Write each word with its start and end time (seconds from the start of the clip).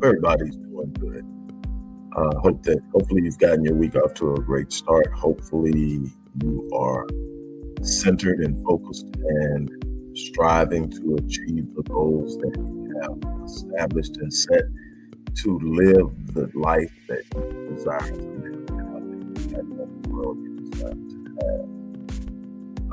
Hope 0.00 0.06
everybody's 0.06 0.56
doing 0.56 0.96
good. 0.98 1.26
Uh, 2.16 2.38
hope 2.40 2.62
that 2.62 2.80
hopefully 2.90 3.20
you've 3.24 3.38
gotten 3.38 3.62
your 3.62 3.74
week 3.74 3.94
off 3.96 4.14
to 4.14 4.32
a 4.32 4.40
great 4.40 4.72
start. 4.72 5.12
Hopefully 5.12 6.10
you 6.42 6.70
are 6.74 7.06
centered 7.82 8.38
and 8.40 8.64
focused 8.64 9.04
and 9.14 9.70
striving 10.16 10.88
to 10.90 11.16
achieve 11.16 11.66
the 11.74 11.82
goals 11.82 12.38
that 12.38 12.56
you 12.56 12.98
have 13.02 13.44
established 13.44 14.16
and 14.16 14.32
set 14.32 14.62
to 15.34 15.58
live 15.58 16.10
the 16.32 16.50
life 16.54 16.90
that 17.06 17.22
you 17.34 17.74
desire 17.74 18.00
to 18.00 18.22
live. 18.40 18.56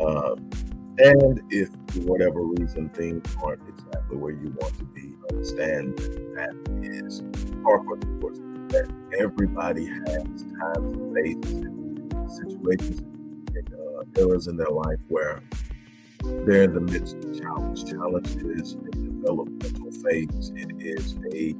Uh, 0.02 0.35
and 1.00 1.41
if 1.52 1.69
for 1.69 2.02
whatever 2.02 2.41
reason 2.41 2.89
things 2.89 3.23
aren't 3.41 3.61
exactly 3.69 4.17
where 4.17 4.33
you 4.33 4.53
want 4.59 4.78
to 4.78 4.83
be, 4.83 5.16
understand 5.31 5.97
that 6.36 6.53
is 6.83 7.22
par 7.64 7.83
for 7.83 7.97
the 7.97 8.08
course. 8.20 8.39
That 8.70 8.92
everybody 9.17 9.86
has 9.86 10.23
times 10.25 10.94
and 10.94 11.16
phases 11.16 11.53
and 11.53 12.31
situations 12.31 13.00
and 13.56 13.73
uh, 13.73 14.22
eras 14.22 14.47
in 14.47 14.58
their 14.58 14.69
life 14.69 15.00
where 15.08 15.42
they're 16.45 16.64
in 16.64 16.73
the 16.73 16.81
midst 16.81 17.16
of 17.16 17.39
challenge. 17.39 17.86
Challenge 17.86 18.28
is 18.59 18.73
a 18.73 18.92
developmental 18.92 19.92
phase. 19.92 20.52
It 20.56 20.72
is 20.80 21.16
a 21.34 21.53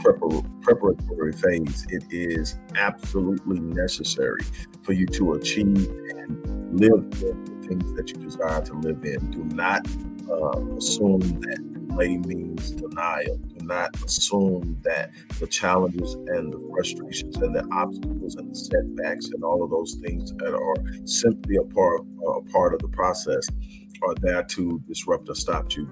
prepar- 0.00 0.62
preparatory 0.62 1.32
phase. 1.32 1.86
It 1.90 2.04
is 2.10 2.58
absolutely 2.76 3.60
necessary 3.60 4.42
for 4.82 4.92
you 4.92 5.06
to 5.06 5.34
achieve 5.34 5.88
and 6.16 6.80
live 6.80 7.04
in 7.22 7.44
the 7.44 7.68
things 7.68 7.92
that 7.94 8.10
you 8.10 8.16
desire 8.16 8.62
to 8.62 8.74
live 8.74 9.04
in. 9.04 9.30
Do 9.30 9.44
not 9.54 9.86
uh, 10.30 10.76
assume 10.76 11.20
that 11.20 11.73
delay 11.94 12.16
means 12.18 12.70
denial. 12.72 13.36
Do 13.36 13.66
not 13.66 13.94
assume 14.04 14.78
that 14.82 15.10
the 15.38 15.46
challenges 15.46 16.14
and 16.14 16.52
the 16.52 16.68
frustrations 16.70 17.36
and 17.36 17.54
the 17.54 17.66
obstacles 17.72 18.34
and 18.36 18.50
the 18.50 18.54
setbacks 18.54 19.26
and 19.32 19.42
all 19.44 19.62
of 19.62 19.70
those 19.70 19.94
things 19.94 20.32
that 20.38 20.54
are 20.54 21.06
simply 21.06 21.56
a 21.56 21.62
part, 21.62 22.02
a 22.26 22.42
part 22.50 22.74
of 22.74 22.80
the 22.80 22.88
process 22.88 23.46
are 24.02 24.14
there 24.20 24.42
to 24.42 24.82
disrupt 24.86 25.28
or 25.28 25.34
stop 25.34 25.74
you. 25.76 25.88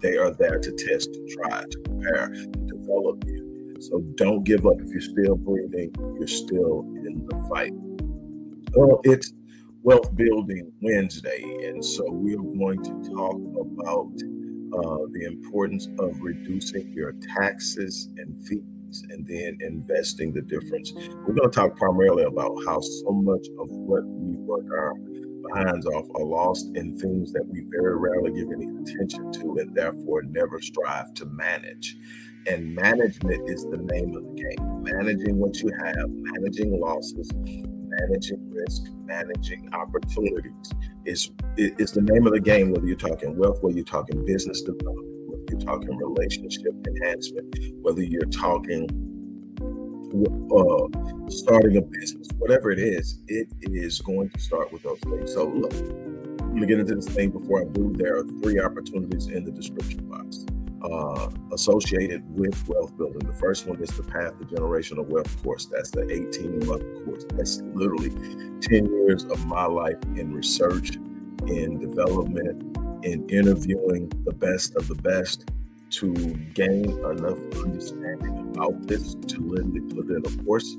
They 0.00 0.16
are 0.16 0.32
there 0.32 0.58
to 0.58 0.72
test, 0.72 1.14
to 1.14 1.26
try, 1.36 1.62
to 1.62 1.78
prepare, 1.78 2.28
to 2.28 2.46
develop 2.66 3.24
you. 3.26 3.76
So 3.80 4.00
don't 4.16 4.44
give 4.44 4.66
up. 4.66 4.74
If 4.80 4.88
you're 4.90 5.00
still 5.00 5.36
breathing, 5.36 5.92
you're 6.18 6.26
still 6.26 6.80
in 7.06 7.26
the 7.26 7.46
fight. 7.48 7.72
Well, 8.74 9.00
it's 9.04 9.32
Wealth 9.82 10.14
Building 10.16 10.72
Wednesday, 10.80 11.42
and 11.64 11.84
so 11.84 12.04
we 12.10 12.34
are 12.34 12.38
going 12.38 12.82
to 12.82 13.10
talk 13.14 13.36
about 13.60 14.12
uh, 14.74 14.98
the 15.12 15.24
importance 15.26 15.88
of 15.98 16.20
reducing 16.20 16.92
your 16.92 17.14
taxes 17.36 18.08
and 18.16 18.46
fees 18.46 19.04
and 19.10 19.26
then 19.26 19.58
investing 19.60 20.32
the 20.32 20.42
difference. 20.42 20.92
We're 20.94 21.34
going 21.34 21.50
to 21.50 21.54
talk 21.54 21.76
primarily 21.76 22.24
about 22.24 22.56
how 22.66 22.80
so 22.80 23.10
much 23.10 23.46
of 23.58 23.68
what 23.70 24.04
we 24.04 24.36
work 24.36 24.66
our 24.72 24.94
behinds 25.48 25.86
off 25.86 26.06
are 26.14 26.24
lost 26.24 26.66
in 26.74 26.98
things 26.98 27.32
that 27.32 27.44
we 27.46 27.64
very 27.70 27.96
rarely 27.96 28.32
give 28.32 28.50
any 28.52 28.66
attention 28.66 29.32
to 29.32 29.56
and 29.58 29.74
therefore 29.74 30.22
never 30.22 30.60
strive 30.60 31.12
to 31.14 31.26
manage. 31.26 31.96
And 32.46 32.74
management 32.74 33.48
is 33.48 33.64
the 33.64 33.78
name 33.78 34.14
of 34.14 34.22
the 34.24 34.34
game. 34.34 34.82
Managing 34.82 35.38
what 35.38 35.56
you 35.60 35.70
have, 35.82 36.08
managing 36.08 36.78
losses, 36.78 37.30
managing 38.00 38.50
risk, 38.50 38.82
managing 39.04 39.72
opportunities 39.72 40.72
is 41.04 41.30
is 41.56 41.92
the 41.92 42.02
name 42.02 42.26
of 42.26 42.32
the 42.32 42.40
game. 42.40 42.72
Whether 42.72 42.86
you're 42.86 42.96
talking 42.96 43.36
wealth, 43.36 43.62
whether 43.62 43.76
you're 43.76 43.84
talking 43.84 44.24
business 44.24 44.62
development, 44.62 45.28
whether 45.28 45.44
you're 45.50 45.60
talking 45.60 45.96
relationship 45.96 46.72
enhancement, 46.86 47.56
whether 47.82 48.02
you're 48.02 48.26
talking 48.26 48.88
uh, 50.14 51.28
starting 51.28 51.76
a 51.76 51.82
business, 51.82 52.28
whatever 52.38 52.70
it 52.70 52.78
is, 52.78 53.18
it 53.26 53.48
is 53.62 54.00
going 54.00 54.30
to 54.30 54.40
start 54.40 54.72
with 54.72 54.82
those 54.82 55.00
things. 55.00 55.32
So 55.32 55.48
look, 55.48 55.72
I'm 55.74 56.54
gonna 56.54 56.66
get 56.66 56.78
into 56.78 56.94
this 56.94 57.08
thing 57.08 57.30
before 57.30 57.62
I 57.62 57.64
do. 57.64 57.92
There 57.96 58.18
are 58.18 58.24
three 58.42 58.60
opportunities 58.60 59.26
in 59.26 59.44
the 59.44 59.50
description 59.50 60.08
box 60.08 60.43
uh, 60.84 61.30
associated 61.52 62.22
with 62.36 62.68
wealth 62.68 62.96
building. 62.96 63.26
The 63.26 63.32
first 63.34 63.66
one 63.66 63.80
is 63.82 63.90
the 63.90 64.02
Path 64.02 64.38
to 64.38 64.44
Generational 64.44 65.06
Wealth 65.06 65.42
course. 65.42 65.66
That's 65.66 65.90
the 65.90 66.02
18 66.10 66.66
month 66.66 67.04
course. 67.04 67.24
That's 67.34 67.62
literally 67.74 68.10
10 68.60 68.86
years 68.86 69.24
of 69.24 69.44
my 69.46 69.64
life 69.64 69.96
in 70.16 70.32
research, 70.34 70.96
in 71.46 71.78
development, 71.78 72.76
in 73.04 73.28
interviewing 73.28 74.10
the 74.24 74.32
best 74.32 74.76
of 74.76 74.88
the 74.88 74.94
best 74.96 75.50
to 75.90 76.12
gain 76.54 76.90
enough 76.90 77.38
understanding 77.56 78.52
about 78.54 78.86
this 78.86 79.14
to 79.14 79.40
literally 79.40 79.80
put 79.80 80.10
it 80.10 80.16
in 80.16 80.22
a 80.26 80.44
course 80.44 80.76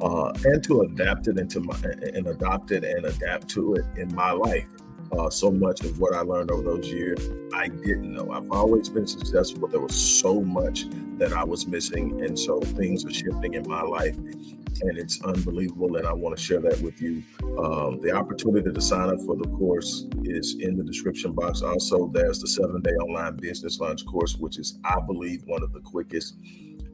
uh, 0.00 0.32
and 0.44 0.62
to 0.64 0.82
adapt 0.82 1.26
it 1.26 1.38
into 1.38 1.60
my 1.60 1.74
and 2.14 2.26
adopt 2.26 2.70
it 2.70 2.84
and 2.84 3.06
adapt 3.06 3.48
to 3.48 3.74
it 3.74 3.84
in 3.96 4.14
my 4.14 4.30
life 4.30 4.66
uh, 5.12 5.30
so 5.30 5.50
much 5.50 5.82
of 5.82 5.98
what 5.98 6.14
I 6.14 6.20
learned 6.20 6.50
over 6.50 6.62
those 6.62 6.86
years, 6.88 7.30
I 7.54 7.68
didn't 7.68 8.12
know. 8.12 8.30
I've 8.30 8.50
always 8.50 8.88
been 8.88 9.06
successful, 9.06 9.60
but 9.60 9.70
there 9.70 9.80
was 9.80 9.94
so 9.94 10.40
much 10.40 10.86
that 11.18 11.32
I 11.32 11.44
was 11.44 11.66
missing. 11.66 12.22
And 12.24 12.38
so 12.38 12.60
things 12.60 13.04
are 13.04 13.12
shifting 13.12 13.54
in 13.54 13.68
my 13.68 13.82
life, 13.82 14.16
and 14.16 14.98
it's 14.98 15.22
unbelievable. 15.22 15.96
And 15.96 16.06
I 16.06 16.12
want 16.12 16.36
to 16.36 16.42
share 16.42 16.60
that 16.60 16.80
with 16.80 17.00
you. 17.00 17.22
Um, 17.58 18.00
the 18.00 18.12
opportunity 18.12 18.70
to 18.72 18.80
sign 18.80 19.08
up 19.08 19.20
for 19.26 19.36
the 19.36 19.48
course 19.48 20.06
is 20.24 20.56
in 20.60 20.76
the 20.76 20.84
description 20.84 21.32
box. 21.32 21.62
Also, 21.62 22.10
there's 22.12 22.40
the 22.40 22.48
seven 22.48 22.80
day 22.82 22.92
online 22.92 23.36
business 23.36 23.80
launch 23.80 24.04
course, 24.06 24.36
which 24.36 24.58
is, 24.58 24.78
I 24.84 25.00
believe, 25.06 25.42
one 25.46 25.62
of 25.62 25.72
the 25.72 25.80
quickest 25.80 26.36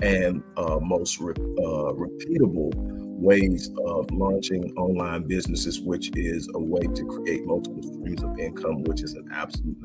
and 0.00 0.42
uh, 0.56 0.78
most 0.80 1.20
re- 1.20 1.34
uh, 1.36 1.92
repeatable 1.92 3.03
ways 3.24 3.70
of 3.86 4.10
launching 4.10 4.70
online 4.76 5.22
businesses, 5.22 5.80
which 5.80 6.14
is 6.14 6.48
a 6.54 6.58
way 6.58 6.82
to 6.82 7.04
create 7.06 7.44
multiple 7.46 7.82
streams 7.82 8.22
of 8.22 8.38
income, 8.38 8.84
which 8.84 9.02
is 9.02 9.14
an 9.14 9.26
absolute 9.32 9.78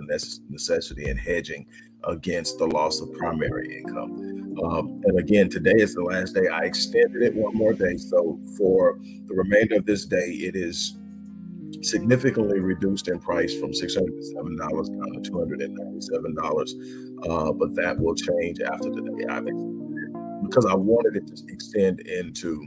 necessity 0.50 1.10
and 1.10 1.18
hedging 1.18 1.66
against 2.04 2.58
the 2.58 2.66
loss 2.68 3.00
of 3.00 3.12
primary 3.14 3.78
income. 3.80 4.58
Um, 4.64 5.02
and 5.06 5.18
again, 5.18 5.50
today 5.50 5.76
is 5.76 5.96
the 5.96 6.04
last 6.04 6.36
day. 6.36 6.48
I 6.48 6.66
extended 6.66 7.22
it 7.22 7.34
one 7.34 7.56
more 7.56 7.74
day. 7.74 7.96
So 7.96 8.38
for 8.58 9.00
the 9.02 9.34
remainder 9.34 9.76
of 9.76 9.86
this 9.86 10.06
day, 10.06 10.32
it 10.32 10.58
is 10.58 10.98
significantly 11.82 12.60
reduced 12.60 13.08
in 13.08 13.20
price 13.20 13.58
from 13.58 13.72
$607 13.72 14.58
down 14.58 15.24
to 15.24 15.32
$297. 15.32 17.30
Uh, 17.30 17.54
but 17.54 17.74
that 17.76 17.98
will 17.98 18.16
change 18.16 18.60
after 18.60 18.90
the 18.90 19.02
day 19.02 19.26
I've 19.30 19.48
extended 19.48 19.80
because 20.44 20.66
I 20.66 20.76
wanted 20.76 21.16
it 21.16 21.28
to 21.28 21.44
extend 21.48 22.02
into 22.02 22.66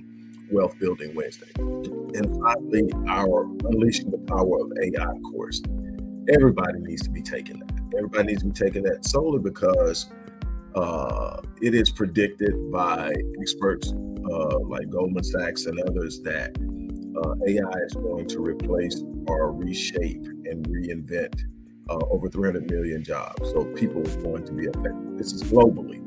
Wealth 0.53 0.79
Building 0.79 1.15
Wednesday. 1.15 1.51
And 1.57 2.37
finally, 2.43 2.91
our 3.09 3.45
Unleashing 3.71 4.11
the 4.11 4.19
Power 4.29 4.61
of 4.61 4.73
AI 4.83 5.31
course. 5.31 5.63
Everybody 6.33 6.79
needs 6.81 7.03
to 7.03 7.11
be 7.11 7.23
taking 7.23 7.59
that. 7.61 7.73
Everybody 7.97 8.29
needs 8.29 8.43
to 8.43 8.49
be 8.49 8.55
taking 8.55 8.83
that 8.85 9.05
solely 9.05 9.41
because 9.41 10.11
uh, 10.75 11.41
it 11.61 11.75
is 11.75 11.91
predicted 11.91 12.71
by 12.71 13.13
experts 13.41 13.93
uh, 13.93 14.59
like 14.61 14.89
Goldman 14.91 15.25
Sachs 15.25 15.67
and 15.67 15.81
others 15.81 16.21
that 16.21 16.57
uh, 17.17 17.35
AI 17.47 17.79
is 17.87 17.95
going 17.95 18.27
to 18.29 18.41
replace 18.41 19.03
or 19.27 19.53
reshape 19.53 20.25
and 20.45 20.67
reinvent 20.69 21.43
uh, 21.91 21.99
over 22.11 22.29
300 22.29 22.71
million 22.71 23.03
jobs. 23.05 23.51
So 23.51 23.65
people 23.75 24.01
are 24.01 24.23
going 24.23 24.45
to 24.47 24.53
be 24.53 24.67
affected. 24.67 25.19
This 25.19 25.33
is 25.33 25.43
globally 25.43 26.01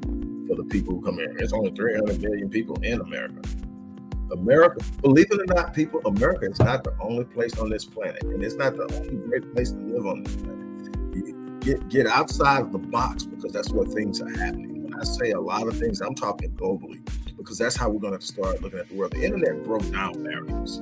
for 0.48 0.56
the 0.56 0.64
people 0.64 0.96
who 0.96 1.02
come 1.02 1.16
here. 1.16 1.34
There's 1.38 1.54
only 1.54 1.72
300 1.72 2.22
million 2.22 2.50
people 2.50 2.76
in 2.82 3.02
America. 3.02 3.42
America, 4.32 4.84
believe 5.02 5.28
it 5.32 5.40
or 5.40 5.54
not, 5.54 5.74
people, 5.74 6.02
America 6.06 6.50
is 6.50 6.60
not 6.60 6.84
the 6.84 6.94
only 7.00 7.26
place 7.26 7.58
on 7.60 7.70
this 7.70 7.86
planet, 7.86 8.24
and 8.24 8.44
it's 8.44 8.56
not 8.56 8.76
the 8.76 8.92
only 8.96 9.16
great 9.28 9.54
place 9.54 9.72
to 9.72 9.78
live 9.78 10.06
on 10.06 10.24
this 10.24 10.36
planet. 10.36 11.62
Get 11.62 11.90
get 11.90 12.08
outside 12.08 12.62
of 12.62 12.72
the 12.72 12.78
box 12.78 13.24
because 13.24 13.52
that's 13.52 13.72
where 13.72 13.86
things 13.86 14.22
are 14.22 14.30
happening. 14.30 14.84
When 14.84 14.94
I 14.94 15.04
say 15.04 15.32
a 15.32 15.40
lot 15.40 15.68
of 15.68 15.78
things, 15.78 16.02
I'm 16.02 16.14
talking 16.14 16.52
globally 16.52 17.02
because 17.38 17.58
that's 17.58 17.76
how 17.76 17.90
we're 17.90 18.00
going 18.00 18.18
to 18.18 18.26
start 18.26 18.62
looking 18.62 18.80
at 18.80 18.90
the 18.90 18.96
world. 18.96 19.14
The 19.14 19.24
internet 19.24 19.64
broke 19.64 19.90
down 19.92 20.24
barriers. 20.24 20.80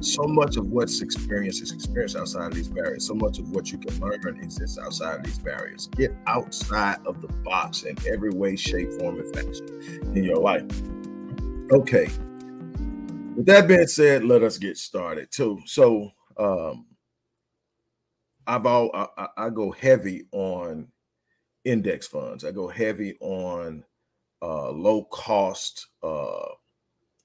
So 0.00 0.22
much 0.24 0.56
of 0.56 0.66
what's 0.68 1.00
experienced 1.00 1.62
is 1.62 1.72
experienced 1.72 2.16
outside 2.16 2.46
of 2.46 2.54
these 2.54 2.68
barriers. 2.68 3.06
So 3.06 3.14
much 3.14 3.38
of 3.38 3.50
what 3.50 3.72
you 3.72 3.78
can 3.78 3.98
learn 4.00 4.38
exists 4.42 4.78
outside 4.78 5.16
of 5.16 5.24
these 5.24 5.38
barriers. 5.38 5.88
Get 5.96 6.14
outside 6.26 6.98
of 7.06 7.20
the 7.20 7.28
box 7.28 7.82
in 7.82 7.96
every 8.06 8.30
way, 8.30 8.56
shape, 8.56 8.92
form, 8.92 9.18
and 9.20 9.34
fashion 9.34 10.12
in 10.14 10.24
your 10.24 10.36
life. 10.36 10.64
Okay, 11.72 12.08
with 13.38 13.46
that 13.46 13.68
being 13.68 13.86
said, 13.86 14.24
let 14.24 14.42
us 14.42 14.58
get 14.58 14.76
started 14.76 15.30
too. 15.30 15.60
So 15.64 16.10
um 16.36 16.86
I've 18.48 18.66
all 18.66 18.90
I, 18.92 19.28
I 19.36 19.50
go 19.50 19.70
heavy 19.70 20.26
on 20.32 20.88
index 21.64 22.08
funds. 22.08 22.44
I 22.44 22.50
go 22.50 22.66
heavy 22.66 23.16
on 23.20 23.84
uh 24.42 24.72
low 24.72 25.04
cost 25.04 25.86
uh 26.02 26.48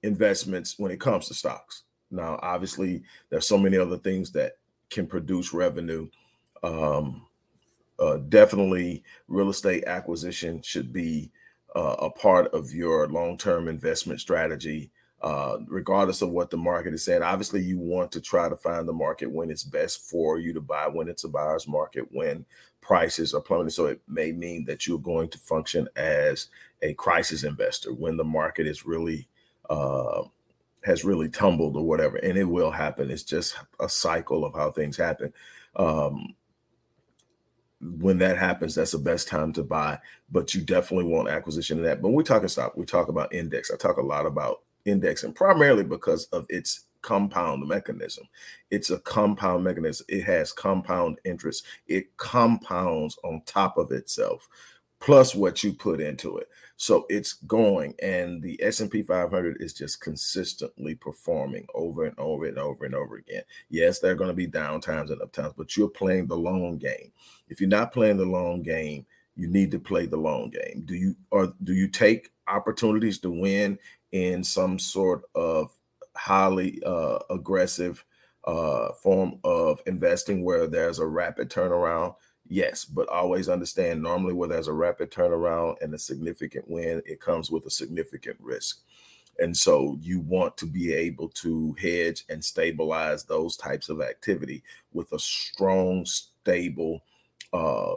investments 0.03 0.77
when 0.77 0.91
it 0.91 0.99
comes 0.99 1.27
to 1.29 1.33
stocks. 1.33 1.83
Now, 2.11 2.39
obviously, 2.43 3.01
there's 3.31 3.47
so 3.47 3.57
many 3.57 3.77
other 3.77 3.97
things 3.97 4.31
that 4.33 4.57
can 4.91 5.07
produce 5.07 5.51
revenue. 5.51 6.09
Um, 6.61 7.25
uh, 7.97 8.17
definitely 8.29 9.03
real 9.27 9.49
estate 9.49 9.85
acquisition 9.85 10.61
should 10.61 10.93
be 10.93 11.31
uh, 11.75 11.95
a 11.99 12.11
part 12.11 12.53
of 12.53 12.71
your 12.71 13.07
long-term 13.07 13.67
investment 13.67 14.21
strategy 14.21 14.91
uh, 15.23 15.57
regardless 15.67 16.21
of 16.21 16.31
what 16.31 16.49
the 16.49 16.57
market 16.57 16.93
is 16.93 17.03
saying 17.03 17.23
obviously 17.23 17.61
you 17.61 17.79
want 17.79 18.11
to 18.11 18.19
try 18.19 18.49
to 18.49 18.57
find 18.57 18.87
the 18.87 18.93
market 18.93 19.31
when 19.31 19.49
it's 19.49 19.63
best 19.63 20.09
for 20.09 20.37
you 20.37 20.53
to 20.53 20.59
buy 20.59 20.85
when 20.87 21.07
it's 21.07 21.23
a 21.23 21.29
buyer's 21.29 21.67
market 21.67 22.05
when 22.11 22.45
prices 22.81 23.33
are 23.33 23.39
plummeting 23.39 23.69
so 23.69 23.85
it 23.85 24.01
may 24.07 24.33
mean 24.33 24.65
that 24.65 24.85
you're 24.85 24.99
going 24.99 25.29
to 25.29 25.37
function 25.37 25.87
as 25.95 26.49
a 26.81 26.93
crisis 26.95 27.45
investor 27.45 27.93
when 27.93 28.17
the 28.17 28.23
market 28.23 28.67
is 28.67 28.85
really 28.85 29.27
uh, 29.69 30.23
has 30.83 31.05
really 31.05 31.29
tumbled 31.29 31.77
or 31.77 31.85
whatever 31.85 32.17
and 32.17 32.37
it 32.37 32.43
will 32.43 32.71
happen 32.71 33.09
it's 33.09 33.23
just 33.23 33.55
a 33.79 33.87
cycle 33.87 34.43
of 34.43 34.53
how 34.53 34.69
things 34.69 34.97
happen 34.97 35.31
um, 35.77 36.35
when 37.99 38.17
that 38.19 38.37
happens, 38.37 38.75
that's 38.75 38.91
the 38.91 38.97
best 38.97 39.27
time 39.27 39.51
to 39.53 39.63
buy. 39.63 39.99
But 40.31 40.53
you 40.53 40.61
definitely 40.61 41.11
want 41.11 41.27
acquisition 41.27 41.79
of 41.79 41.85
that. 41.85 42.01
But 42.01 42.09
when 42.09 42.17
we 42.17 42.23
talk 42.23 42.47
stock, 42.47 42.77
we 42.77 42.85
talk 42.85 43.09
about 43.09 43.33
index. 43.33 43.71
I 43.71 43.75
talk 43.75 43.97
a 43.97 44.01
lot 44.01 44.25
about 44.25 44.62
index, 44.85 45.23
and 45.23 45.35
primarily 45.35 45.83
because 45.83 46.25
of 46.25 46.45
its 46.49 46.85
compound 47.03 47.67
mechanism. 47.67 48.25
It's 48.71 48.89
a 48.89 48.97
compound 48.99 49.63
mechanism. 49.63 50.05
It 50.09 50.23
has 50.23 50.51
compound 50.51 51.19
interest. 51.23 51.65
It 51.87 52.17
compounds 52.17 53.19
on 53.23 53.43
top 53.45 53.77
of 53.77 53.91
itself, 53.91 54.49
plus 54.99 55.35
what 55.35 55.63
you 55.63 55.73
put 55.73 56.01
into 56.01 56.37
it. 56.37 56.47
So 56.77 57.05
it's 57.09 57.33
going, 57.33 57.93
and 58.01 58.41
the 58.41 58.61
S&P 58.63 59.03
500 59.03 59.61
is 59.61 59.73
just 59.73 60.01
consistently 60.01 60.95
performing 60.95 61.67
over 61.75 62.05
and 62.05 62.17
over 62.17 62.45
and 62.45 62.57
over 62.57 62.85
and 62.85 62.95
over 62.95 63.17
again. 63.17 63.43
Yes, 63.69 63.99
there 63.99 64.11
are 64.11 64.15
going 64.15 64.29
to 64.29 64.33
be 64.33 64.47
down 64.47 64.81
times 64.81 65.11
and 65.11 65.21
up 65.21 65.31
times, 65.31 65.53
but 65.55 65.77
you're 65.77 65.87
playing 65.87 66.27
the 66.27 66.37
long 66.37 66.77
game. 66.77 67.11
If 67.47 67.61
you're 67.61 67.69
not 67.69 67.93
playing 67.93 68.17
the 68.17 68.25
long 68.25 68.63
game, 68.63 69.05
you 69.35 69.47
need 69.47 69.71
to 69.71 69.79
play 69.79 70.05
the 70.05 70.17
long 70.17 70.49
game. 70.49 70.83
Do 70.85 70.95
you 70.95 71.15
or 71.31 71.53
do 71.63 71.73
you 71.73 71.87
take 71.87 72.31
opportunities 72.47 73.19
to 73.19 73.31
win 73.31 73.79
in 74.13 74.43
some 74.43 74.79
sort 74.79 75.23
of 75.35 75.75
highly 76.15 76.81
uh, 76.85 77.17
aggressive 77.29 78.05
uh, 78.45 78.93
form 78.93 79.39
of 79.43 79.81
investing 79.87 80.43
where 80.43 80.67
there's 80.67 80.99
a 80.99 81.05
rapid 81.05 81.49
turnaround? 81.49 82.15
Yes, 82.47 82.85
but 82.85 83.09
always 83.09 83.49
understand 83.49 84.01
normally 84.01 84.33
where 84.33 84.47
there's 84.47 84.67
a 84.67 84.73
rapid 84.73 85.11
turnaround 85.11 85.75
and 85.81 85.93
a 85.93 85.97
significant 85.97 86.69
win, 86.69 87.01
it 87.05 87.19
comes 87.19 87.49
with 87.49 87.65
a 87.65 87.71
significant 87.71 88.37
risk. 88.39 88.81
And 89.39 89.57
so 89.57 89.97
you 89.99 90.19
want 90.19 90.57
to 90.57 90.67
be 90.67 90.93
able 90.93 91.29
to 91.29 91.75
hedge 91.81 92.23
and 92.29 92.43
stabilize 92.43 93.23
those 93.23 93.57
types 93.57 93.89
of 93.89 93.99
activity 93.99 94.61
with 94.91 95.11
a 95.11 95.19
strong, 95.19 96.05
stable 96.05 97.01
uh, 97.51 97.95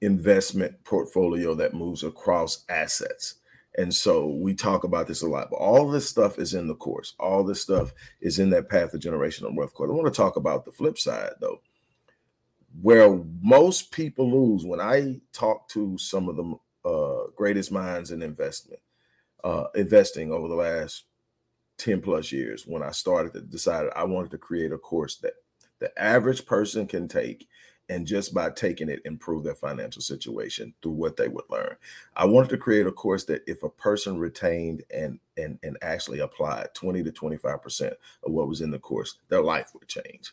investment 0.00 0.82
portfolio 0.84 1.54
that 1.54 1.74
moves 1.74 2.02
across 2.02 2.64
assets. 2.70 3.34
And 3.78 3.94
so 3.94 4.28
we 4.28 4.54
talk 4.54 4.84
about 4.84 5.06
this 5.06 5.22
a 5.22 5.28
lot, 5.28 5.50
but 5.50 5.56
all 5.56 5.88
this 5.88 6.08
stuff 6.08 6.38
is 6.38 6.54
in 6.54 6.66
the 6.66 6.74
course. 6.74 7.14
All 7.20 7.44
this 7.44 7.60
stuff 7.60 7.92
is 8.20 8.38
in 8.38 8.50
that 8.50 8.70
path 8.70 8.94
of 8.94 9.00
generational 9.00 9.54
wealth 9.54 9.74
course. 9.74 9.90
I 9.90 9.94
want 9.94 10.06
to 10.12 10.16
talk 10.16 10.36
about 10.36 10.64
the 10.64 10.72
flip 10.72 10.98
side 10.98 11.32
though 11.40 11.60
where 12.82 13.18
most 13.40 13.90
people 13.90 14.30
lose 14.30 14.64
when 14.64 14.80
I 14.80 15.20
talk 15.32 15.68
to 15.70 15.96
some 15.98 16.28
of 16.28 16.36
the 16.36 16.88
uh, 16.88 17.30
greatest 17.34 17.72
minds 17.72 18.10
in 18.10 18.22
investment, 18.22 18.80
uh, 19.44 19.64
investing 19.74 20.30
over 20.30 20.48
the 20.48 20.54
last 20.54 21.04
10 21.78 22.00
plus 22.00 22.32
years, 22.32 22.64
when 22.66 22.82
I 22.82 22.90
started 22.90 23.32
to 23.34 23.40
decide 23.40 23.86
I 23.94 24.04
wanted 24.04 24.30
to 24.32 24.38
create 24.38 24.72
a 24.72 24.78
course 24.78 25.16
that 25.18 25.34
the 25.78 25.96
average 26.00 26.46
person 26.46 26.86
can 26.86 27.08
take 27.08 27.48
and 27.88 28.06
just 28.06 28.34
by 28.34 28.50
taking 28.50 28.88
it 28.88 29.02
improve 29.04 29.44
their 29.44 29.54
financial 29.54 30.02
situation 30.02 30.74
through 30.82 30.92
what 30.92 31.16
they 31.16 31.28
would 31.28 31.44
learn. 31.50 31.76
I 32.16 32.24
wanted 32.24 32.50
to 32.50 32.58
create 32.58 32.86
a 32.86 32.92
course 32.92 33.24
that 33.24 33.42
if 33.46 33.62
a 33.62 33.68
person 33.68 34.18
retained 34.18 34.82
and 34.94 35.20
and 35.36 35.58
and 35.62 35.76
actually 35.82 36.20
applied 36.20 36.74
20 36.74 37.02
to 37.04 37.12
25% 37.12 37.92
of 38.24 38.32
what 38.32 38.48
was 38.48 38.60
in 38.60 38.70
the 38.70 38.78
course, 38.78 39.18
their 39.28 39.42
life 39.42 39.70
would 39.74 39.88
change 39.88 40.32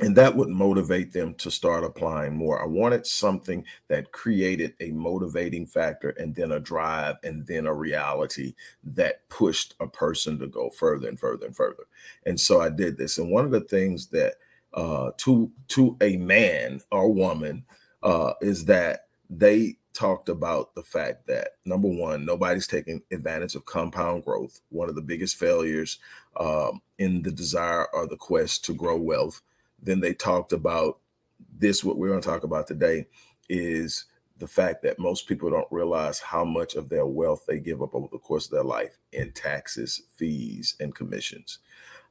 and 0.00 0.16
that 0.16 0.34
would 0.34 0.48
motivate 0.48 1.12
them 1.12 1.34
to 1.34 1.50
start 1.50 1.84
applying 1.84 2.34
more. 2.34 2.62
I 2.62 2.66
wanted 2.66 3.06
something 3.06 3.64
that 3.88 4.12
created 4.12 4.72
a 4.80 4.90
motivating 4.90 5.66
factor 5.66 6.10
and 6.10 6.34
then 6.34 6.52
a 6.52 6.60
drive 6.60 7.16
and 7.22 7.46
then 7.46 7.66
a 7.66 7.74
reality 7.74 8.54
that 8.84 9.28
pushed 9.28 9.74
a 9.80 9.86
person 9.86 10.38
to 10.38 10.46
go 10.46 10.70
further 10.70 11.08
and 11.08 11.20
further 11.20 11.46
and 11.46 11.54
further. 11.54 11.84
And 12.24 12.40
so 12.40 12.60
I 12.62 12.70
did 12.70 12.96
this. 12.96 13.18
And 13.18 13.30
one 13.30 13.44
of 13.44 13.50
the 13.50 13.60
things 13.60 14.06
that 14.08 14.36
uh, 14.74 15.10
to 15.18 15.50
to 15.68 15.96
a 16.00 16.16
man 16.16 16.80
or 16.90 17.12
woman 17.12 17.64
uh, 18.02 18.32
is 18.40 18.66
that 18.66 19.06
they 19.30 19.76
talked 19.92 20.28
about 20.28 20.74
the 20.74 20.82
fact 20.82 21.26
that 21.26 21.50
number 21.66 21.88
one, 21.88 22.24
nobody's 22.24 22.66
taking 22.66 23.02
advantage 23.12 23.54
of 23.54 23.66
compound 23.66 24.24
growth. 24.24 24.60
One 24.70 24.88
of 24.88 24.94
the 24.94 25.02
biggest 25.02 25.36
failures 25.36 25.98
um, 26.38 26.80
in 26.98 27.22
the 27.22 27.30
desire 27.30 27.86
or 27.92 28.06
the 28.06 28.16
quest 28.16 28.64
to 28.66 28.74
grow 28.74 28.96
wealth 28.96 29.42
then 29.82 30.00
they 30.00 30.14
talked 30.14 30.52
about 30.52 31.00
this, 31.58 31.82
what 31.82 31.98
we're 31.98 32.08
going 32.08 32.20
to 32.20 32.28
talk 32.28 32.44
about 32.44 32.66
today 32.66 33.06
is 33.48 34.06
the 34.38 34.46
fact 34.46 34.82
that 34.82 34.98
most 34.98 35.26
people 35.26 35.50
don't 35.50 35.68
realize 35.70 36.20
how 36.20 36.44
much 36.44 36.74
of 36.74 36.88
their 36.88 37.06
wealth 37.06 37.44
they 37.46 37.58
give 37.58 37.82
up 37.82 37.94
over 37.94 38.08
the 38.10 38.18
course 38.18 38.46
of 38.46 38.52
their 38.52 38.64
life 38.64 38.98
in 39.12 39.32
taxes, 39.32 40.02
fees, 40.16 40.76
and 40.80 40.94
commissions. 40.94 41.58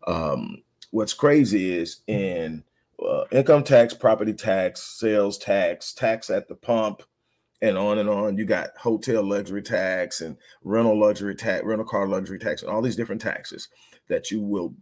Um, 0.05 0.63
what's 0.91 1.13
crazy 1.13 1.73
is 1.73 2.01
in 2.07 2.63
uh, 3.03 3.23
income 3.31 3.63
tax, 3.63 3.93
property 3.93 4.33
tax, 4.33 4.81
sales 4.81 5.37
tax, 5.37 5.93
tax 5.93 6.29
at 6.29 6.47
the 6.47 6.55
pump, 6.55 7.01
and 7.61 7.77
on 7.77 7.97
and 7.97 8.09
on. 8.09 8.37
You 8.37 8.45
got 8.45 8.77
hotel 8.77 9.23
luxury 9.23 9.61
tax 9.61 10.21
and 10.21 10.37
rental 10.63 10.99
luxury 10.99 11.35
tax, 11.35 11.63
rental 11.65 11.85
car 11.85 12.07
luxury 12.07 12.39
tax, 12.39 12.61
and 12.61 12.71
all 12.71 12.81
these 12.81 12.95
different 12.95 13.21
taxes 13.21 13.69
that 14.07 14.31
you 14.31 14.41
will, 14.41 14.75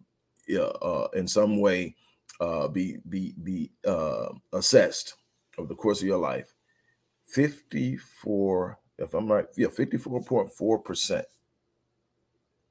uh, 0.54 0.62
uh, 0.62 1.08
in 1.14 1.28
some 1.28 1.60
way, 1.60 1.96
uh, 2.42 2.68
be 2.68 2.98
be 3.08 3.34
be 3.44 3.72
uh, 3.86 4.30
assessed 4.54 5.16
over 5.58 5.68
the 5.68 5.76
course 5.76 6.02
of 6.02 6.08
your 6.08 6.18
life, 6.18 6.54
54, 7.26 8.80
if 8.98 9.14
I'm 9.14 9.32
right, 9.32 9.46
yeah, 9.56 9.68
54.4% 9.68 11.24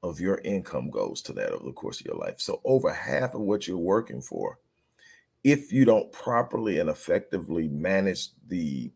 of 0.01 0.19
your 0.19 0.39
income 0.43 0.89
goes 0.89 1.21
to 1.23 1.33
that 1.33 1.51
over 1.51 1.65
the 1.65 1.73
course 1.73 1.99
of 1.99 2.05
your 2.05 2.15
life. 2.15 2.39
So 2.39 2.61
over 2.63 2.91
half 2.91 3.33
of 3.33 3.41
what 3.41 3.67
you're 3.67 3.77
working 3.77 4.21
for, 4.21 4.59
if 5.43 5.71
you 5.71 5.85
don't 5.85 6.11
properly 6.11 6.79
and 6.79 6.89
effectively 6.89 7.67
manage 7.67 8.29
the 8.47 8.91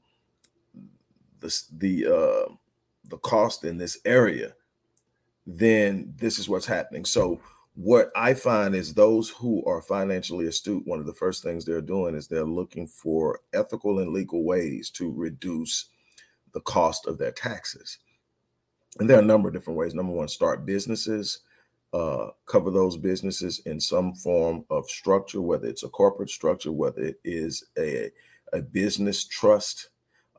the 1.39 1.63
the 1.77 2.05
uh, 2.05 2.53
the 3.10 3.17
cost 3.17 3.63
in 3.63 3.77
this 3.77 3.98
area, 4.05 4.53
then 5.45 6.13
this 6.17 6.39
is 6.39 6.48
what's 6.48 6.65
happening. 6.65 7.05
So 7.05 7.41
what 7.75 8.12
I 8.15 8.33
find 8.33 8.75
is 8.75 8.93
those 8.93 9.29
who 9.29 9.63
are 9.65 9.81
financially 9.81 10.48
astute, 10.48 10.86
one 10.86 11.00
of 11.00 11.05
the 11.05 11.13
first 11.13 11.43
things 11.43 11.65
they're 11.65 11.81
doing 11.81 12.15
is 12.15 12.27
they're 12.27 12.43
looking 12.43 12.88
for 12.88 13.39
ethical 13.51 14.00
and 14.00 14.13
legal 14.13 14.43
ways 14.43 14.89
to 14.91 15.12
reduce 15.12 15.89
the 16.53 16.62
cost 16.62 17.07
of 17.07 17.17
their 17.17 17.31
taxes. 17.31 17.98
And 19.00 19.09
there 19.09 19.17
are 19.17 19.21
a 19.21 19.25
number 19.25 19.47
of 19.47 19.53
different 19.53 19.79
ways. 19.79 19.93
Number 19.93 20.13
one, 20.13 20.27
start 20.27 20.65
businesses, 20.65 21.39
uh, 21.93 22.27
cover 22.45 22.69
those 22.71 22.97
businesses 22.97 23.62
in 23.65 23.79
some 23.79 24.13
form 24.13 24.65
of 24.69 24.89
structure, 24.89 25.41
whether 25.41 25.67
it's 25.67 25.83
a 25.83 25.89
corporate 25.89 26.29
structure, 26.29 26.71
whether 26.71 27.01
it 27.01 27.19
is 27.23 27.65
a, 27.77 28.12
a 28.53 28.62
business 28.62 29.25
trust. 29.25 29.89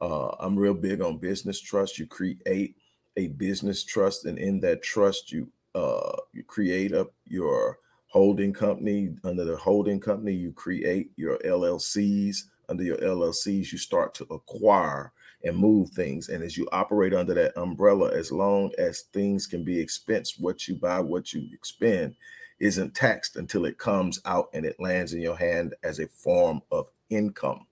Uh, 0.00 0.28
I'm 0.38 0.56
real 0.56 0.74
big 0.74 1.00
on 1.00 1.18
business 1.18 1.60
trust. 1.60 1.98
You 1.98 2.06
create 2.06 2.76
a 3.16 3.28
business 3.28 3.84
trust, 3.84 4.24
and 4.24 4.38
in 4.38 4.60
that 4.60 4.82
trust, 4.82 5.30
you 5.32 5.50
uh, 5.74 6.16
you 6.32 6.44
create 6.44 6.92
up 6.92 7.12
your 7.26 7.78
holding 8.06 8.52
company. 8.52 9.14
Under 9.24 9.44
the 9.44 9.56
holding 9.56 10.00
company, 10.00 10.32
you 10.32 10.52
create 10.52 11.10
your 11.16 11.38
LLCs. 11.38 12.36
Under 12.68 12.84
your 12.84 12.96
LLCs, 12.98 13.72
you 13.72 13.78
start 13.78 14.14
to 14.14 14.24
acquire 14.30 15.12
and 15.44 15.56
move 15.56 15.90
things. 15.90 16.28
And 16.28 16.42
as 16.42 16.56
you 16.56 16.68
operate 16.72 17.14
under 17.14 17.34
that 17.34 17.56
umbrella, 17.60 18.12
as 18.12 18.32
long 18.32 18.72
as 18.78 19.02
things 19.12 19.46
can 19.46 19.64
be 19.64 19.78
expensed, 19.78 20.40
what 20.40 20.66
you 20.68 20.76
buy, 20.76 21.00
what 21.00 21.32
you 21.32 21.48
expend 21.52 22.16
isn't 22.60 22.94
taxed 22.94 23.36
until 23.36 23.66
it 23.66 23.78
comes 23.78 24.20
out 24.24 24.48
and 24.54 24.66
it 24.66 24.80
lands 24.80 25.12
in 25.12 25.20
your 25.20 25.36
hand 25.36 25.74
as 25.84 26.00
a 26.00 26.08
form 26.08 26.62
of 26.72 26.88
income. 27.10 27.66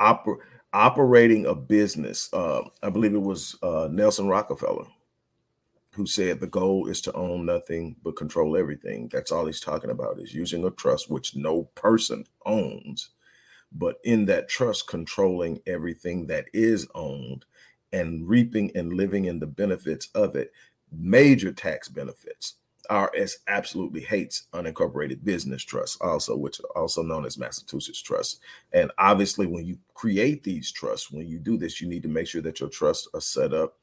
Oper- 0.00 0.38
operating 0.72 1.46
a 1.46 1.54
business, 1.54 2.28
uh, 2.32 2.62
I 2.82 2.90
believe 2.90 3.14
it 3.14 3.18
was 3.22 3.56
uh, 3.62 3.88
Nelson 3.90 4.28
Rockefeller 4.28 4.86
who 5.94 6.06
said 6.06 6.40
the 6.40 6.46
goal 6.46 6.86
is 6.88 7.00
to 7.02 7.12
own 7.12 7.46
nothing 7.46 7.96
but 8.02 8.16
control 8.16 8.56
everything. 8.56 9.08
That's 9.12 9.30
all 9.32 9.46
he's 9.46 9.60
talking 9.60 9.90
about 9.90 10.20
is 10.20 10.34
using 10.34 10.64
a 10.64 10.70
trust 10.70 11.10
which 11.10 11.36
no 11.36 11.64
person 11.74 12.24
owns, 12.46 13.10
but 13.74 13.96
in 14.04 14.26
that 14.26 14.48
trust, 14.48 14.86
controlling 14.86 15.60
everything 15.66 16.26
that 16.26 16.46
is 16.52 16.86
owned 16.94 17.44
and 17.92 18.28
reaping 18.28 18.70
and 18.76 18.92
living 18.92 19.26
in 19.26 19.38
the 19.38 19.46
benefits 19.46 20.08
of 20.14 20.34
it, 20.36 20.52
major 20.90 21.52
tax 21.52 21.88
benefits. 21.88 22.54
IRS 22.90 23.34
absolutely 23.46 24.00
hates 24.00 24.48
unincorporated 24.52 25.24
business 25.24 25.62
trusts, 25.62 25.96
also 26.00 26.36
which 26.36 26.60
are 26.60 26.82
also 26.82 27.02
known 27.02 27.24
as 27.24 27.38
Massachusetts 27.38 28.02
trusts. 28.02 28.40
And 28.72 28.90
obviously, 28.98 29.46
when 29.46 29.64
you 29.64 29.78
create 29.94 30.42
these 30.42 30.72
trusts, 30.72 31.10
when 31.10 31.28
you 31.28 31.38
do 31.38 31.56
this, 31.56 31.80
you 31.80 31.88
need 31.88 32.02
to 32.02 32.08
make 32.08 32.26
sure 32.26 32.42
that 32.42 32.60
your 32.60 32.68
trusts 32.68 33.08
are 33.14 33.20
set 33.20 33.54
up 33.54 33.78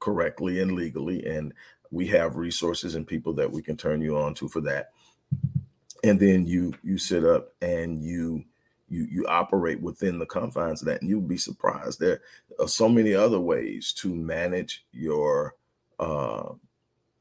correctly 0.00 0.60
and 0.60 0.72
legally. 0.72 1.24
And 1.26 1.54
we 1.90 2.06
have 2.08 2.36
resources 2.36 2.96
and 2.96 3.06
people 3.06 3.32
that 3.34 3.50
we 3.50 3.62
can 3.62 3.76
turn 3.76 4.02
you 4.02 4.18
on 4.18 4.34
to 4.34 4.48
for 4.48 4.60
that. 4.62 4.90
And 6.04 6.18
then 6.18 6.46
you 6.46 6.74
you 6.82 6.98
sit 6.98 7.24
up 7.24 7.54
and 7.60 8.02
you 8.02 8.44
you 8.88 9.06
you 9.10 9.26
operate 9.26 9.80
within 9.80 10.18
the 10.18 10.26
confines 10.26 10.82
of 10.82 10.86
that, 10.86 11.00
and 11.00 11.08
you'll 11.08 11.20
be 11.20 11.36
surprised. 11.36 12.00
There 12.00 12.20
are 12.58 12.68
so 12.68 12.88
many 12.88 13.14
other 13.14 13.40
ways 13.40 13.92
to 13.94 14.14
manage 14.14 14.84
your 14.92 15.54
uh, 15.98 16.52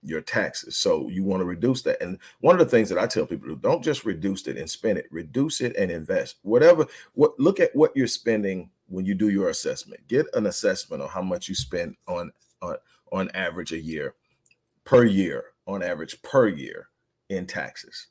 your 0.04 0.22
taxes. 0.22 0.78
So 0.78 1.10
you 1.10 1.24
want 1.24 1.42
to 1.42 1.46
reduce 1.46 1.82
that. 1.84 2.02
And 2.02 2.20
one 2.40 2.60
of 2.60 2.60
the 2.60 2.72
things 2.72 2.90
that 2.90 2.98
I 2.98 3.08
tell 3.08 3.26
people 3.26 3.54
don't 3.56 3.84
just 3.84 4.06
reduce 4.06 4.48
it 4.48 4.58
and 4.58 4.70
spend 4.70 4.98
it, 4.98 5.08
reduce 5.12 5.62
it 5.62 5.76
and 5.76 5.92
invest. 5.92 6.38
Whatever, 6.44 6.86
what 7.14 7.40
look 7.40 7.60
at 7.60 7.76
what 7.76 7.96
you're 7.96 8.08
spending 8.08 8.70
when 8.88 9.06
you 9.06 9.16
do 9.16 9.30
your 9.30 9.50
assessment. 9.50 10.08
Get 10.08 10.28
an 10.34 10.46
assessment 10.46 11.04
on 11.04 11.10
how 11.10 11.22
much 11.22 11.50
you 11.50 11.56
spend 11.56 11.96
on 12.08 12.32
on, 12.62 12.78
on 13.12 13.30
average 13.32 13.74
a 13.74 13.80
year, 13.80 14.16
per 14.84 15.04
year, 15.04 15.46
on 15.68 15.84
average 15.84 16.22
per 16.22 16.48
year 16.48 16.90
in 17.30 17.46
taxes. 17.46 18.08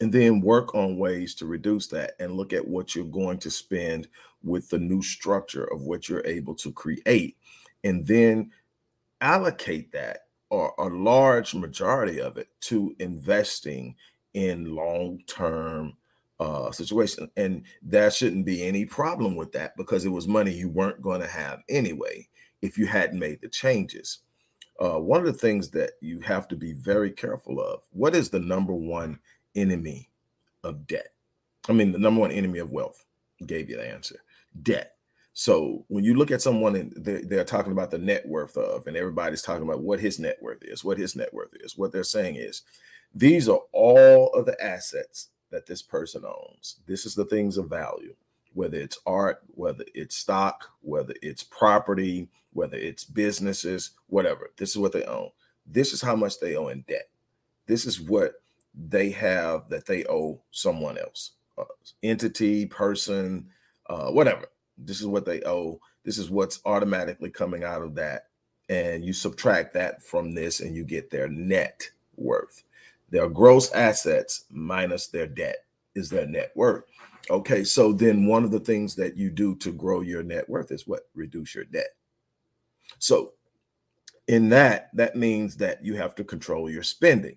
And 0.00 0.12
then 0.12 0.40
work 0.40 0.74
on 0.74 0.96
ways 0.96 1.34
to 1.36 1.46
reduce 1.46 1.88
that 1.88 2.12
and 2.20 2.32
look 2.32 2.52
at 2.52 2.66
what 2.66 2.94
you're 2.94 3.04
going 3.04 3.38
to 3.38 3.50
spend 3.50 4.08
with 4.42 4.68
the 4.68 4.78
new 4.78 5.02
structure 5.02 5.64
of 5.64 5.82
what 5.82 6.08
you're 6.08 6.26
able 6.26 6.54
to 6.56 6.72
create. 6.72 7.36
And 7.82 8.06
then 8.06 8.52
allocate 9.20 9.92
that 9.92 10.26
or 10.50 10.72
a 10.78 10.84
large 10.84 11.54
majority 11.54 12.20
of 12.20 12.36
it 12.36 12.48
to 12.60 12.94
investing 12.98 13.96
in 14.34 14.74
long-term 14.74 15.94
uh, 16.40 16.70
situation. 16.70 17.28
And 17.36 17.64
there 17.82 18.10
shouldn't 18.10 18.46
be 18.46 18.64
any 18.64 18.84
problem 18.84 19.36
with 19.36 19.52
that 19.52 19.76
because 19.76 20.04
it 20.04 20.10
was 20.10 20.28
money 20.28 20.52
you 20.52 20.68
weren't 20.68 21.02
going 21.02 21.20
to 21.20 21.26
have 21.26 21.60
anyway 21.68 22.28
if 22.62 22.78
you 22.78 22.86
hadn't 22.86 23.18
made 23.18 23.40
the 23.40 23.48
changes. 23.48 24.20
Uh, 24.80 25.00
one 25.00 25.20
of 25.20 25.26
the 25.26 25.32
things 25.32 25.70
that 25.70 25.92
you 26.00 26.20
have 26.20 26.46
to 26.48 26.56
be 26.56 26.72
very 26.72 27.10
careful 27.10 27.60
of 27.60 27.82
what 27.90 28.14
is 28.14 28.30
the 28.30 28.38
number 28.38 28.72
one 28.72 29.18
enemy 29.60 30.08
of 30.64 30.86
debt? 30.86 31.12
I 31.68 31.72
mean, 31.72 31.92
the 31.92 31.98
number 31.98 32.20
one 32.20 32.32
enemy 32.32 32.58
of 32.58 32.70
wealth 32.70 33.04
gave 33.46 33.70
you 33.70 33.76
the 33.76 33.88
answer 33.88 34.16
debt. 34.62 34.94
So 35.34 35.84
when 35.86 36.02
you 36.02 36.14
look 36.14 36.32
at 36.32 36.42
someone 36.42 36.74
and 36.74 36.92
they're, 36.96 37.22
they're, 37.22 37.44
talking 37.44 37.70
about 37.70 37.92
the 37.92 37.98
net 37.98 38.26
worth 38.26 38.56
of, 38.56 38.88
and 38.88 38.96
everybody's 38.96 39.42
talking 39.42 39.62
about 39.62 39.82
what 39.82 40.00
his 40.00 40.18
net 40.18 40.36
worth 40.42 40.64
is, 40.64 40.82
what 40.82 40.98
his 40.98 41.14
net 41.14 41.32
worth 41.32 41.54
is, 41.60 41.78
what 41.78 41.92
they're 41.92 42.02
saying 42.02 42.34
is, 42.34 42.62
these 43.14 43.48
are 43.48 43.60
all 43.72 44.32
of 44.32 44.46
the 44.46 44.60
assets 44.62 45.28
that 45.50 45.66
this 45.66 45.80
person 45.80 46.24
owns. 46.24 46.80
This 46.86 47.06
is 47.06 47.14
the 47.14 47.24
things 47.24 47.56
of 47.56 47.70
value, 47.70 48.14
whether 48.52 48.78
it's 48.78 48.98
art, 49.06 49.40
whether 49.54 49.84
it's 49.94 50.16
stock, 50.16 50.70
whether 50.80 51.14
it's 51.22 51.44
property, 51.44 52.28
whether 52.52 52.76
it's 52.76 53.04
businesses, 53.04 53.92
whatever. 54.08 54.50
This 54.56 54.70
is 54.70 54.78
what 54.78 54.92
they 54.92 55.04
own. 55.04 55.30
This 55.64 55.92
is 55.92 56.02
how 56.02 56.16
much 56.16 56.40
they 56.40 56.56
owe 56.56 56.68
in 56.68 56.84
debt. 56.88 57.08
This 57.66 57.86
is 57.86 58.00
what 58.00 58.42
they 58.74 59.10
have 59.10 59.68
that 59.68 59.86
they 59.86 60.04
owe 60.06 60.40
someone 60.50 60.98
else, 60.98 61.32
uh, 61.56 61.64
entity, 62.02 62.66
person, 62.66 63.48
uh, 63.88 64.10
whatever 64.10 64.48
this 64.78 65.00
is 65.00 65.06
what 65.06 65.26
they 65.26 65.42
owe. 65.42 65.80
This 66.04 66.18
is 66.18 66.30
what's 66.30 66.60
automatically 66.64 67.30
coming 67.30 67.64
out 67.64 67.82
of 67.82 67.94
that. 67.96 68.28
And 68.68 69.04
you 69.04 69.12
subtract 69.12 69.74
that 69.74 70.02
from 70.02 70.34
this 70.34 70.60
and 70.60 70.74
you 70.74 70.84
get 70.84 71.10
their 71.10 71.28
net 71.28 71.90
worth. 72.16 72.62
Their 73.10 73.28
gross 73.28 73.72
assets 73.72 74.44
minus 74.50 75.08
their 75.08 75.26
debt 75.26 75.64
is 75.94 76.08
their 76.08 76.26
net 76.26 76.52
worth. 76.54 76.84
Okay, 77.30 77.64
so 77.64 77.92
then 77.92 78.26
one 78.26 78.44
of 78.44 78.50
the 78.50 78.60
things 78.60 78.94
that 78.94 79.16
you 79.16 79.30
do 79.30 79.54
to 79.56 79.72
grow 79.72 80.00
your 80.00 80.22
net 80.22 80.48
worth 80.48 80.70
is 80.70 80.86
what? 80.86 81.08
Reduce 81.14 81.54
your 81.54 81.64
debt. 81.64 81.88
So 82.98 83.32
in 84.28 84.48
that, 84.50 84.90
that 84.94 85.16
means 85.16 85.56
that 85.56 85.84
you 85.84 85.94
have 85.96 86.14
to 86.16 86.24
control 86.24 86.70
your 86.70 86.82
spending. 86.82 87.36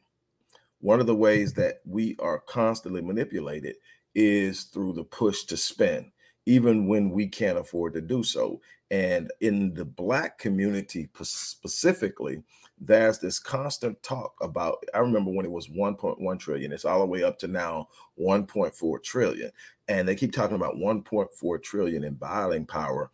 One 0.81 0.99
of 0.99 1.07
the 1.07 1.15
ways 1.15 1.53
that 1.53 1.81
we 1.85 2.15
are 2.19 2.39
constantly 2.39 3.01
manipulated 3.01 3.75
is 4.13 4.63
through 4.63 4.93
the 4.93 5.03
push 5.03 5.45
to 5.45 5.57
spend 5.57 6.11
even 6.45 6.87
when 6.87 7.11
we 7.11 7.27
can't 7.27 7.57
afford 7.57 7.93
to 7.93 8.01
do 8.01 8.23
so. 8.23 8.59
And 8.89 9.31
in 9.41 9.73
the 9.73 9.85
Black 9.85 10.37
community 10.37 11.07
specifically, 11.21 12.43
there's 12.79 13.19
this 13.19 13.39
constant 13.39 14.01
talk 14.01 14.33
about. 14.41 14.83
I 14.93 14.99
remember 14.99 15.31
when 15.31 15.45
it 15.45 15.51
was 15.51 15.67
1.1 15.67 16.39
trillion, 16.39 16.71
it's 16.71 16.83
all 16.83 16.99
the 16.99 17.05
way 17.05 17.23
up 17.23 17.37
to 17.39 17.47
now 17.47 17.87
1.4 18.19 19.03
trillion. 19.03 19.51
And 19.87 20.07
they 20.07 20.15
keep 20.15 20.33
talking 20.33 20.55
about 20.55 20.75
1.4 20.75 21.63
trillion 21.63 22.03
in 22.03 22.15
buying 22.15 22.65
power 22.65 23.11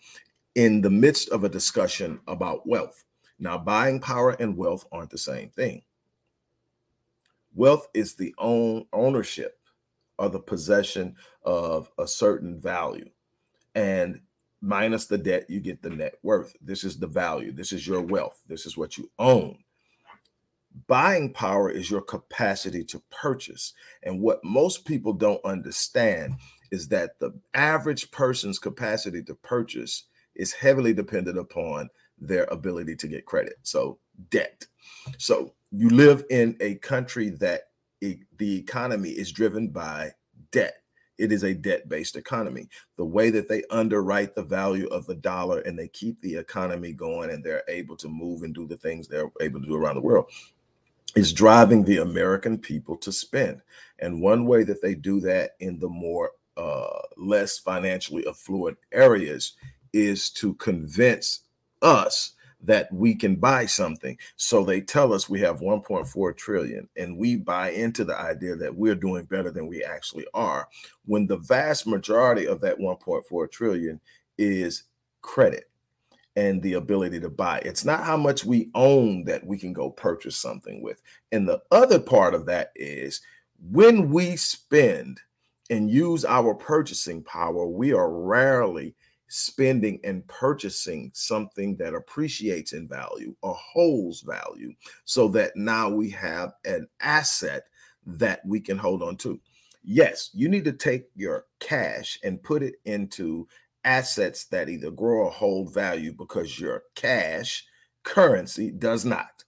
in 0.56 0.82
the 0.82 0.90
midst 0.90 1.30
of 1.30 1.44
a 1.44 1.50
discussion 1.50 2.20
about 2.28 2.66
wealth. 2.66 3.04
Now, 3.40 3.58
buying 3.58 4.00
power 4.00 4.32
and 4.40 4.58
wealth 4.58 4.86
aren't 4.92 5.12
the 5.12 5.18
same 5.18 5.50
thing. 5.50 5.84
Wealth 7.58 7.88
is 7.96 8.14
the 8.14 8.36
own 8.38 8.86
ownership 8.94 9.60
or 10.20 10.30
the 10.30 10.40
possession 10.40 11.16
of 11.44 11.90
a 11.98 12.08
certain 12.08 12.60
value 12.60 13.10
and 13.74 14.22
minus 14.62 15.08
the 15.08 15.18
debt, 15.18 15.50
you 15.50 15.60
get 15.60 15.82
the 15.82 15.90
net 15.90 16.16
worth. 16.22 16.56
This 16.62 16.84
is 16.84 17.00
the 17.00 17.08
value. 17.08 17.52
This 17.52 17.72
is 17.72 17.88
your 17.88 18.02
wealth. 18.02 18.44
This 18.48 18.68
is 18.68 18.78
what 18.78 18.96
you 18.96 19.10
own. 19.18 19.58
Buying 20.86 21.34
power 21.34 21.72
is 21.72 21.90
your 21.90 22.02
capacity 22.02 22.84
to 22.86 23.02
purchase. 23.10 23.74
And 24.04 24.22
what 24.22 24.44
most 24.44 24.86
people 24.86 25.14
don't 25.14 25.44
understand 25.44 26.36
is 26.72 26.88
that 26.90 27.20
the 27.20 27.32
average 27.56 28.12
person's 28.12 28.60
capacity 28.60 29.24
to 29.24 29.34
purchase 29.34 30.04
is 30.36 30.54
heavily 30.54 30.94
dependent 30.94 31.40
upon 31.40 31.90
their 32.20 32.44
ability 32.46 32.96
to 32.98 33.08
get 33.08 33.26
credit. 33.26 33.56
So, 33.64 33.98
debt. 34.30 34.68
So, 35.18 35.54
you 35.72 35.90
live 35.90 36.24
in 36.30 36.56
a 36.60 36.76
country 36.76 37.30
that 37.30 37.70
it, 38.02 38.20
the 38.38 38.58
economy 38.58 39.10
is 39.10 39.32
driven 39.32 39.68
by 39.68 40.12
debt 40.52 40.82
it 41.18 41.32
is 41.32 41.44
a 41.44 41.54
debt 41.54 41.90
based 41.90 42.16
economy. 42.16 42.70
The 42.96 43.06
way 43.06 43.30
that 43.32 43.50
they 43.50 43.64
underwrite 43.70 44.36
the 44.36 44.44
value 44.44 44.88
of 44.88 45.06
the 45.06 45.16
dollar 45.16 45.60
and 45.62 45.78
they 45.78 45.88
keep 45.88 46.22
the 46.22 46.36
economy 46.36 46.94
going 46.94 47.32
and 47.32 47.44
they're 47.44 47.64
able 47.68 47.96
to 47.98 48.08
move 48.08 48.44
and 48.44 48.54
do 48.54 48.68
the 48.68 48.78
things 48.78 49.08
they're 49.08 49.32
able 49.42 49.60
to 49.60 49.68
do 49.68 49.76
around 49.76 49.96
the 49.96 50.02
world 50.02 50.30
is 51.16 51.34
driving 51.34 51.84
the 51.84 51.98
American 51.98 52.58
people 52.58 52.96
to 52.98 53.12
spend. 53.12 53.62
And 54.00 54.22
one 54.22 54.46
way 54.46 54.64
that 54.64 54.82
they 54.82 54.94
do 54.94 55.20
that 55.22 55.52
in 55.60 55.80
the 55.80 55.90
more 55.90 56.32
uh, 56.56 57.00
less 57.18 57.58
financially 57.58 58.28
affluent 58.28 58.78
areas 58.92 59.54
is 59.94 60.30
to 60.32 60.54
convince 60.56 61.42
us 61.82 62.34
that 62.64 62.92
we 62.92 63.14
can 63.14 63.36
buy 63.36 63.66
something. 63.66 64.18
So 64.36 64.64
they 64.64 64.82
tell 64.82 65.14
us 65.14 65.30
we 65.30 65.40
have 65.42 65.60
1.4 65.60 66.38
trillion 66.38 66.90
and 66.98 67.18
we 67.18 67.36
buy 67.36 67.70
into 67.70 68.04
the 68.04 68.18
idea 68.18 68.56
that 68.56 68.76
we're 68.76 68.96
doing 68.96 69.26
better 69.26 69.52
than 69.52 69.68
we 69.68 69.84
actually 69.84 70.26
are 70.34 70.68
when 71.06 71.28
the 71.28 71.38
vast 71.38 71.86
majority 71.86 72.48
of 72.48 72.60
that 72.62 72.78
1.4 72.78 73.52
trillion 73.52 74.00
is 74.38 74.84
credit 75.22 75.70
and 76.36 76.62
the 76.62 76.74
ability 76.74 77.20
to 77.20 77.30
buy. 77.30 77.60
It's 77.66 77.86
not 77.86 78.04
how 78.04 78.18
much 78.18 78.46
we 78.46 78.70
own 78.76 79.24
that 79.26 79.46
we 79.46 79.58
can 79.58 79.74
go 79.74 79.90
purchase 79.90 80.38
something 80.38 80.82
with. 80.82 81.02
And 81.32 81.48
the 81.48 81.62
other 81.72 82.00
part 82.00 82.36
of 82.36 82.46
that 82.46 82.72
is 82.76 83.22
when 83.72 84.12
we 84.12 84.36
spend 84.36 85.20
and 85.70 85.90
use 85.90 86.24
our 86.24 86.54
purchasing 86.54 87.24
power, 87.24 87.66
we 87.66 87.92
are 87.92 88.12
rarely 88.12 88.96
spending 89.28 90.00
and 90.04 90.26
purchasing 90.28 91.12
something 91.14 91.76
that 91.78 91.94
appreciates 91.94 92.74
in 92.74 92.88
value 92.88 93.36
or 93.42 93.56
holds 93.56 94.22
value 94.22 94.74
so 95.06 95.28
that 95.28 95.56
now 95.56 95.90
we 95.90 96.10
have 96.10 96.54
an 96.66 96.88
asset 97.02 97.64
that 98.06 98.42
we 98.46 98.60
can 98.60 98.78
hold 98.78 99.04
on 99.04 99.18
to. 99.18 99.40
Yes, 99.84 100.30
you 100.34 100.50
need 100.50 100.66
to 100.66 100.74
take 100.74 101.08
your 101.16 101.46
cash 101.60 102.18
and 102.24 102.42
put 102.42 102.64
it 102.64 102.76
into 102.86 103.48
assets 103.84 104.46
that 104.46 104.70
either 104.70 104.92
grow 104.92 105.26
or 105.26 105.32
hold 105.32 105.74
value 105.74 106.14
because 106.14 106.60
your 106.60 106.84
cash 106.96 107.66
currency 108.04 108.72
does 108.72 109.06
not. 109.06 109.44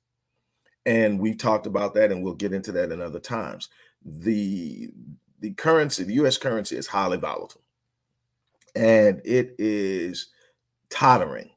And 0.86 1.20
we've 1.20 1.38
talked 1.38 1.68
about 1.68 1.94
that 1.96 2.12
and 2.12 2.24
we'll 2.24 2.36
get 2.36 2.54
into 2.54 2.72
that 2.74 2.92
in 2.92 3.02
other 3.02 3.20
times. 3.20 3.70
The 4.04 4.90
the 5.42 5.54
currency, 5.54 6.04
the 6.04 6.16
US 6.16 6.38
currency 6.38 6.76
is 6.76 6.88
highly 6.88 7.18
volatile 7.18 7.62
and 8.76 9.22
it 9.26 9.56
is 9.58 10.30
tottering. 10.90 11.50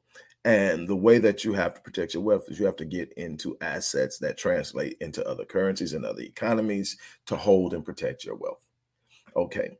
And 0.45 0.87
the 0.87 0.95
way 0.95 1.19
that 1.19 1.45
you 1.45 1.53
have 1.53 1.73
to 1.75 1.81
protect 1.81 2.13
your 2.13 2.23
wealth 2.23 2.45
is 2.49 2.59
you 2.59 2.65
have 2.65 2.75
to 2.77 2.85
get 2.85 3.13
into 3.13 3.57
assets 3.61 4.17
that 4.19 4.37
translate 4.37 4.97
into 4.99 5.25
other 5.27 5.45
currencies 5.45 5.93
and 5.93 6.05
other 6.05 6.21
economies 6.21 6.97
to 7.27 7.37
hold 7.37 7.73
and 7.73 7.85
protect 7.85 8.25
your 8.25 8.35
wealth. 8.35 8.67
Okay. 9.35 9.77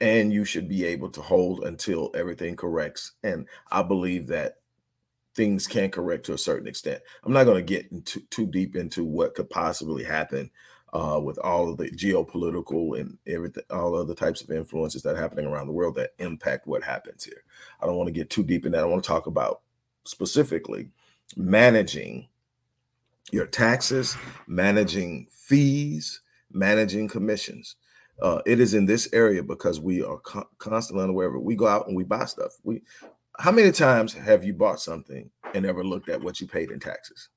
And 0.00 0.32
you 0.32 0.44
should 0.44 0.68
be 0.68 0.84
able 0.84 1.10
to 1.10 1.20
hold 1.20 1.64
until 1.64 2.12
everything 2.14 2.54
corrects. 2.54 3.12
And 3.24 3.48
I 3.72 3.82
believe 3.82 4.28
that 4.28 4.58
things 5.34 5.66
can 5.66 5.90
correct 5.90 6.26
to 6.26 6.34
a 6.34 6.38
certain 6.38 6.68
extent. 6.68 7.02
I'm 7.24 7.32
not 7.32 7.44
going 7.44 7.56
to 7.56 7.74
get 7.74 7.90
into 7.90 8.20
too 8.30 8.46
deep 8.46 8.76
into 8.76 9.04
what 9.04 9.34
could 9.34 9.50
possibly 9.50 10.04
happen 10.04 10.50
uh, 10.96 11.20
with 11.20 11.38
all 11.40 11.68
of 11.68 11.76
the 11.76 11.90
geopolitical 11.90 12.98
and 12.98 13.18
everything, 13.26 13.62
all 13.68 13.94
other 13.94 14.14
types 14.14 14.40
of 14.40 14.50
influences 14.50 15.02
that 15.02 15.14
are 15.14 15.20
happening 15.20 15.44
around 15.44 15.66
the 15.66 15.72
world 15.72 15.94
that 15.94 16.14
impact 16.18 16.66
what 16.66 16.82
happens 16.82 17.22
here. 17.22 17.44
I 17.82 17.86
don't 17.86 17.96
want 17.96 18.06
to 18.06 18.12
get 18.12 18.30
too 18.30 18.42
deep 18.42 18.64
in 18.64 18.72
that. 18.72 18.80
I 18.80 18.86
want 18.86 19.04
to 19.04 19.06
talk 19.06 19.26
about 19.26 19.60
specifically 20.04 20.88
managing 21.36 22.28
your 23.30 23.44
taxes, 23.44 24.16
managing 24.46 25.26
fees, 25.30 26.22
managing 26.50 27.08
commissions. 27.08 27.76
Uh, 28.22 28.40
it 28.46 28.58
is 28.58 28.72
in 28.72 28.86
this 28.86 29.06
area 29.12 29.42
because 29.42 29.78
we 29.78 30.02
are 30.02 30.18
co- 30.20 30.48
constantly 30.56 31.04
unaware 31.04 31.28
of 31.28 31.34
it. 31.34 31.42
We 31.42 31.56
go 31.56 31.66
out 31.66 31.88
and 31.88 31.96
we 31.96 32.04
buy 32.04 32.24
stuff. 32.24 32.52
We, 32.64 32.80
how 33.38 33.52
many 33.52 33.70
times 33.70 34.14
have 34.14 34.44
you 34.44 34.54
bought 34.54 34.80
something 34.80 35.30
and 35.52 35.66
never 35.66 35.84
looked 35.84 36.08
at 36.08 36.22
what 36.22 36.40
you 36.40 36.46
paid 36.46 36.70
in 36.70 36.80
taxes? 36.80 37.28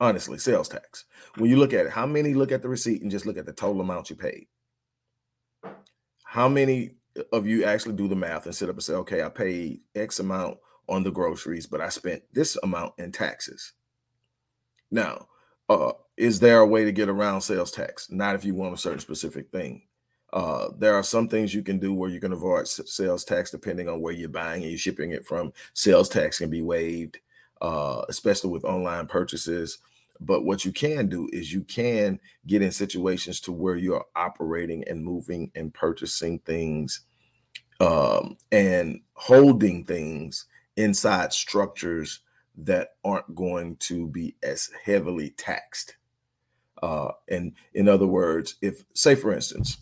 Honestly, 0.00 0.38
sales 0.38 0.68
tax. 0.68 1.04
When 1.36 1.50
you 1.50 1.56
look 1.56 1.72
at 1.72 1.86
it, 1.86 1.92
how 1.92 2.06
many 2.06 2.34
look 2.34 2.52
at 2.52 2.62
the 2.62 2.68
receipt 2.68 3.02
and 3.02 3.10
just 3.10 3.26
look 3.26 3.36
at 3.36 3.46
the 3.46 3.52
total 3.52 3.80
amount 3.80 4.10
you 4.10 4.16
paid? 4.16 4.46
How 6.24 6.48
many 6.48 6.92
of 7.32 7.46
you 7.46 7.64
actually 7.64 7.94
do 7.94 8.06
the 8.06 8.14
math 8.14 8.46
and 8.46 8.54
sit 8.54 8.68
up 8.68 8.76
and 8.76 8.82
say, 8.82 8.94
okay, 8.94 9.22
I 9.22 9.28
paid 9.28 9.80
X 9.94 10.20
amount 10.20 10.58
on 10.88 11.02
the 11.02 11.10
groceries, 11.10 11.66
but 11.66 11.80
I 11.80 11.88
spent 11.88 12.22
this 12.32 12.56
amount 12.62 12.94
in 12.98 13.10
taxes? 13.10 13.72
Now, 14.90 15.26
uh, 15.68 15.92
is 16.16 16.40
there 16.40 16.60
a 16.60 16.66
way 16.66 16.84
to 16.84 16.92
get 16.92 17.08
around 17.08 17.40
sales 17.40 17.70
tax? 17.70 18.10
Not 18.10 18.34
if 18.34 18.44
you 18.44 18.54
want 18.54 18.74
a 18.74 18.78
certain 18.78 19.00
specific 19.00 19.50
thing. 19.50 19.82
Uh, 20.32 20.68
there 20.78 20.94
are 20.94 21.02
some 21.02 21.28
things 21.28 21.54
you 21.54 21.62
can 21.62 21.78
do 21.78 21.94
where 21.94 22.10
you 22.10 22.20
can 22.20 22.32
avoid 22.32 22.68
sales 22.68 23.24
tax 23.24 23.50
depending 23.50 23.88
on 23.88 24.00
where 24.00 24.12
you're 24.12 24.28
buying 24.28 24.62
and 24.62 24.70
you're 24.70 24.78
shipping 24.78 25.12
it 25.12 25.26
from. 25.26 25.52
Sales 25.72 26.08
tax 26.08 26.38
can 26.38 26.50
be 26.50 26.62
waived, 26.62 27.18
uh, 27.60 28.02
especially 28.08 28.50
with 28.50 28.64
online 28.64 29.06
purchases. 29.06 29.78
But 30.20 30.44
what 30.44 30.64
you 30.64 30.72
can 30.72 31.08
do 31.08 31.28
is 31.32 31.52
you 31.52 31.62
can 31.62 32.18
get 32.46 32.62
in 32.62 32.72
situations 32.72 33.40
to 33.42 33.52
where 33.52 33.76
you're 33.76 34.04
operating 34.16 34.82
and 34.88 35.04
moving 35.04 35.52
and 35.54 35.72
purchasing 35.72 36.40
things 36.40 37.02
um, 37.80 38.36
and 38.50 39.00
holding 39.14 39.84
things 39.84 40.46
inside 40.76 41.32
structures 41.32 42.20
that 42.56 42.90
aren't 43.04 43.34
going 43.34 43.76
to 43.76 44.08
be 44.08 44.36
as 44.42 44.70
heavily 44.84 45.30
taxed. 45.30 45.96
Uh, 46.82 47.10
and 47.28 47.52
in 47.74 47.88
other 47.88 48.06
words, 48.06 48.56
if, 48.60 48.84
say, 48.94 49.14
for 49.14 49.32
instance, 49.32 49.78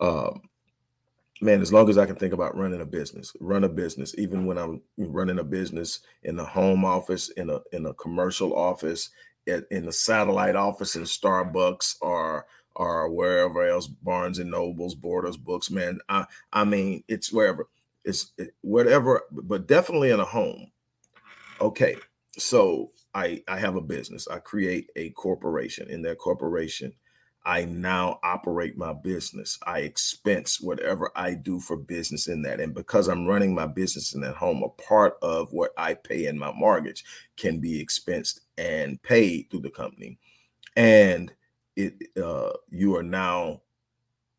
um, 0.00 0.42
man, 1.40 1.60
as 1.60 1.72
long 1.72 1.88
as 1.88 1.98
I 1.98 2.06
can 2.06 2.16
think 2.16 2.32
about 2.32 2.56
running 2.56 2.80
a 2.80 2.86
business, 2.86 3.32
run 3.40 3.64
a 3.64 3.68
business, 3.68 4.14
even 4.18 4.46
when 4.46 4.58
I'm 4.58 4.82
running 4.96 5.38
a 5.38 5.44
business 5.44 6.00
in 6.22 6.36
the 6.36 6.44
home 6.44 6.84
office, 6.84 7.28
in 7.30 7.50
a 7.50 7.60
in 7.72 7.86
a 7.86 7.94
commercial 7.94 8.54
office, 8.56 9.10
at, 9.46 9.64
in 9.70 9.86
a 9.88 9.92
satellite 9.92 10.56
office 10.56 10.96
in 10.96 11.02
Starbucks 11.02 11.96
or 12.00 12.46
or 12.74 13.10
wherever 13.10 13.66
else, 13.66 13.86
Barnes 13.86 14.38
and 14.38 14.50
Nobles, 14.50 14.94
Borders 14.94 15.36
Books, 15.36 15.70
man. 15.70 15.98
I 16.08 16.26
I 16.52 16.64
mean, 16.64 17.04
it's 17.08 17.32
wherever, 17.32 17.68
it's 18.04 18.32
it, 18.38 18.54
whatever, 18.62 19.22
but 19.30 19.66
definitely 19.66 20.10
in 20.10 20.20
a 20.20 20.24
home. 20.24 20.70
Okay, 21.60 21.96
so 22.38 22.92
I 23.14 23.42
I 23.48 23.58
have 23.58 23.76
a 23.76 23.80
business. 23.80 24.28
I 24.28 24.38
create 24.38 24.90
a 24.96 25.10
corporation. 25.10 25.88
In 25.90 26.02
that 26.02 26.18
corporation, 26.18 26.92
I 27.46 27.64
now 27.64 28.18
operate 28.24 28.76
my 28.76 28.92
business. 28.92 29.56
I 29.64 29.80
expense 29.80 30.60
whatever 30.60 31.12
I 31.14 31.34
do 31.34 31.60
for 31.60 31.76
business 31.76 32.26
in 32.26 32.42
that. 32.42 32.58
And 32.58 32.74
because 32.74 33.06
I'm 33.06 33.24
running 33.24 33.54
my 33.54 33.66
business 33.68 34.14
in 34.14 34.20
that 34.22 34.34
home, 34.34 34.64
a 34.64 34.82
part 34.82 35.16
of 35.22 35.52
what 35.52 35.70
I 35.78 35.94
pay 35.94 36.26
in 36.26 36.36
my 36.36 36.52
mortgage 36.52 37.04
can 37.36 37.60
be 37.60 37.80
expensed 37.80 38.40
and 38.58 39.00
paid 39.04 39.48
through 39.48 39.60
the 39.60 39.70
company. 39.70 40.18
And 40.74 41.32
it 41.76 41.94
uh, 42.20 42.54
you 42.68 42.96
are 42.96 43.04
now 43.04 43.62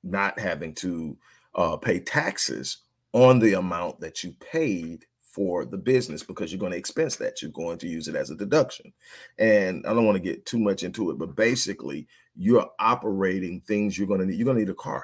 not 0.03 0.37
having 0.37 0.73
to 0.75 1.17
uh, 1.55 1.77
pay 1.77 2.01
taxes 2.01 2.79
on 3.13 3.39
the 3.39 3.53
amount 3.53 4.01
that 4.01 4.21
you 4.21 4.33
paid 4.51 5.05
for 5.21 5.65
the 5.65 5.77
business 5.77 6.23
because 6.23 6.51
you're 6.51 6.59
going 6.59 6.71
to 6.71 6.77
expense 6.77 7.15
that. 7.17 7.41
You're 7.41 7.51
going 7.51 7.77
to 7.77 7.87
use 7.87 8.07
it 8.07 8.15
as 8.15 8.31
a 8.31 8.35
deduction. 8.35 8.91
And 9.37 9.85
I 9.85 9.93
don't 9.93 10.05
want 10.05 10.17
to 10.17 10.29
get 10.29 10.45
too 10.45 10.59
much 10.59 10.83
into 10.83 11.11
it, 11.11 11.19
but 11.19 11.35
basically, 11.35 12.07
you're 12.38 12.69
operating 12.80 13.62
things 13.62 13.97
you're 13.97 14.08
going 14.08 14.19
to 14.19 14.26
need. 14.26 14.36
You're 14.36 14.45
going 14.45 14.58
to 14.58 14.63
need 14.63 14.71
a 14.71 14.76
car. 14.76 15.04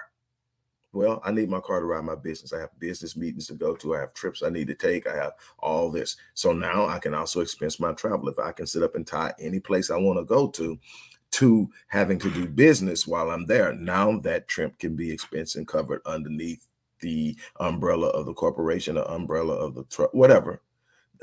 Well, 0.93 1.19
I 1.25 1.31
need 1.31 1.49
my 1.49 1.59
car 1.59 1.79
to 1.79 1.85
ride 1.87 2.03
my 2.03 2.13
business. 2.13 2.53
I 2.53 2.59
have 2.59 2.69
business 2.77 3.17
meetings 3.17 3.47
to 3.47 3.55
go 3.55 3.75
to. 3.77 3.95
I 3.95 4.01
have 4.01 4.13
trips 4.13 4.43
I 4.43 4.49
need 4.49 4.67
to 4.67 4.75
take. 4.75 5.07
I 5.07 5.15
have 5.15 5.33
all 5.57 5.89
this. 5.89 6.17
So 6.35 6.53
now 6.53 6.85
I 6.85 6.99
can 6.99 7.15
also 7.15 7.41
expense 7.41 7.79
my 7.79 7.93
travel. 7.93 8.29
If 8.29 8.37
I 8.37 8.51
can 8.51 8.67
sit 8.67 8.83
up 8.83 8.93
and 8.93 9.05
tie 9.05 9.33
any 9.39 9.59
place 9.59 9.89
I 9.89 9.97
want 9.97 10.19
to 10.19 10.25
go 10.25 10.49
to, 10.49 10.77
to 11.31 11.67
having 11.87 12.19
to 12.19 12.29
do 12.29 12.47
business 12.47 13.07
while 13.07 13.31
I'm 13.31 13.47
there. 13.47 13.73
Now 13.73 14.19
that 14.19 14.47
trip 14.47 14.77
can 14.77 14.95
be 14.95 15.11
expense 15.11 15.55
and 15.55 15.67
covered 15.67 16.01
underneath 16.05 16.67
the 16.99 17.35
umbrella 17.59 18.09
of 18.09 18.27
the 18.27 18.33
corporation, 18.35 18.95
the 18.95 19.11
umbrella 19.11 19.55
of 19.55 19.73
the 19.73 19.83
truck, 19.85 20.13
whatever, 20.13 20.61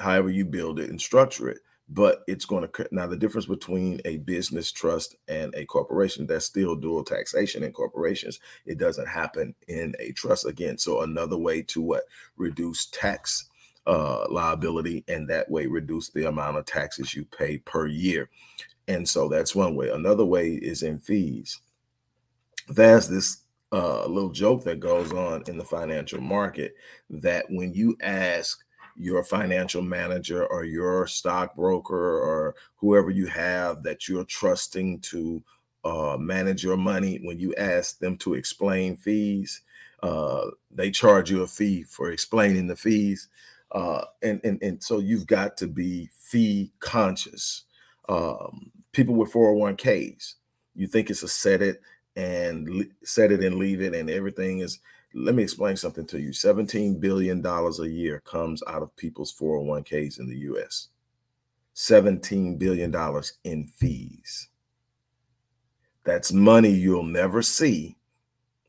however 0.00 0.30
you 0.30 0.44
build 0.44 0.80
it 0.80 0.90
and 0.90 1.00
structure 1.00 1.48
it. 1.48 1.58
But 1.92 2.22
it's 2.28 2.44
going 2.44 2.68
to 2.68 2.88
now 2.92 3.08
the 3.08 3.16
difference 3.16 3.46
between 3.46 4.00
a 4.04 4.18
business 4.18 4.70
trust 4.70 5.16
and 5.26 5.52
a 5.56 5.64
corporation 5.64 6.24
that's 6.26 6.46
still 6.46 6.76
dual 6.76 7.02
taxation 7.02 7.64
in 7.64 7.72
corporations. 7.72 8.38
It 8.64 8.78
doesn't 8.78 9.08
happen 9.08 9.54
in 9.66 9.94
a 9.98 10.12
trust 10.12 10.46
again. 10.46 10.78
So 10.78 11.02
another 11.02 11.36
way 11.36 11.62
to 11.62 11.82
what 11.82 12.04
reduce 12.36 12.86
tax 12.86 13.46
uh, 13.86 14.26
liability 14.30 15.04
and 15.08 15.28
that 15.28 15.50
way 15.50 15.66
reduce 15.66 16.10
the 16.10 16.28
amount 16.28 16.58
of 16.58 16.64
taxes 16.64 17.12
you 17.12 17.24
pay 17.24 17.58
per 17.58 17.86
year. 17.86 18.30
And 18.86 19.08
so 19.08 19.28
that's 19.28 19.54
one 19.54 19.74
way. 19.74 19.88
Another 19.88 20.24
way 20.24 20.50
is 20.52 20.82
in 20.82 20.98
fees. 20.98 21.60
There's 22.68 23.08
this 23.08 23.38
uh, 23.72 24.06
little 24.06 24.30
joke 24.30 24.64
that 24.64 24.80
goes 24.80 25.12
on 25.12 25.44
in 25.46 25.56
the 25.56 25.64
financial 25.64 26.20
market 26.20 26.74
that 27.08 27.46
when 27.48 27.72
you 27.72 27.96
ask 28.00 28.62
your 29.00 29.24
financial 29.24 29.80
manager 29.80 30.46
or 30.46 30.64
your 30.64 31.06
stockbroker 31.06 32.20
or 32.20 32.54
whoever 32.76 33.10
you 33.10 33.26
have 33.26 33.82
that 33.82 34.06
you're 34.06 34.24
trusting 34.24 35.00
to 35.00 35.42
uh, 35.84 36.16
manage 36.18 36.62
your 36.62 36.76
money, 36.76 37.18
when 37.22 37.38
you 37.38 37.54
ask 37.54 37.98
them 37.98 38.18
to 38.18 38.34
explain 38.34 38.96
fees, 38.96 39.62
uh, 40.02 40.48
they 40.70 40.90
charge 40.90 41.30
you 41.30 41.42
a 41.42 41.46
fee 41.46 41.82
for 41.82 42.10
explaining 42.10 42.66
the 42.66 42.76
fees. 42.76 43.28
Uh, 43.72 44.04
and, 44.22 44.40
and, 44.44 44.62
and 44.62 44.82
so 44.82 44.98
you've 44.98 45.26
got 45.26 45.56
to 45.56 45.66
be 45.66 46.10
fee 46.18 46.70
conscious. 46.80 47.64
Um, 48.08 48.70
people 48.92 49.14
with 49.14 49.32
401ks, 49.32 50.34
you 50.74 50.86
think 50.86 51.08
it's 51.08 51.22
a 51.22 51.28
set 51.28 51.62
it 51.62 51.80
and 52.16 52.86
set 53.02 53.32
it 53.32 53.42
and 53.42 53.56
leave 53.56 53.80
it 53.80 53.94
and 53.94 54.10
everything 54.10 54.58
is 54.58 54.80
let 55.14 55.34
me 55.34 55.42
explain 55.42 55.76
something 55.76 56.06
to 56.06 56.20
you. 56.20 56.32
17 56.32 57.00
billion 57.00 57.40
dollars 57.40 57.80
a 57.80 57.88
year 57.88 58.20
comes 58.20 58.62
out 58.66 58.82
of 58.82 58.94
people's 58.96 59.34
401ks 59.36 60.18
in 60.18 60.28
the 60.28 60.36
US 60.36 60.88
17 61.74 62.58
billion 62.58 62.90
dollars 62.90 63.34
in 63.44 63.66
fees. 63.66 64.48
That's 66.04 66.32
money 66.32 66.70
you'll 66.70 67.02
never 67.02 67.42
see 67.42 67.96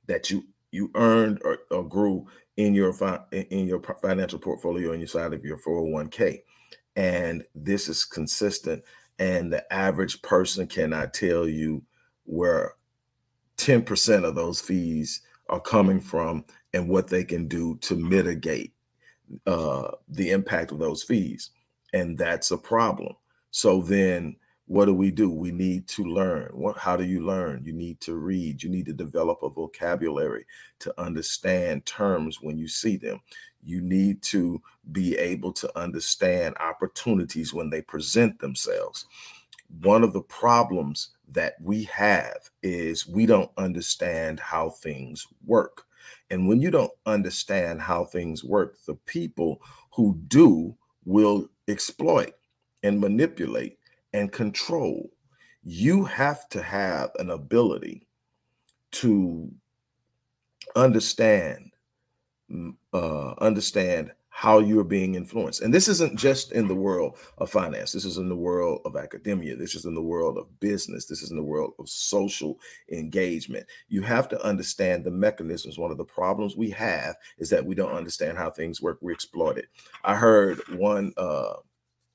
that 0.08 0.30
you 0.30 0.46
you 0.72 0.92
earned 0.96 1.42
or, 1.44 1.60
or 1.70 1.84
grew 1.84 2.28
in 2.58 2.74
your 2.74 2.94
in 3.32 3.68
your 3.68 3.82
financial 4.02 4.40
portfolio 4.40 4.94
on 4.94 5.00
your 5.00 5.08
side 5.08 5.34
of 5.34 5.44
your 5.44 5.58
401k 5.58 6.42
and 6.96 7.44
this 7.56 7.88
is 7.88 8.06
consistent 8.06 8.84
and 9.20 9.52
the 9.52 9.72
average 9.74 10.22
person 10.22 10.68
cannot 10.68 11.14
tell 11.14 11.48
you 11.48 11.84
where 12.26 12.74
10% 13.58 14.24
of 14.24 14.36
those 14.36 14.60
fees 14.60 15.22
are 15.52 15.60
coming 15.60 16.00
from 16.00 16.44
and 16.74 16.90
what 16.90 17.08
they 17.08 17.24
can 17.24 17.48
do 17.48 17.78
to 17.82 17.96
mitigate 17.96 18.74
uh, 19.46 19.92
the 20.08 20.32
impact 20.32 20.72
of 20.72 20.80
those 20.80 21.04
fees. 21.04 21.52
And 21.94 22.18
that's 22.18 22.52
a 22.52 22.58
problem. 22.58 23.14
So 23.52 23.82
then 23.82 24.38
what 24.72 24.86
do 24.86 24.94
we 24.94 25.12
do? 25.12 25.30
We 25.30 25.52
need 25.52 25.86
to 25.90 26.06
learn. 26.06 26.50
What 26.54 26.78
how 26.78 26.96
do 26.96 27.04
you 27.04 27.26
learn? 27.26 27.64
You 27.66 27.74
need 27.74 28.00
to 28.02 28.16
read. 28.16 28.64
You 28.64 28.70
need 28.70 28.86
to 28.86 28.94
develop 28.94 29.44
a 29.44 29.50
vocabulary 29.50 30.46
to 30.80 30.94
understand 30.98 31.86
terms 31.86 32.42
when 32.42 32.58
you 32.58 32.70
see 32.70 32.96
them. 32.96 33.20
You 33.62 33.82
need 33.82 34.22
to 34.24 34.62
be 34.94 35.18
able 35.18 35.52
to 35.54 35.78
understand 35.78 36.56
opportunities 36.62 37.54
when 37.54 37.70
they 37.70 37.82
present 37.82 38.40
themselves. 38.40 39.06
One 39.82 40.04
of 40.04 40.14
the 40.14 40.22
problems 40.22 41.10
that 41.32 41.56
we 41.62 41.84
have 41.86 42.50
is 42.64 43.08
we 43.08 43.26
don't 43.26 43.52
understand 43.58 44.40
how 44.40 44.70
things 44.70 45.28
work. 45.46 45.84
And 46.30 46.48
when 46.48 46.62
you 46.62 46.72
don't 46.72 46.92
understand 47.06 47.82
how 47.82 48.06
things 48.06 48.44
work, 48.44 48.78
the 48.86 48.96
people 48.96 49.62
who 49.94 50.20
do 50.28 50.76
will 51.06 51.50
exploit 51.68 52.34
and 52.84 53.00
manipulate 53.00 53.78
and 54.14 54.32
control. 54.32 55.12
You 55.64 56.04
have 56.06 56.50
to 56.50 56.62
have 56.62 57.12
an 57.20 57.30
ability 57.30 58.08
to 58.92 59.52
understand 60.76 61.72
uh, 62.94 63.32
understand 63.40 64.12
how 64.34 64.60
you're 64.60 64.86
being 64.86 65.16
influenced. 65.16 65.62
And 65.62 65.74
this 65.74 65.90
isn't 65.90 66.18
just 66.18 66.54
in 66.54 66.70
the 66.70 66.74
world 66.74 67.18
of 67.38 67.52
finance. 67.52 67.92
This 67.92 68.06
is 68.06 68.18
in 68.18 68.30
the 68.30 68.36
world 68.36 68.80
of 68.86 68.96
academia. 68.96 69.58
This 69.58 69.76
is 69.76 69.86
in 69.86 69.94
the 69.94 70.02
world 70.02 70.38
of 70.38 70.60
business. 70.62 71.06
This 71.06 71.22
is 71.22 71.32
in 71.32 71.38
the 71.38 71.44
world 71.44 71.74
of 71.78 71.90
social 71.90 72.58
engagement. 72.92 73.68
You 73.90 74.02
have 74.04 74.30
to 74.30 74.42
understand 74.44 75.04
the 75.04 75.12
mechanisms. 75.12 75.78
One 75.78 75.92
of 75.92 75.98
the 75.98 76.06
problems 76.06 76.56
we 76.56 76.70
have 76.72 77.18
is 77.38 77.50
that 77.50 77.64
we 77.64 77.76
don't 77.76 77.92
understand 77.92 78.38
how 78.38 78.50
things 78.50 78.82
work. 78.82 79.00
We 79.02 79.12
exploit 79.12 79.58
it. 79.58 79.68
I 80.06 80.16
heard 80.16 80.60
one 80.78 81.12
uh, 81.18 81.56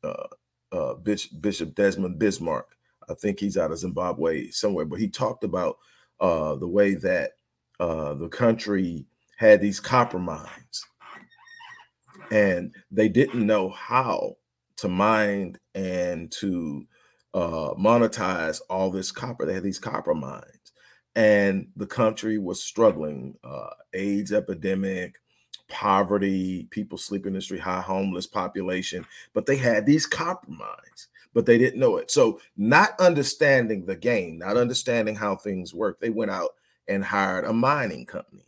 uh, 0.02 0.26
uh, 0.72 0.94
Bishop, 0.94 1.74
Desmond 1.74 2.18
Bismarck. 2.18 2.76
I 3.10 3.14
think 3.14 3.38
he's 3.38 3.58
out 3.58 3.70
of 3.70 3.78
Zimbabwe 3.78 4.48
somewhere, 4.48 4.86
but 4.86 4.98
he 4.98 5.08
talked 5.08 5.44
about 5.44 5.76
uh, 6.18 6.56
the 6.56 6.66
way 6.66 6.94
that 6.94 7.32
uh, 7.78 8.14
the 8.14 8.30
country 8.30 9.06
had 9.36 9.60
these 9.60 9.80
copper 9.80 10.18
mines 10.18 10.82
and 12.30 12.74
they 12.90 13.08
didn't 13.08 13.46
know 13.46 13.70
how 13.70 14.36
to 14.76 14.88
mine 14.88 15.58
and 15.74 16.30
to 16.32 16.86
uh, 17.34 17.74
monetize 17.78 18.60
all 18.70 18.90
this 18.90 19.12
copper. 19.12 19.46
They 19.46 19.54
had 19.54 19.62
these 19.62 19.78
copper 19.78 20.14
mines, 20.14 20.72
and 21.14 21.68
the 21.76 21.86
country 21.86 22.38
was 22.38 22.62
struggling. 22.62 23.36
Uh, 23.44 23.70
AIDS 23.94 24.32
epidemic, 24.32 25.16
poverty, 25.68 26.66
people 26.70 26.98
sleeping 26.98 27.28
in 27.28 27.34
the 27.34 27.40
street, 27.40 27.60
high 27.60 27.80
homeless 27.80 28.26
population. 28.26 29.06
But 29.32 29.46
they 29.46 29.56
had 29.56 29.86
these 29.86 30.06
copper 30.06 30.50
mines, 30.50 31.08
but 31.34 31.46
they 31.46 31.58
didn't 31.58 31.80
know 31.80 31.96
it. 31.96 32.10
So, 32.10 32.40
not 32.56 32.98
understanding 33.00 33.86
the 33.86 33.96
game, 33.96 34.38
not 34.38 34.56
understanding 34.56 35.14
how 35.14 35.36
things 35.36 35.74
work, 35.74 36.00
they 36.00 36.10
went 36.10 36.30
out 36.30 36.50
and 36.88 37.04
hired 37.04 37.44
a 37.44 37.52
mining 37.52 38.06
company 38.06 38.44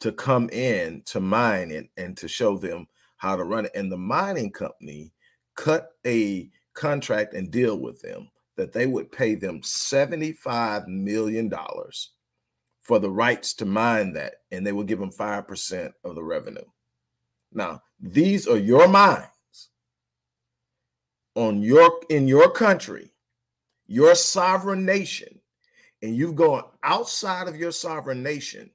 to 0.00 0.12
come 0.12 0.48
in 0.50 1.02
to 1.06 1.20
mine 1.20 1.70
it 1.70 1.88
and 1.96 2.16
to 2.16 2.28
show 2.28 2.56
them 2.56 2.86
how 3.18 3.36
to 3.36 3.44
run 3.44 3.66
it. 3.66 3.72
And 3.74 3.92
the 3.92 3.98
mining 3.98 4.50
company 4.50 5.12
cut 5.54 5.90
a 6.06 6.50
contract 6.74 7.34
and 7.34 7.50
deal 7.50 7.78
with 7.78 8.00
them 8.00 8.30
that 8.56 8.72
they 8.72 8.86
would 8.86 9.12
pay 9.12 9.34
them 9.34 9.60
$75 9.60 10.86
million 10.88 11.52
for 12.80 12.98
the 12.98 13.10
rights 13.10 13.54
to 13.54 13.66
mine 13.66 14.14
that, 14.14 14.34
and 14.50 14.66
they 14.66 14.72
would 14.72 14.86
give 14.86 14.98
them 14.98 15.12
5% 15.12 15.92
of 16.04 16.14
the 16.14 16.22
revenue. 16.22 16.64
Now, 17.52 17.82
these 18.00 18.46
are 18.46 18.56
your 18.56 18.88
mines 18.88 19.28
on 21.34 21.62
your 21.62 22.00
in 22.10 22.26
your 22.26 22.50
country, 22.50 23.12
your 23.86 24.14
sovereign 24.14 24.84
nation, 24.84 25.40
and 26.02 26.16
you've 26.16 26.34
gone 26.34 26.64
outside 26.82 27.48
of 27.48 27.56
your 27.56 27.72
sovereign 27.72 28.22
nation 28.22 28.70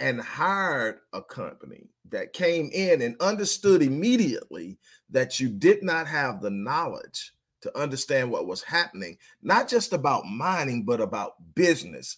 and 0.00 0.20
hired 0.20 1.00
a 1.12 1.22
company 1.22 1.88
that 2.10 2.32
came 2.32 2.70
in 2.72 3.02
and 3.02 3.20
understood 3.20 3.82
immediately 3.82 4.78
that 5.10 5.40
you 5.40 5.48
did 5.48 5.82
not 5.82 6.06
have 6.06 6.40
the 6.40 6.50
knowledge 6.50 7.32
to 7.62 7.78
understand 7.78 8.30
what 8.30 8.46
was 8.46 8.62
happening, 8.62 9.16
not 9.42 9.68
just 9.68 9.92
about 9.92 10.26
mining, 10.26 10.84
but 10.84 11.00
about 11.00 11.32
business, 11.54 12.16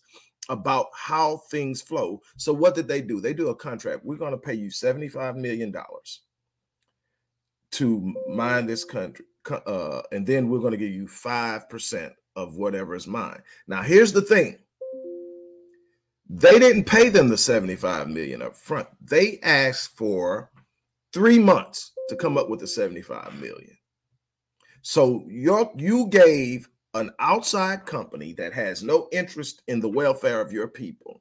about 0.49 0.87
how 0.95 1.39
things 1.51 1.81
flow. 1.81 2.21
So, 2.37 2.53
what 2.53 2.75
did 2.75 2.89
they 2.89 3.01
do? 3.01 3.21
They 3.21 3.33
do 3.33 3.49
a 3.49 3.55
contract. 3.55 4.05
We're 4.05 4.17
going 4.17 4.33
to 4.33 4.39
pay 4.39 4.55
you 4.55 4.69
$75 4.69 5.37
million 5.37 5.75
to 7.73 8.15
mine 8.29 8.67
this 8.67 8.85
country. 8.85 9.25
Uh, 9.49 10.03
and 10.13 10.27
then 10.27 10.49
we're 10.49 10.59
going 10.59 10.73
to 10.73 10.77
give 10.77 10.93
you 10.93 11.07
5% 11.07 12.13
of 12.37 12.57
whatever 12.57 12.95
is 12.95 13.07
mine. 13.07 13.41
Now, 13.67 13.83
here's 13.83 14.13
the 14.13 14.21
thing 14.21 14.59
they 16.33 16.61
didn't 16.61 16.85
pay 16.85 17.09
them 17.09 17.29
the 17.29 17.37
75 17.37 18.09
million 18.09 18.41
up 18.41 18.57
front. 18.57 18.87
They 19.01 19.41
asked 19.43 19.97
for 19.97 20.51
three 21.13 21.41
months 21.41 21.93
to 22.09 22.15
come 22.15 22.39
up 22.39 22.49
with 22.49 22.61
the 22.61 22.69
75 22.69 23.35
million. 23.41 23.77
So 24.83 25.25
you 25.29 25.71
you 25.77 26.07
gave 26.07 26.69
an 26.95 27.11
outside 27.19 27.85
company 27.85 28.33
that 28.35 28.53
has 28.53 28.83
no 28.83 29.09
interest 29.13 29.63
in 29.69 29.81
the 29.81 29.89
welfare 29.89 30.41
of 30.41 30.53
your 30.53 30.69
people 30.69 31.21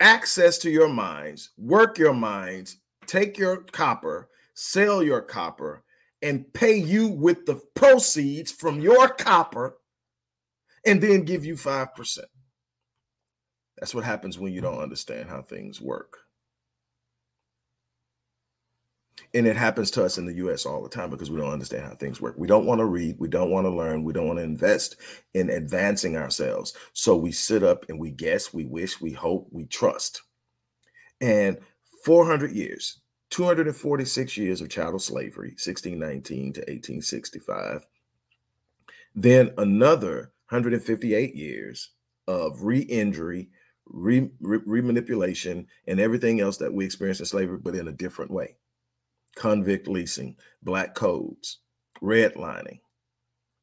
access 0.00 0.58
to 0.58 0.70
your 0.70 0.88
mines, 0.88 1.50
work 1.56 1.96
your 1.96 2.12
mines, 2.12 2.78
take 3.06 3.38
your 3.38 3.58
copper, 3.58 4.28
sell 4.54 5.02
your 5.02 5.22
copper, 5.22 5.84
and 6.22 6.52
pay 6.52 6.74
you 6.74 7.08
with 7.08 7.46
the 7.46 7.60
proceeds 7.74 8.50
from 8.50 8.80
your 8.80 9.08
copper, 9.08 9.78
and 10.84 11.00
then 11.00 11.22
give 11.22 11.44
you 11.44 11.54
5%. 11.54 12.18
That's 13.82 13.96
what 13.96 14.04
happens 14.04 14.38
when 14.38 14.52
you 14.52 14.60
don't 14.60 14.74
mm-hmm. 14.74 14.84
understand 14.84 15.28
how 15.28 15.42
things 15.42 15.80
work. 15.80 16.18
And 19.34 19.44
it 19.44 19.56
happens 19.56 19.90
to 19.92 20.04
us 20.04 20.18
in 20.18 20.24
the 20.24 20.34
US 20.34 20.66
all 20.66 20.84
the 20.84 20.88
time 20.88 21.10
because 21.10 21.32
we 21.32 21.40
don't 21.40 21.52
understand 21.52 21.86
how 21.86 21.96
things 21.96 22.20
work. 22.20 22.36
We 22.38 22.46
don't 22.46 22.64
want 22.64 22.78
to 22.78 22.84
read, 22.84 23.16
we 23.18 23.26
don't 23.26 23.50
want 23.50 23.64
to 23.64 23.70
learn, 23.70 24.04
we 24.04 24.12
don't 24.12 24.28
want 24.28 24.38
to 24.38 24.44
invest 24.44 24.98
in 25.34 25.50
advancing 25.50 26.16
ourselves. 26.16 26.74
So 26.92 27.16
we 27.16 27.32
sit 27.32 27.64
up 27.64 27.84
and 27.88 27.98
we 27.98 28.12
guess, 28.12 28.54
we 28.54 28.66
wish, 28.66 29.00
we 29.00 29.10
hope, 29.10 29.48
we 29.50 29.64
trust. 29.64 30.22
And 31.20 31.58
400 32.04 32.52
years, 32.52 33.00
246 33.30 34.36
years 34.36 34.60
of 34.60 34.68
chattel 34.68 35.00
slavery, 35.00 35.56
1619 35.58 36.52
to 36.52 36.60
1865. 36.60 37.84
Then 39.16 39.50
another 39.58 40.30
158 40.50 41.34
years 41.34 41.90
of 42.28 42.62
re 42.62 42.78
injury, 42.78 43.48
re, 43.92 44.30
re, 44.40 44.80
manipulation, 44.80 45.66
and 45.86 46.00
everything 46.00 46.40
else 46.40 46.56
that 46.58 46.72
we 46.72 46.84
experience 46.84 47.20
in 47.20 47.26
slavery, 47.26 47.58
but 47.58 47.74
in 47.74 47.88
a 47.88 47.92
different 47.92 48.30
way. 48.30 48.56
Convict 49.36 49.86
leasing, 49.86 50.36
black 50.62 50.94
codes, 50.94 51.58
redlining, 52.02 52.80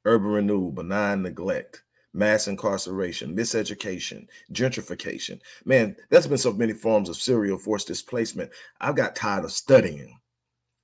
urban 0.05 0.31
renewal, 0.31 0.71
benign 0.71 1.21
neglect, 1.21 1.83
mass 2.13 2.47
incarceration, 2.47 3.35
miseducation, 3.35 4.27
gentrification. 4.51 5.39
Man, 5.65 5.95
that's 6.09 6.27
been 6.27 6.37
so 6.37 6.53
many 6.53 6.73
forms 6.73 7.09
of 7.09 7.15
serial 7.15 7.57
forced 7.57 7.87
displacement. 7.87 8.51
I've 8.81 8.95
got 8.95 9.15
tired 9.15 9.45
of 9.45 9.51
studying 9.51 10.19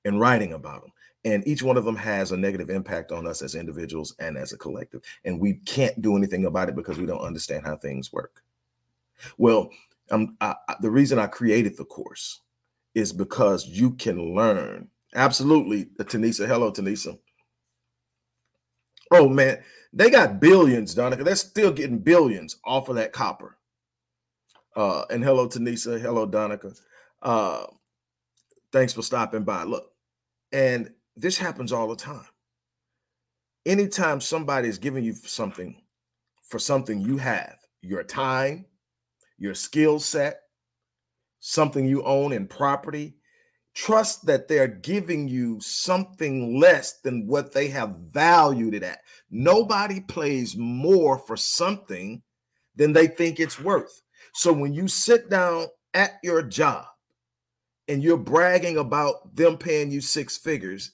and 0.04 0.20
writing 0.20 0.54
about 0.54 0.82
them. 0.82 0.92
And 1.24 1.48
each 1.48 1.64
one 1.64 1.78
of 1.78 1.86
them 1.86 1.96
has 1.96 2.32
a 2.32 2.38
negative 2.38 2.70
impact 2.70 3.12
on 3.12 3.26
us 3.26 3.42
as 3.42 3.56
individuals 3.56 4.16
and 4.20 4.38
as 4.38 4.54
a 4.54 4.58
collective. 4.58 5.02
And 5.24 5.40
we 5.40 5.56
can't 5.66 6.00
do 6.00 6.16
anything 6.16 6.46
about 6.46 6.70
it 6.70 6.76
because 6.76 7.00
we 7.00 7.08
don't 7.08 7.20
understand 7.20 7.66
how 7.66 7.78
things 7.78 8.14
work. 8.14 8.44
Well, 9.38 9.70
um, 10.12 10.38
I, 10.42 10.56
I, 10.68 10.76
the 10.82 10.92
reason 10.92 11.20
I 11.20 11.28
created 11.28 11.78
the 11.78 11.86
course 11.86 12.42
is 12.94 13.12
because 13.12 13.66
you 13.66 13.92
can 13.92 14.36
learn. 14.36 14.90
Absolutely, 15.14 15.86
Tanisa. 16.00 16.48
Hello, 16.48 16.72
Tanisa. 16.72 17.18
Oh 19.12 19.30
man, 19.30 19.60
they 19.94 20.10
got 20.10 20.40
billions, 20.40 20.94
Donica. 20.94 21.24
They're 21.24 21.36
still 21.36 21.72
getting 21.72 22.00
billions 22.00 22.58
off 22.66 22.90
of 22.90 22.96
that 22.96 23.14
copper. 23.14 23.58
Uh, 24.76 25.04
and 25.10 25.24
hello, 25.24 25.48
Tanisa. 25.48 26.00
Hello, 26.00 26.26
Donica. 26.26 26.74
Uh, 27.22 27.66
thanks 28.72 28.94
for 28.94 29.02
stopping 29.02 29.44
by. 29.44 29.64
Look, 29.64 29.92
and 30.52 30.92
this 31.16 31.38
happens 31.38 31.72
all 31.72 31.88
the 31.88 31.96
time. 31.96 32.26
Anytime 33.66 34.20
somebody 34.22 34.68
is 34.68 34.78
giving 34.78 35.04
you 35.04 35.14
something 35.14 35.82
for 36.44 36.60
something 36.60 37.00
you 37.00 37.18
have, 37.18 37.58
your 37.82 38.04
time, 38.04 38.66
your 39.38 39.54
skill 39.54 40.00
set, 40.00 40.42
something 41.40 41.86
you 41.86 42.04
own 42.04 42.34
in 42.34 42.48
property, 42.48 43.16
trust 43.74 44.26
that 44.26 44.48
they're 44.48 44.68
giving 44.68 45.28
you 45.28 45.60
something 45.60 46.60
less 46.60 47.00
than 47.02 47.28
what 47.28 47.54
they 47.54 47.68
have 47.68 47.98
valued 48.12 48.74
it 48.74 48.84
at. 48.84 49.00
Nobody 49.30 50.00
plays 50.00 50.56
more 50.56 51.18
for 51.18 51.36
something 51.36 52.22
than 52.76 52.94
they 52.94 53.08
think 53.08 53.40
it's 53.40 53.60
worth. 53.60 54.02
So 54.34 54.52
when 54.52 54.74
you 54.74 54.88
sit 54.88 55.30
down 55.30 55.68
at 55.94 56.14
your 56.24 56.42
job 56.42 56.86
and 57.88 58.02
you're 58.02 58.18
bragging 58.18 58.78
about 58.78 59.36
them 59.36 59.58
paying 59.58 59.92
you 59.92 60.02
six 60.02 60.38
figures, 60.38 60.92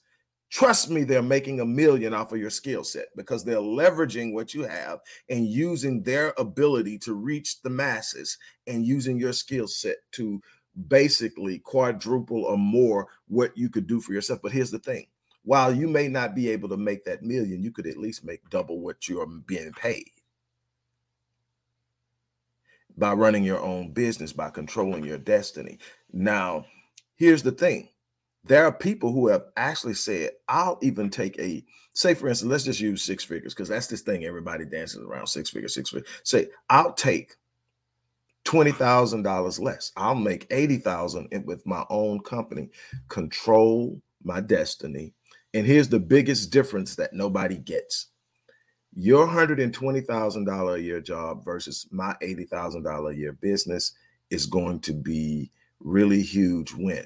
Trust 0.51 0.89
me, 0.89 1.05
they're 1.05 1.21
making 1.21 1.61
a 1.61 1.65
million 1.65 2.13
off 2.13 2.33
of 2.33 2.39
your 2.39 2.49
skill 2.49 2.83
set 2.83 3.07
because 3.15 3.45
they're 3.45 3.55
leveraging 3.57 4.33
what 4.33 4.53
you 4.53 4.63
have 4.63 4.99
and 5.29 5.47
using 5.47 6.03
their 6.03 6.33
ability 6.37 6.97
to 6.99 7.13
reach 7.13 7.61
the 7.61 7.69
masses 7.69 8.37
and 8.67 8.85
using 8.85 9.17
your 9.17 9.31
skill 9.31 9.65
set 9.65 9.97
to 10.11 10.41
basically 10.89 11.59
quadruple 11.59 12.43
or 12.43 12.57
more 12.57 13.07
what 13.29 13.57
you 13.57 13.69
could 13.69 13.87
do 13.87 14.01
for 14.01 14.11
yourself. 14.11 14.41
But 14.43 14.51
here's 14.51 14.71
the 14.71 14.79
thing 14.79 15.07
while 15.43 15.73
you 15.73 15.87
may 15.87 16.09
not 16.09 16.35
be 16.35 16.49
able 16.49 16.67
to 16.69 16.77
make 16.77 17.05
that 17.05 17.23
million, 17.23 17.63
you 17.63 17.71
could 17.71 17.87
at 17.87 17.97
least 17.97 18.25
make 18.25 18.47
double 18.49 18.81
what 18.81 19.07
you're 19.07 19.25
being 19.25 19.71
paid 19.71 20.11
by 22.97 23.13
running 23.13 23.45
your 23.45 23.61
own 23.61 23.93
business, 23.93 24.33
by 24.33 24.49
controlling 24.49 25.05
your 25.05 25.17
destiny. 25.17 25.79
Now, 26.11 26.65
here's 27.15 27.41
the 27.41 27.53
thing 27.53 27.87
there 28.43 28.65
are 28.65 28.71
people 28.71 29.11
who 29.11 29.27
have 29.27 29.45
actually 29.55 29.93
said, 29.93 30.31
I'll 30.47 30.79
even 30.81 31.09
take 31.09 31.37
a, 31.39 31.63
say, 31.93 32.13
for 32.13 32.27
instance, 32.27 32.51
let's 32.51 32.63
just 32.63 32.79
use 32.79 33.03
six 33.03 33.23
figures 33.23 33.53
because 33.53 33.69
that's 33.69 33.87
this 33.87 34.01
thing 34.01 34.25
everybody 34.25 34.65
dances 34.65 35.01
around 35.01 35.27
six 35.27 35.49
figures, 35.49 35.75
six 35.75 35.91
figures. 35.91 36.09
Say, 36.23 36.47
I'll 36.69 36.93
take 36.93 37.35
$20,000 38.45 39.59
less. 39.59 39.91
I'll 39.95 40.15
make 40.15 40.47
80,000 40.49 41.43
with 41.45 41.65
my 41.67 41.85
own 41.89 42.19
company, 42.21 42.69
control 43.09 44.01
my 44.23 44.41
destiny. 44.41 45.13
And 45.53 45.65
here's 45.65 45.89
the 45.89 45.99
biggest 45.99 46.51
difference 46.51 46.95
that 46.95 47.13
nobody 47.13 47.57
gets. 47.57 48.07
Your 48.93 49.27
$120,000 49.27 50.73
a 50.73 50.81
year 50.81 50.99
job 50.99 51.45
versus 51.45 51.87
my 51.91 52.15
$80,000 52.21 53.11
a 53.11 53.15
year 53.15 53.33
business 53.33 53.93
is 54.31 54.45
going 54.47 54.79
to 54.81 54.93
be 54.93 55.51
really 55.79 56.21
huge 56.21 56.73
win 56.73 57.05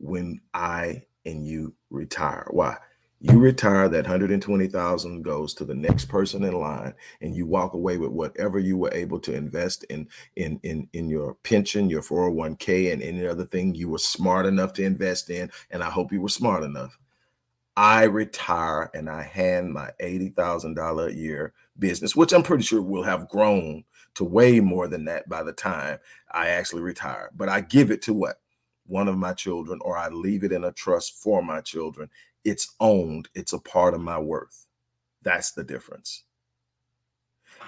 when 0.00 0.40
I 0.54 1.04
and 1.24 1.46
you 1.46 1.74
retire. 1.90 2.46
Why? 2.50 2.76
You 3.22 3.38
retire, 3.38 3.86
that 3.90 4.06
120,000 4.06 5.22
goes 5.22 5.52
to 5.54 5.66
the 5.66 5.74
next 5.74 6.06
person 6.06 6.42
in 6.42 6.54
line, 6.54 6.94
and 7.20 7.36
you 7.36 7.44
walk 7.44 7.74
away 7.74 7.98
with 7.98 8.12
whatever 8.12 8.58
you 8.58 8.78
were 8.78 8.94
able 8.94 9.20
to 9.20 9.34
invest 9.34 9.84
in 9.84 10.08
in 10.36 10.58
in 10.62 10.88
in 10.94 11.10
your 11.10 11.34
pension, 11.42 11.90
your 11.90 12.00
401k, 12.00 12.90
and 12.90 13.02
any 13.02 13.26
other 13.26 13.44
thing 13.44 13.74
you 13.74 13.90
were 13.90 13.98
smart 13.98 14.46
enough 14.46 14.72
to 14.74 14.84
invest 14.84 15.28
in. 15.28 15.50
And 15.70 15.82
I 15.82 15.90
hope 15.90 16.12
you 16.12 16.22
were 16.22 16.30
smart 16.30 16.64
enough. 16.64 16.98
I 17.76 18.04
retire 18.04 18.90
and 18.94 19.08
I 19.08 19.22
hand 19.22 19.72
my 19.72 19.90
$80,000 20.00 21.06
a 21.06 21.14
year 21.14 21.52
business, 21.78 22.16
which 22.16 22.32
I'm 22.32 22.42
pretty 22.42 22.64
sure 22.64 22.82
will 22.82 23.04
have 23.04 23.28
grown 23.28 23.84
to 24.14 24.24
way 24.24 24.60
more 24.60 24.88
than 24.88 25.04
that 25.06 25.28
by 25.28 25.42
the 25.42 25.52
time 25.52 25.98
I 26.30 26.48
actually 26.48 26.82
retire. 26.82 27.30
But 27.34 27.48
I 27.48 27.60
give 27.60 27.90
it 27.90 28.02
to 28.02 28.14
what? 28.14 28.40
One 28.90 29.08
of 29.08 29.16
my 29.16 29.32
children, 29.32 29.78
or 29.82 29.96
I 29.96 30.08
leave 30.08 30.44
it 30.44 30.52
in 30.52 30.64
a 30.64 30.72
trust 30.72 31.22
for 31.22 31.42
my 31.42 31.60
children 31.60 32.10
it's 32.44 32.74
owned, 32.80 33.28
it's 33.34 33.52
a 33.52 33.58
part 33.58 33.94
of 33.94 34.00
my 34.00 34.18
worth. 34.18 34.66
That's 35.22 35.52
the 35.52 35.64
difference. 35.64 36.24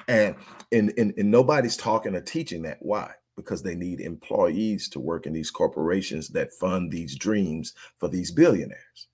And, 0.08 0.34
and, 0.72 0.92
and, 0.96 1.12
and 1.16 1.30
nobody's 1.30 1.76
talking 1.76 2.14
or 2.14 2.20
teaching 2.20 2.62
that. 2.62 2.78
Why? 2.80 3.12
Because 3.36 3.62
they 3.62 3.74
need 3.74 4.00
employees 4.00 4.88
to 4.90 5.00
work 5.00 5.26
in 5.26 5.32
these 5.32 5.50
corporations 5.50 6.28
that 6.28 6.52
fund 6.54 6.90
these 6.90 7.16
dreams 7.16 7.74
for 7.98 8.08
these 8.08 8.30
billionaires. 8.30 9.08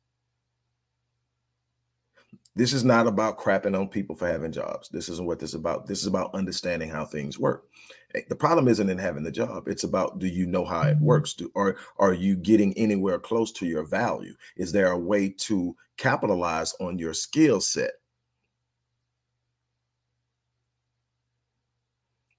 This 2.54 2.72
is 2.72 2.84
not 2.84 3.06
about 3.06 3.38
crapping 3.38 3.78
on 3.78 3.88
people 3.88 4.16
for 4.16 4.26
having 4.26 4.50
jobs. 4.50 4.88
This 4.88 5.08
isn't 5.08 5.26
what 5.26 5.38
this 5.38 5.50
is 5.50 5.54
about. 5.54 5.86
This 5.86 6.00
is 6.00 6.06
about 6.06 6.34
understanding 6.34 6.88
how 6.88 7.04
things 7.04 7.38
work. 7.38 7.68
Eh, 8.14 8.22
the 8.28 8.36
problem 8.36 8.68
isn't 8.68 8.88
in 8.88 8.98
having 8.98 9.22
the 9.22 9.30
job. 9.30 9.68
It's 9.68 9.84
about 9.84 10.18
do 10.18 10.26
you 10.26 10.46
know 10.46 10.64
how 10.64 10.82
it 10.82 10.98
works? 10.98 11.34
Do, 11.34 11.50
or 11.54 11.76
are 11.98 12.14
you 12.14 12.36
getting 12.36 12.76
anywhere 12.78 13.18
close 13.18 13.52
to 13.52 13.66
your 13.66 13.84
value? 13.84 14.34
Is 14.56 14.72
there 14.72 14.92
a 14.92 14.98
way 14.98 15.28
to 15.30 15.76
capitalize 15.96 16.74
on 16.80 16.98
your 16.98 17.14
skill 17.14 17.60
set? 17.60 17.92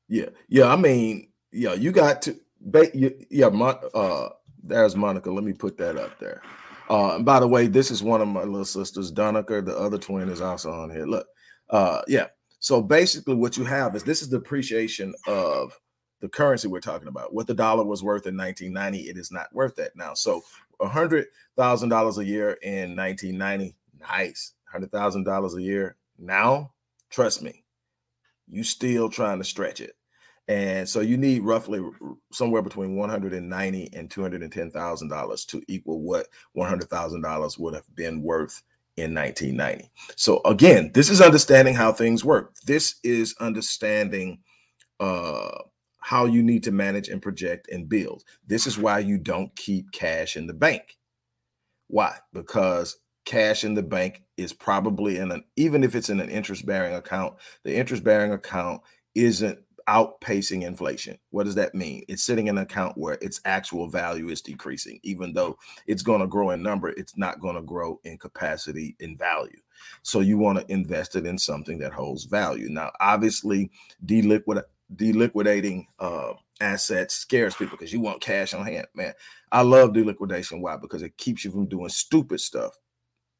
Yeah, 0.07 0.29
yeah. 0.47 0.73
I 0.73 0.75
mean, 0.75 1.29
yeah, 1.51 1.73
you 1.73 1.91
got 1.91 2.21
to. 2.23 2.35
Yeah, 3.29 3.47
uh, 3.47 4.29
there's 4.63 4.95
Monica. 4.95 5.31
Let 5.31 5.43
me 5.43 5.53
put 5.53 5.77
that 5.77 5.97
up 5.97 6.19
there. 6.19 6.41
Uh, 6.89 7.15
and 7.15 7.25
by 7.25 7.39
the 7.39 7.47
way, 7.47 7.67
this 7.67 7.91
is 7.91 8.01
one 8.01 8.19
of 8.19 8.27
my 8.27 8.41
little 8.41 8.65
sisters, 8.65 9.11
Donica. 9.11 9.61
The 9.61 9.77
other 9.77 9.99
twin 9.99 10.29
is 10.29 10.41
also 10.41 10.71
on 10.71 10.89
here. 10.89 11.05
Look, 11.05 11.27
uh, 11.69 12.01
yeah. 12.07 12.27
So 12.59 12.81
basically, 12.81 13.35
what 13.35 13.57
you 13.57 13.65
have 13.65 13.95
is 13.95 14.03
this 14.03 14.21
is 14.21 14.29
the 14.29 14.39
depreciation 14.39 15.13
of 15.27 15.77
the 16.21 16.29
currency 16.29 16.67
we're 16.67 16.81
talking 16.81 17.07
about. 17.07 17.33
What 17.33 17.47
the 17.47 17.53
dollar 17.53 17.85
was 17.85 18.03
worth 18.03 18.27
in 18.27 18.35
1990, 18.35 19.09
it 19.09 19.17
is 19.17 19.31
not 19.31 19.53
worth 19.53 19.75
that 19.75 19.95
now. 19.95 20.13
So 20.13 20.41
a 20.79 20.87
hundred 20.87 21.27
thousand 21.55 21.89
dollars 21.89 22.17
a 22.17 22.25
year 22.25 22.57
in 22.61 22.95
1990, 22.95 23.75
nice. 23.99 24.53
Hundred 24.69 24.91
thousand 24.91 25.23
dollars 25.23 25.55
a 25.55 25.61
year 25.61 25.95
now. 26.17 26.73
Trust 27.09 27.41
me, 27.41 27.63
you 28.47 28.63
still 28.63 29.09
trying 29.09 29.39
to 29.39 29.43
stretch 29.43 29.81
it. 29.81 29.95
And 30.47 30.89
so 30.89 30.99
you 30.99 31.15
need 31.15 31.43
roughly 31.43 31.79
somewhere 32.31 32.61
between 32.61 32.95
190 32.95 33.89
and 33.93 34.11
210 34.11 34.71
thousand 34.71 35.07
dollars 35.09 35.45
to 35.45 35.61
equal 35.67 36.01
what 36.01 36.27
100 36.53 36.89
thousand 36.89 37.21
dollars 37.21 37.57
would 37.57 37.73
have 37.73 37.85
been 37.95 38.21
worth 38.21 38.61
in 39.01 39.13
1990. 39.13 39.89
So 40.15 40.41
again, 40.45 40.91
this 40.93 41.09
is 41.09 41.21
understanding 41.21 41.75
how 41.75 41.91
things 41.91 42.23
work. 42.25 42.55
This 42.65 42.95
is 43.03 43.35
understanding 43.39 44.39
uh, 44.99 45.63
how 45.99 46.25
you 46.25 46.41
need 46.43 46.63
to 46.63 46.71
manage 46.71 47.09
and 47.09 47.21
project 47.21 47.67
and 47.71 47.89
build. 47.89 48.23
This 48.45 48.67
is 48.67 48.77
why 48.77 48.99
you 48.99 49.17
don't 49.17 49.55
keep 49.55 49.91
cash 49.91 50.35
in 50.35 50.47
the 50.47 50.53
bank. 50.53 50.97
Why? 51.87 52.17
Because 52.33 52.97
cash 53.25 53.63
in 53.63 53.75
the 53.75 53.83
bank 53.83 54.23
is 54.37 54.53
probably 54.53 55.17
in 55.17 55.31
an 55.31 55.43
even 55.55 55.83
if 55.83 55.95
it's 55.95 56.09
in 56.09 56.19
an 56.19 56.29
interest 56.29 56.65
bearing 56.65 56.95
account, 56.95 57.35
the 57.63 57.75
interest 57.75 58.03
bearing 58.03 58.31
account 58.31 58.81
isn't 59.15 59.59
outpacing 59.89 60.61
inflation. 60.61 61.17
What 61.31 61.45
does 61.45 61.55
that 61.55 61.73
mean? 61.73 62.03
It's 62.07 62.23
sitting 62.23 62.47
in 62.47 62.57
an 62.57 62.63
account 62.63 62.97
where 62.97 63.17
its 63.21 63.41
actual 63.45 63.89
value 63.89 64.29
is 64.29 64.41
decreasing. 64.41 64.99
Even 65.01 65.33
though 65.33 65.57
it's 65.87 66.03
going 66.03 66.21
to 66.21 66.27
grow 66.27 66.51
in 66.51 66.61
number, 66.61 66.89
it's 66.89 67.17
not 67.17 67.39
going 67.39 67.55
to 67.55 67.63
grow 67.63 67.99
in 68.03 68.17
capacity 68.19 68.95
in 68.99 69.17
value. 69.17 69.59
So 70.03 70.19
you 70.19 70.37
want 70.37 70.59
to 70.59 70.71
invest 70.71 71.15
it 71.15 71.25
in 71.25 71.39
something 71.39 71.79
that 71.79 71.91
holds 71.91 72.25
value. 72.25 72.69
Now, 72.69 72.91
obviously, 72.99 73.71
deliquid 74.05 74.61
deliquidating 74.95 75.87
uh, 75.99 76.33
assets 76.61 77.15
scares 77.15 77.55
people 77.55 77.77
because 77.77 77.93
you 77.93 77.99
want 77.99 78.21
cash 78.21 78.53
on 78.53 78.65
hand. 78.65 78.87
Man, 78.93 79.13
I 79.51 79.61
love 79.61 79.91
deliquidation. 79.91 80.61
Why? 80.61 80.77
Because 80.77 81.01
it 81.01 81.17
keeps 81.17 81.43
you 81.43 81.51
from 81.51 81.67
doing 81.67 81.89
stupid 81.89 82.41
stuff 82.41 82.77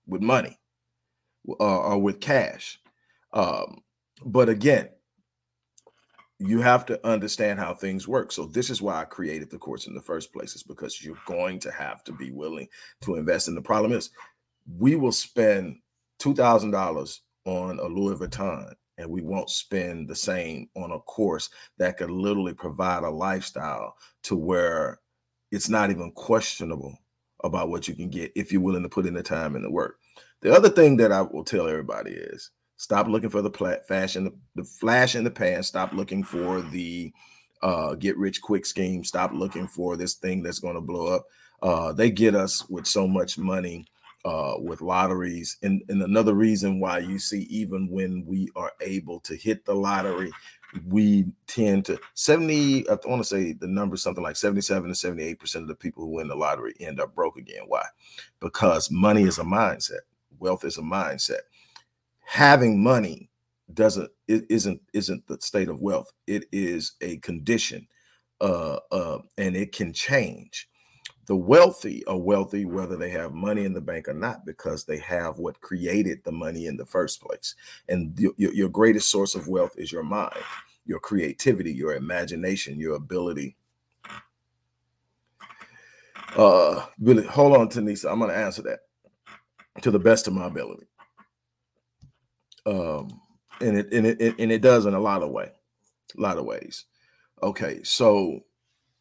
with 0.07 0.21
money 0.21 0.57
uh, 1.47 1.79
or 1.79 1.99
with 1.99 2.19
cash. 2.19 2.79
Um, 3.33 3.81
but 4.25 4.49
again, 4.49 4.89
you 6.39 6.61
have 6.61 6.85
to 6.85 7.05
understand 7.05 7.59
how 7.59 7.73
things 7.73 8.07
work. 8.07 8.31
So 8.31 8.45
this 8.45 8.69
is 8.69 8.81
why 8.81 9.01
I 9.01 9.05
created 9.05 9.49
the 9.49 9.57
course 9.57 9.87
in 9.87 9.93
the 9.93 10.01
first 10.01 10.31
place, 10.31 10.55
is 10.55 10.63
because 10.63 11.03
you're 11.03 11.17
going 11.25 11.59
to 11.59 11.71
have 11.71 12.03
to 12.05 12.13
be 12.13 12.31
willing 12.31 12.67
to 13.01 13.15
invest. 13.15 13.49
And 13.49 13.57
the 13.57 13.61
problem 13.61 13.91
is, 13.91 14.09
we 14.77 14.95
will 14.95 15.11
spend 15.11 15.77
two 16.17 16.33
thousand 16.33 16.71
dollars 16.71 17.21
on 17.45 17.79
a 17.79 17.85
Louis 17.85 18.15
Vuitton, 18.15 18.73
and 18.97 19.09
we 19.09 19.21
won't 19.21 19.49
spend 19.49 20.07
the 20.07 20.15
same 20.15 20.69
on 20.75 20.91
a 20.91 20.99
course 20.99 21.49
that 21.77 21.97
could 21.97 22.11
literally 22.11 22.53
provide 22.53 23.03
a 23.03 23.09
lifestyle 23.09 23.95
to 24.23 24.35
where 24.35 24.99
it's 25.51 25.69
not 25.69 25.89
even 25.89 26.11
questionable 26.11 26.95
about 27.43 27.69
what 27.69 27.87
you 27.87 27.95
can 27.95 28.09
get 28.09 28.31
if 28.35 28.51
you're 28.51 28.61
willing 28.61 28.83
to 28.83 28.89
put 28.89 29.05
in 29.05 29.13
the 29.13 29.23
time 29.23 29.55
and 29.55 29.65
the 29.65 29.71
work. 29.71 29.97
The 30.41 30.53
other 30.55 30.69
thing 30.69 30.97
that 30.97 31.11
I 31.11 31.21
will 31.21 31.43
tell 31.43 31.67
everybody 31.67 32.11
is 32.11 32.51
Stop 32.79 33.07
looking 33.07 33.29
for 33.29 33.41
the 33.41 33.49
plat- 33.49 33.85
fashion, 33.85 34.31
the 34.55 34.63
flash 34.63 35.15
in 35.15 35.25
the 35.25 35.29
pan. 35.29 35.61
Stop 35.63 35.91
looking 35.91 36.23
for 36.23 36.61
the 36.61 37.11
uh, 37.61 37.93
get 37.95 38.17
rich 38.17 38.41
quick 38.41 38.65
scheme. 38.65 39.03
Stop 39.03 39.33
looking 39.33 39.67
for 39.67 39.97
this 39.97 40.13
thing 40.13 40.41
that's 40.41 40.59
going 40.59 40.75
to 40.75 40.81
blow 40.81 41.07
up. 41.07 41.25
Uh, 41.61 41.91
they 41.91 42.09
get 42.09 42.35
us 42.35 42.67
with 42.69 42.87
so 42.87 43.05
much 43.05 43.37
money 43.37 43.85
uh, 44.23 44.53
with 44.59 44.79
lotteries. 44.79 45.57
And, 45.61 45.83
and 45.89 46.01
another 46.01 46.33
reason 46.33 46.79
why 46.79 46.99
you 46.99 47.19
see, 47.19 47.41
even 47.49 47.89
when 47.89 48.25
we 48.25 48.47
are 48.55 48.71
able 48.79 49.19
to 49.21 49.35
hit 49.35 49.65
the 49.65 49.75
lottery, 49.75 50.31
we 50.87 51.25
tend 51.47 51.83
to 51.87 51.99
70, 52.13 52.89
I 52.89 52.97
want 53.05 53.21
to 53.21 53.25
say 53.25 53.51
the 53.51 53.67
number 53.67 53.95
is 53.95 54.03
something 54.03 54.23
like 54.23 54.37
77 54.37 54.87
to 54.87 54.95
78% 54.95 55.55
of 55.55 55.67
the 55.67 55.75
people 55.75 56.05
who 56.05 56.11
win 56.11 56.29
the 56.29 56.35
lottery 56.35 56.75
end 56.79 57.01
up 57.01 57.13
broke 57.13 57.35
again. 57.35 57.63
Why? 57.67 57.83
Because 58.39 58.89
money 58.89 59.23
is 59.23 59.37
a 59.37 59.43
mindset, 59.43 60.03
wealth 60.39 60.63
is 60.63 60.77
a 60.77 60.81
mindset 60.81 61.41
having 62.29 62.81
money 62.81 63.27
doesn't 63.73 64.07
it 64.27 64.45
isn't 64.51 64.79
isn't 64.93 65.25
the 65.25 65.35
state 65.41 65.67
of 65.67 65.81
wealth. 65.81 66.13
It 66.27 66.45
is 66.51 66.91
a 67.01 67.17
condition 67.17 67.87
uh 68.39 68.77
uh 68.91 69.17
and 69.39 69.55
it 69.55 69.71
can 69.71 69.91
change. 69.91 70.69
The 71.25 71.35
wealthy 71.35 72.05
are 72.05 72.19
wealthy 72.19 72.65
whether 72.65 72.95
they 72.97 73.09
have 73.09 73.33
money 73.33 73.65
in 73.65 73.73
the 73.73 73.81
bank 73.81 74.07
or 74.07 74.13
not 74.13 74.45
because 74.45 74.85
they 74.85 74.99
have 74.99 75.39
what 75.39 75.59
created 75.61 76.23
the 76.23 76.31
money 76.31 76.67
in 76.67 76.77
the 76.77 76.85
first 76.85 77.19
place. 77.19 77.55
And 77.87 78.17
your, 78.19 78.33
your 78.37 78.69
greatest 78.69 79.09
source 79.09 79.33
of 79.33 79.47
wealth 79.47 79.73
is 79.75 79.91
your 79.91 80.03
mind 80.03 80.37
your 80.85 80.99
creativity 80.99 81.73
your 81.73 81.95
imagination 81.95 82.79
your 82.79 82.95
ability. 82.95 83.55
Uh 86.35 86.85
really 87.01 87.25
hold 87.25 87.57
on 87.57 87.69
tanisa 87.69 88.11
i'm 88.11 88.19
going 88.19 88.29
to 88.29 88.37
answer 88.37 88.61
that 88.61 88.81
to 89.81 89.89
the 89.89 89.97
best 89.97 90.27
of 90.27 90.33
my 90.33 90.45
ability 90.45 90.85
um, 92.69 93.21
and 93.61 93.77
it 93.77 93.91
and 93.91 94.05
it 94.05 94.35
and 94.39 94.51
it 94.51 94.61
does 94.61 94.85
in 94.85 94.93
a 94.93 94.99
lot 94.99 95.23
of 95.23 95.31
way, 95.31 95.51
a 96.17 96.21
lot 96.21 96.37
of 96.37 96.45
ways. 96.45 96.85
Okay, 97.41 97.81
so 97.83 98.41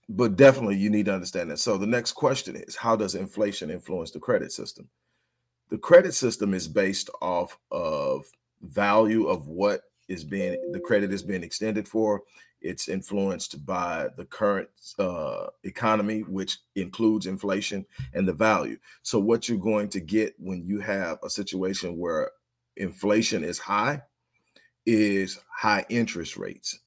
but 0.09 0.37
definitely 0.37 0.77
you 0.77 0.89
need 0.89 1.07
to 1.07 1.15
understand 1.15 1.51
that. 1.51 1.59
So 1.59 1.77
the 1.77 1.87
next 1.87 2.13
question 2.13 2.57
is 2.57 2.77
how 2.77 2.97
does 2.97 3.15
inflation 3.15 3.71
influence 3.71 4.11
the 4.11 4.21
credit 4.21 4.53
system? 4.53 4.89
The 5.71 5.79
credit 5.79 6.15
system 6.15 6.55
is 6.55 6.67
based 6.67 7.11
off 7.21 7.59
of 7.71 8.25
value 8.63 9.27
of 9.27 9.47
what 9.47 9.83
is 10.09 10.25
being 10.25 10.57
the 10.73 10.81
credit 10.81 11.13
is 11.13 11.23
being 11.23 11.43
extended 11.43 11.87
for. 11.87 12.23
It's 12.61 12.89
influenced 12.89 13.65
by 13.65 14.09
the 14.17 14.25
current 14.25 14.69
uh, 14.99 15.47
economy, 15.63 16.23
which 16.23 16.59
includes 16.75 17.27
inflation 17.27 17.87
and 18.15 18.27
the 18.27 18.33
value. 18.33 18.79
So, 19.03 19.21
what 19.21 19.49
you're 19.49 19.59
going 19.59 19.89
to 19.91 20.01
get 20.01 20.35
when 20.39 20.67
you 20.67 20.81
have 20.81 21.19
a 21.23 21.31
situation 21.31 21.99
where 21.99 22.33
inflation 22.79 23.45
is 23.45 23.59
high 23.61 24.03
is 24.87 25.39
high 25.57 25.85
interest 25.91 26.37
rates. 26.39 26.79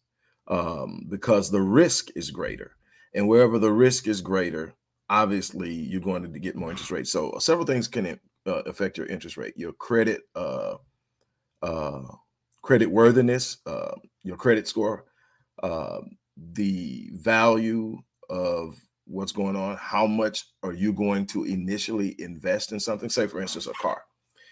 um, 0.47 1.06
because 1.10 1.51
the 1.51 1.62
risk 1.62 2.10
is 2.15 2.32
greater. 2.32 2.73
And 3.13 3.27
wherever 3.27 3.60
the 3.60 3.71
risk 3.71 4.08
is 4.08 4.21
greater, 4.21 4.73
obviously 5.10 5.71
you're 5.73 6.01
going 6.01 6.23
to 6.32 6.39
get 6.39 6.56
more 6.56 6.71
interest 6.71 6.91
rates. 6.91 7.12
So 7.12 7.38
several 7.39 7.65
things 7.65 7.88
can 7.88 8.19
uh, 8.47 8.63
affect 8.63 8.97
your 8.97 9.08
interest 9.08 9.38
rate. 9.38 9.54
Your 9.58 9.73
credit, 9.73 10.21
uh, 10.36 10.75
uh, 11.62 12.04
credit 12.63 12.88
worthiness, 12.91 13.58
uh, 13.65 13.95
your 14.23 14.38
credit 14.38 14.67
score, 14.67 15.06
uh, 15.63 15.99
the 16.38 17.10
value 17.13 17.97
of 18.30 18.77
what's 19.06 19.32
going 19.34 19.56
on. 19.56 19.77
How 19.77 20.08
much 20.08 20.45
are 20.63 20.73
you 20.73 20.93
going 20.93 21.27
to 21.27 21.45
initially 21.45 22.15
invest 22.19 22.71
in 22.71 22.80
something? 22.80 23.10
Say, 23.10 23.27
for 23.27 23.41
instance, 23.41 23.67
a 23.67 23.73
car. 23.73 24.04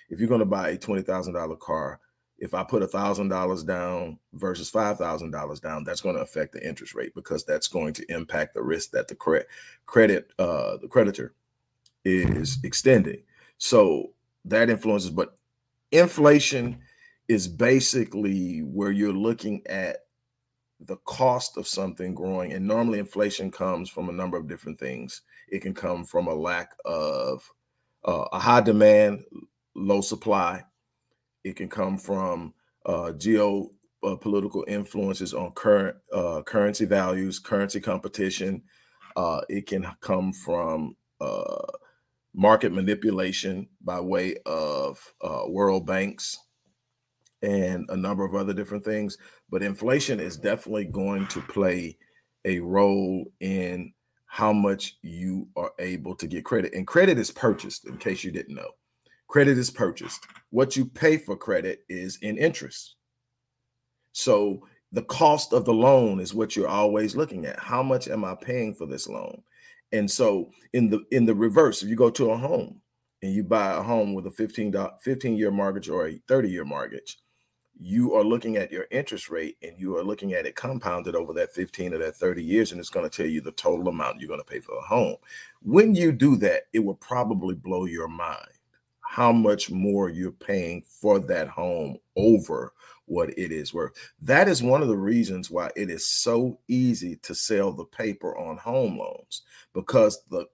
If 0.10 0.20
you're 0.20 0.30
going 0.30 0.40
to 0.40 0.46
buy 0.46 0.70
a 0.70 0.78
twenty 0.78 1.02
thousand 1.02 1.34
dollar 1.34 1.56
car, 1.56 2.00
if 2.38 2.54
I 2.54 2.64
put 2.64 2.84
a 2.84 2.88
thousand 2.88 3.30
dollars 3.30 3.64
down 3.64 4.20
versus 4.34 4.70
five 4.70 4.98
thousand 4.98 5.32
dollars 5.32 5.60
down, 5.60 5.84
that's 5.84 6.02
going 6.02 6.16
to 6.16 6.22
affect 6.22 6.54
the 6.54 6.68
interest 6.68 6.96
rate 6.96 7.14
because 7.16 7.46
that's 7.46 7.68
going 7.68 7.94
to 7.94 8.12
impact 8.12 8.54
the 8.54 8.64
risk 8.64 8.92
that 8.92 9.08
the 9.08 9.16
credit 9.16 9.48
credit 9.86 10.32
uh, 10.40 10.78
the 10.78 10.88
creditor 10.88 11.34
is 12.06 12.58
extending. 12.64 13.22
So 13.58 14.14
that 14.46 14.70
influences, 14.70 15.12
but 15.12 15.36
inflation 15.92 16.80
is 17.28 17.48
basically 17.48 18.60
where 18.60 18.92
you're 18.92 19.14
looking 19.14 19.62
at 19.68 19.98
the 20.80 20.98
cost 20.98 21.58
of 21.58 21.68
something 21.68 22.16
growing. 22.16 22.54
And 22.54 22.66
normally 22.66 23.00
inflation 23.00 23.52
comes 23.52 23.90
from 23.90 24.10
a 24.10 24.14
number 24.14 24.38
of 24.38 24.48
different 24.48 24.80
things. 24.80 25.22
It 25.50 25.62
can 25.62 25.74
come 25.74 26.06
from 26.06 26.28
a 26.28 26.34
lack 26.34 26.72
of 26.86 27.50
uh, 28.06 28.26
a 28.32 28.40
high 28.40 28.62
demand, 28.62 29.24
low 29.80 30.02
supply. 30.02 30.64
It 31.44 31.56
can 31.56 31.70
come 31.70 31.98
from 31.98 32.54
uh, 32.86 33.14
geopolitical 33.16 34.64
influences 34.68 35.34
on 35.34 35.52
current 35.52 35.98
uh, 36.14 36.42
currency 36.44 36.86
values, 36.86 37.40
currency 37.40 37.80
competition. 37.80 38.62
Uh, 39.16 39.42
it 39.50 39.66
can 39.68 39.88
come 40.02 40.34
from 40.34 40.96
uh, 41.22 41.66
market 42.34 42.72
manipulation 42.72 43.68
by 43.82 44.00
way 44.00 44.36
of 44.46 45.14
uh, 45.22 45.44
world 45.48 45.86
banks 45.86 46.38
and 47.42 47.86
a 47.90 47.96
number 47.96 48.26
of 48.26 48.36
other 48.36 48.54
different 48.54 48.84
things. 48.84 49.18
But 49.50 49.64
inflation 49.64 50.20
is 50.20 50.38
definitely 50.38 50.86
going 50.86 51.28
to 51.28 51.42
play 51.42 51.98
a 52.46 52.60
role 52.60 53.26
in 53.40 53.94
how 54.26 54.54
much 54.54 54.98
you 55.02 55.48
are 55.56 55.72
able 55.80 56.16
to 56.16 56.28
get 56.28 56.46
credit. 56.46 56.74
And 56.74 56.86
credit 56.86 57.18
is 57.18 57.32
purchased, 57.32 57.88
in 57.88 57.98
case 57.98 58.24
you 58.24 58.32
didn't 58.32 58.56
know. 58.56 58.72
Credit 59.30 59.60
is 59.60 59.70
purchased. 59.70 60.26
What 60.50 60.76
you 60.76 60.86
pay 60.86 61.18
for 61.18 61.38
credit 61.38 61.84
is 61.88 62.18
in 62.24 62.36
interest. 62.38 62.96
So 64.12 64.66
the 64.92 65.04
cost 65.04 65.54
of 65.54 65.66
the 65.66 65.74
loan 65.74 66.20
is 66.20 66.34
what 66.34 66.56
you're 66.56 66.68
always 66.68 67.16
looking 67.16 67.46
at. 67.46 67.60
How 67.60 67.84
much 67.84 68.08
am 68.08 68.26
I 68.26 68.34
paying 68.34 68.74
for 68.74 68.88
this 68.88 69.08
loan? 69.08 69.44
And 69.92 70.10
so 70.10 70.50
in 70.74 70.90
the 70.90 71.06
in 71.12 71.28
the 71.28 71.36
reverse, 71.36 71.84
if 71.84 71.90
you 71.90 71.96
go 71.96 72.10
to 72.10 72.32
a 72.32 72.38
home 72.38 72.82
and 73.22 73.32
you 73.32 73.44
buy 73.44 73.72
a 73.74 73.84
home 73.84 74.16
with 74.16 74.26
a 74.26 74.32
15 74.32 74.74
15 75.00 75.38
year 75.38 75.52
mortgage 75.52 75.90
or 75.90 76.08
a 76.08 76.20
30 76.28 76.50
year 76.50 76.66
mortgage, 76.66 77.20
you 77.80 78.16
are 78.16 78.24
looking 78.24 78.58
at 78.58 78.72
your 78.72 78.88
interest 78.90 79.30
rate 79.30 79.58
and 79.62 79.80
you 79.80 79.96
are 79.96 80.04
looking 80.04 80.34
at 80.34 80.48
it 80.48 80.56
compounded 80.56 81.16
over 81.16 81.34
that 81.34 81.54
15 81.54 81.94
or 81.94 82.00
that 82.00 82.16
30 82.16 82.44
years 82.44 82.72
and 82.72 82.80
it's 82.80 82.90
going 82.90 83.08
to 83.08 83.16
tell 83.16 83.30
you 83.30 83.42
the 83.42 83.52
total 83.52 83.88
amount 83.88 84.20
you're 84.20 84.28
going 84.28 84.40
to 84.40 84.44
pay 84.44 84.60
for 84.60 84.76
a 84.76 84.82
home 84.82 85.16
when 85.62 85.96
you 85.96 86.12
do 86.12 86.36
that 86.36 86.64
it 86.74 86.80
will 86.80 86.96
probably 86.96 87.56
blow 87.56 87.86
your 87.86 88.10
mind 88.10 88.59
how 89.10 89.32
much 89.32 89.72
more 89.72 90.08
you're 90.08 90.32
paying 90.32 90.84
for 90.88 91.20
that 91.20 91.48
home 91.48 91.98
over 92.16 92.74
what 93.06 93.30
it 93.40 93.52
is 93.52 93.74
worth 93.74 93.92
that 94.22 94.48
is 94.48 94.62
one 94.62 94.84
of 94.84 94.88
the 94.88 94.98
reasons 94.98 95.50
why 95.50 95.70
it 95.76 95.90
is 95.90 96.06
so 96.06 96.60
easy 96.68 97.16
to 97.18 97.34
sell 97.34 97.72
the 97.72 97.86
paper 97.86 98.38
on 98.38 98.56
home 98.58 99.00
loans 99.00 99.42
because 99.74 100.22
the 100.30 100.46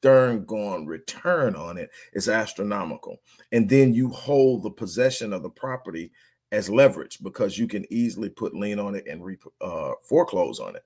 darn 0.00 0.44
gone 0.46 0.86
return 0.86 1.54
on 1.54 1.76
it 1.76 1.90
is 2.14 2.30
astronomical 2.30 3.20
and 3.52 3.68
then 3.68 3.92
you 3.92 4.08
hold 4.08 4.62
the 4.62 4.70
possession 4.70 5.32
of 5.32 5.42
the 5.42 5.50
property 5.50 6.10
as 6.52 6.68
leverage 6.68 7.18
because 7.22 7.58
you 7.58 7.66
can 7.66 7.84
easily 7.90 8.28
put 8.28 8.54
lien 8.54 8.78
on 8.78 8.94
it 8.94 9.06
and 9.08 9.24
re, 9.24 9.36
uh, 9.62 9.92
foreclose 10.02 10.60
on 10.60 10.76
it. 10.76 10.84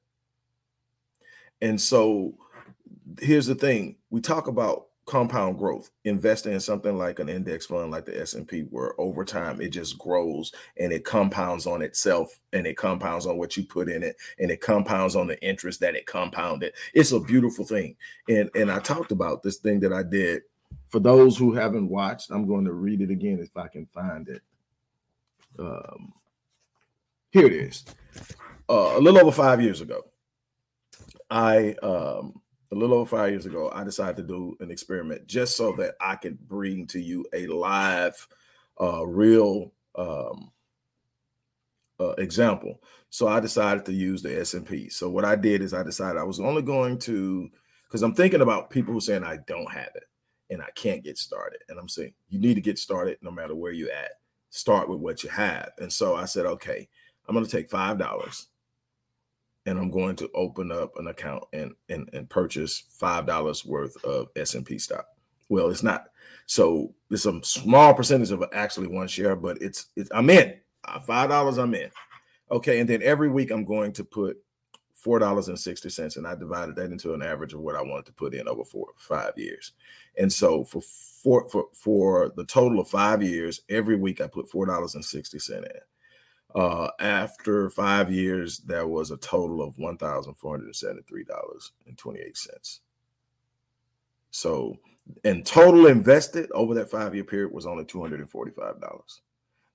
And 1.61 1.79
so 1.79 2.35
here's 3.21 3.47
the 3.47 3.55
thing 3.55 3.97
we 4.11 4.21
talk 4.21 4.47
about 4.47 4.86
compound 5.07 5.57
growth. 5.57 5.91
Investing 6.05 6.53
in 6.53 6.61
something 6.61 6.99
like 6.99 7.21
an 7.21 7.29
index 7.29 7.67
fund 7.67 7.91
like 7.91 8.05
the 8.05 8.21
s&p 8.21 8.63
where 8.71 9.01
over 9.01 9.25
time 9.25 9.61
it 9.61 9.69
just 9.69 9.99
grows 9.99 10.53
and 10.79 10.93
it 10.93 11.05
compounds 11.05 11.67
on 11.67 11.81
itself 11.81 12.41
and 12.53 12.67
it 12.67 12.77
compounds 12.77 13.25
on 13.25 13.39
what 13.39 13.57
you 13.57 13.65
put 13.65 13.89
in 13.89 14.03
it 14.03 14.17
and 14.39 14.51
it 14.51 14.61
compounds 14.61 15.17
on 15.17 15.27
the 15.27 15.41
interest 15.43 15.81
that 15.81 15.95
it 15.95 16.07
compounded. 16.07 16.73
It's 16.93 17.13
a 17.13 17.21
beautiful 17.21 17.65
thing. 17.65 17.97
And 18.29 18.51
and 18.55 18.71
i 18.71 18.79
talked 18.81 19.13
about 19.13 19.43
this 19.43 19.57
thing 19.59 19.81
that 19.81 19.93
i 19.93 20.03
did. 20.03 20.43
For 20.89 20.99
those 21.01 21.37
who 21.37 21.55
haven't 21.55 21.89
watched 21.89 22.31
i'm 22.31 22.47
going 22.47 22.65
to 22.65 22.73
read 22.73 23.01
it 23.01 23.11
again 23.11 23.39
if 23.41 23.57
i 23.57 23.69
can 23.69 23.87
find 23.87 24.29
it. 24.29 24.43
Um, 25.59 26.13
here 27.31 27.47
it 27.47 27.53
is. 27.53 27.85
Uh, 28.69 28.95
a 28.97 29.01
little 29.01 29.21
over 29.21 29.31
five 29.31 29.63
years 29.63 29.81
ago, 29.81 30.05
I 31.31 31.75
um, 31.83 32.41
a 32.73 32.75
little 32.75 32.99
over 32.99 33.17
five 33.17 33.31
years 33.31 33.47
ago, 33.47 33.71
I 33.75 33.85
decided 33.85 34.17
to 34.17 34.23
do 34.23 34.57
an 34.61 34.71
experiment 34.71 35.27
just 35.27 35.57
so 35.57 35.73
that 35.77 35.95
I 36.01 36.17
could 36.17 36.39
bring 36.49 36.87
to 36.89 37.01
you 37.01 37.25
a 37.33 37.47
live, 37.47 38.27
uh, 38.81 39.07
real 39.07 39.73
um, 39.97 40.51
uh, 42.01 42.15
example. 42.19 42.83
So 43.11 43.29
I 43.29 43.41
decided 43.41 43.85
to 43.87 43.93
use 43.93 44.23
the 44.23 44.41
S&P. 44.41 44.89
So 44.91 45.09
what 45.09 45.25
I 45.25 45.37
did 45.37 45.63
is 45.63 45.73
I 45.73 45.83
decided 45.83 46.19
I 46.19 46.25
was 46.25 46.41
only 46.41 46.63
going 46.63 46.99
to, 47.01 47.49
because 47.87 48.03
I'm 48.03 48.15
thinking 48.15 48.43
about 48.43 48.71
people 48.71 48.93
who 48.93 49.01
saying 49.01 49.25
I 49.25 49.39
don't 49.47 49.71
have 49.71 49.91
it 49.95 50.05
and 50.51 50.61
I 50.61 50.69
can't 50.75 51.05
get 51.05 51.19
started. 51.19 51.61
And 51.69 51.79
I'm 51.79 51.89
saying 51.89 52.13
you 52.29 52.39
need 52.39 52.55
to 52.55 52.61
get 52.61 52.79
started 52.79 53.19
no 53.23 53.31
matter 53.31 53.55
where 53.55 53.73
you're 53.73 53.93
at 53.93 54.11
start 54.51 54.89
with 54.89 55.01
what 55.01 55.23
you 55.23 55.31
have. 55.31 55.71
And 55.79 55.93
so 55.93 56.17
I 56.17 56.25
said, 56.25 56.47
okay, 56.47 56.89
I'm 57.29 57.35
going 57.35 57.45
to 57.45 57.51
take 57.51 57.71
five 57.71 57.99
dollars 57.99 58.49
and 59.67 59.79
I'm 59.79 59.91
going 59.91 60.17
to 60.17 60.31
open 60.35 60.71
up 60.73 60.97
an 60.97 61.09
account 61.09 61.45
and 61.53 61.75
and, 61.89 62.09
and 62.13 62.31
purchase 62.31 62.85
five 62.91 63.27
dollars 63.27 63.65
worth 63.65 64.03
of 64.05 64.29
S&P 64.37 64.79
stock. 64.79 65.07
Well, 65.49 65.69
it's 65.69 65.83
not. 65.83 66.07
So 66.47 66.95
it's 67.11 67.27
a 67.27 67.43
small 67.43 67.93
percentage 67.93 68.31
of 68.31 68.45
actually 68.53 68.87
one 68.87 69.09
share, 69.09 69.37
but 69.37 69.61
it's 69.61 69.87
it's 69.97 70.11
I'm 70.15 70.31
in. 70.31 70.55
Uh, 70.85 71.01
five 71.01 71.29
dollars 71.29 71.59
I'm 71.59 71.75
in. 71.75 71.91
Okay, 72.51 72.79
and 72.81 72.89
then 72.89 73.03
every 73.03 73.29
week 73.29 73.51
I'm 73.51 73.65
going 73.65 73.93
to 73.95 74.05
put 74.05 74.39
four 74.95 75.19
dollars 75.19 75.49
and 75.49 75.59
sixty 75.59 75.89
cents, 75.89 76.17
and 76.17 76.27
I 76.27 76.37
divided 76.37 76.77
that 76.77 76.93
into 76.93 77.15
an 77.15 77.23
average 77.23 77.53
of 77.53 77.61
what 77.61 77.77
I 77.77 77.83
wanted 77.83 78.07
to 78.07 78.13
put 78.13 78.35
in 78.35 78.49
over 78.49 78.65
four 78.65 78.87
five 78.97 79.33
years. 79.37 79.73
And 80.19 80.33
so 80.33 80.65
for 80.65 80.81
for 80.81 81.49
for 81.49 81.67
for 81.75 82.33
the 82.37 82.45
total 82.45 82.79
of 82.79 82.89
five 82.89 83.23
years, 83.23 83.63
every 83.69 83.97
week 83.97 84.21
I 84.21 84.29
put 84.29 84.49
four 84.49 84.67
dollars 84.67 84.95
and 84.95 85.05
sixty 85.05 85.41
cent 85.41 85.65
in. 85.65 85.81
Uh, 86.55 86.89
after 87.01 87.69
five 87.69 88.11
years, 88.11 88.59
that 88.61 88.89
was 88.89 89.11
a 89.11 89.17
total 89.19 89.63
of 89.63 89.79
one 89.79 89.99
thousand 89.99 90.35
four 90.35 90.57
hundred 90.57 90.75
seventy-three 90.75 91.25
dollars 91.25 91.73
and 91.87 91.99
twenty-eight 91.99 92.37
cents. 92.37 92.81
So, 94.31 94.77
in 95.25 95.43
total 95.43 95.87
invested 95.87 96.51
over 96.53 96.75
that 96.75 96.91
five-year 96.91 97.25
period 97.25 97.53
was 97.53 97.67
only 97.67 97.85
two 97.85 98.01
hundred 98.01 98.21
and 98.21 98.31
forty-five 98.31 98.81
dollars. 98.81 99.21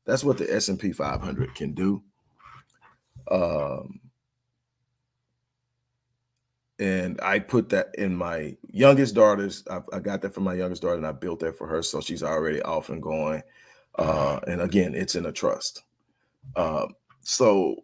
That's 0.05 0.23
what 0.23 0.37
the 0.37 0.51
S 0.53 0.67
and 0.69 0.79
P 0.79 0.91
500 0.91 1.53
can 1.55 1.73
do. 1.73 2.01
Um, 3.29 3.99
and 6.79 7.19
I 7.21 7.39
put 7.39 7.69
that 7.69 7.93
in 7.97 8.15
my 8.15 8.57
youngest 8.71 9.13
daughter's. 9.13 9.63
I, 9.69 9.81
I, 9.93 9.99
got 9.99 10.21
that 10.23 10.33
for 10.33 10.41
my 10.41 10.55
youngest 10.55 10.81
daughter, 10.81 10.95
and 10.95 11.05
I 11.05 11.11
built 11.11 11.39
that 11.41 11.55
for 11.55 11.67
her, 11.67 11.83
so 11.83 12.01
she's 12.01 12.23
already 12.23 12.61
off 12.63 12.89
and 12.89 13.01
going. 13.01 13.43
Uh, 13.95 14.39
and 14.47 14.61
again, 14.61 14.95
it's 14.95 15.15
in 15.15 15.27
a 15.27 15.31
trust. 15.31 15.83
Uh, 16.55 16.87
so 17.21 17.83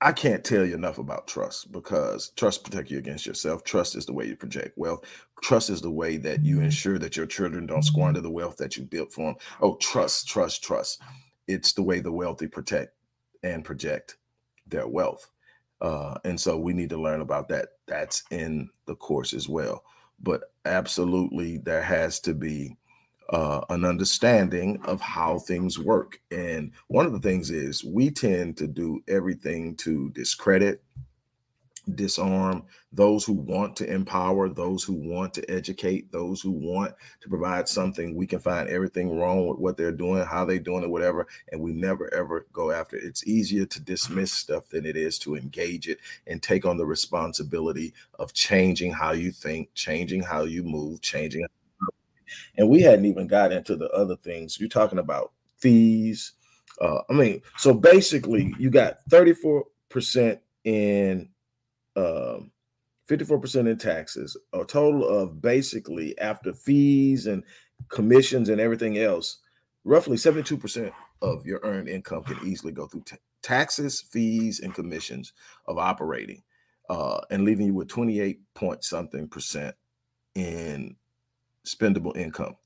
I 0.00 0.12
can't 0.12 0.44
tell 0.44 0.66
you 0.66 0.74
enough 0.74 0.98
about 0.98 1.26
trust 1.26 1.72
because 1.72 2.28
trust 2.36 2.62
protect 2.62 2.90
you 2.90 2.98
against 2.98 3.24
yourself. 3.24 3.64
Trust 3.64 3.96
is 3.96 4.04
the 4.04 4.12
way 4.12 4.26
you 4.26 4.36
project 4.36 4.76
wealth. 4.76 5.04
Trust 5.42 5.70
is 5.70 5.80
the 5.80 5.90
way 5.90 6.18
that 6.18 6.44
you 6.44 6.60
ensure 6.60 6.98
that 6.98 7.16
your 7.16 7.24
children 7.24 7.66
don't 7.66 7.82
squander 7.82 8.20
the 8.20 8.30
wealth 8.30 8.58
that 8.58 8.76
you 8.76 8.84
built 8.84 9.12
for 9.12 9.26
them. 9.30 9.36
Oh, 9.62 9.76
trust, 9.76 10.28
trust, 10.28 10.62
trust. 10.62 11.00
It's 11.48 11.72
the 11.72 11.82
way 11.82 12.00
the 12.00 12.12
wealthy 12.12 12.48
protect 12.48 12.94
and 13.42 13.64
project 13.64 14.16
their 14.66 14.86
wealth. 14.86 15.30
Uh, 15.80 16.18
and 16.24 16.38
so 16.38 16.58
we 16.58 16.72
need 16.72 16.90
to 16.90 17.00
learn 17.00 17.20
about 17.20 17.48
that. 17.48 17.68
That's 17.86 18.24
in 18.30 18.68
the 18.86 18.96
course 18.96 19.32
as 19.32 19.48
well. 19.48 19.84
But 20.22 20.52
absolutely, 20.66 21.58
there 21.58 21.82
has 21.82 22.20
to 22.20 22.34
be 22.34 22.76
uh, 23.34 23.64
an 23.68 23.84
understanding 23.84 24.80
of 24.84 25.00
how 25.00 25.40
things 25.40 25.76
work. 25.76 26.20
And 26.30 26.70
one 26.86 27.04
of 27.04 27.12
the 27.12 27.18
things 27.18 27.50
is 27.50 27.82
we 27.82 28.10
tend 28.10 28.56
to 28.58 28.68
do 28.68 29.02
everything 29.08 29.74
to 29.78 30.10
discredit 30.10 30.84
disarm 31.96 32.62
those 32.92 33.26
who 33.26 33.34
want 33.34 33.76
to 33.76 33.92
empower 33.92 34.48
those 34.48 34.82
who 34.82 34.94
want 34.94 35.34
to 35.34 35.50
educate 35.50 36.10
those 36.10 36.40
who 36.40 36.50
want 36.50 36.94
to 37.20 37.28
provide 37.28 37.68
something 37.68 38.14
we 38.14 38.26
can 38.26 38.38
find 38.38 38.70
everything 38.70 39.18
wrong 39.18 39.46
with 39.46 39.58
what 39.58 39.76
they're 39.76 39.92
doing 39.92 40.24
how 40.24 40.46
they're 40.46 40.58
doing 40.58 40.82
it 40.82 40.88
whatever 40.88 41.26
and 41.52 41.60
we 41.60 41.74
never 41.74 42.12
ever 42.14 42.46
go 42.54 42.70
after 42.70 42.96
it 42.96 43.04
it's 43.04 43.26
easier 43.26 43.66
to 43.66 43.82
dismiss 43.82 44.32
stuff 44.32 44.66
than 44.70 44.86
it 44.86 44.96
is 44.96 45.18
to 45.18 45.36
engage 45.36 45.86
it 45.86 45.98
and 46.26 46.42
take 46.42 46.64
on 46.64 46.78
the 46.78 46.86
responsibility 46.86 47.92
of 48.18 48.32
changing 48.32 48.90
how 48.90 49.12
you 49.12 49.30
think 49.30 49.68
changing 49.74 50.22
how 50.22 50.44
you 50.44 50.62
move 50.62 51.02
changing 51.02 51.44
and 52.56 52.68
we 52.68 52.80
hadn't 52.80 53.06
even 53.06 53.26
got 53.26 53.52
into 53.52 53.76
the 53.76 53.88
other 53.90 54.16
things. 54.16 54.58
You're 54.58 54.68
talking 54.68 54.98
about 54.98 55.32
fees 55.58 56.32
uh, 56.80 56.98
i 57.08 57.12
mean 57.12 57.40
so 57.56 57.72
basically 57.72 58.52
you 58.58 58.68
got 58.68 58.98
34% 59.08 60.38
in 60.64 61.28
um, 61.96 62.50
54% 63.08 63.68
in 63.68 63.76
taxes, 63.76 64.36
a 64.52 64.64
total 64.64 65.06
of 65.06 65.40
basically 65.42 66.18
after 66.18 66.54
fees 66.54 67.26
and 67.26 67.44
commissions 67.88 68.48
and 68.48 68.60
everything 68.60 68.98
else, 68.98 69.38
roughly 69.84 70.16
72% 70.16 70.90
of 71.22 71.46
your 71.46 71.60
earned 71.62 71.88
income 71.88 72.24
can 72.24 72.38
easily 72.46 72.72
go 72.72 72.86
through 72.86 73.04
taxes, 73.42 74.00
fees, 74.00 74.60
and 74.60 74.74
commissions 74.74 75.34
of 75.66 75.78
operating, 75.78 76.42
uh, 76.88 77.20
and 77.30 77.44
leaving 77.44 77.66
you 77.66 77.74
with 77.74 77.88
28 77.88 78.40
point 78.54 78.84
something 78.84 79.28
percent 79.28 79.74
in 80.34 80.96
spendable 81.64 82.16
income. 82.16 82.56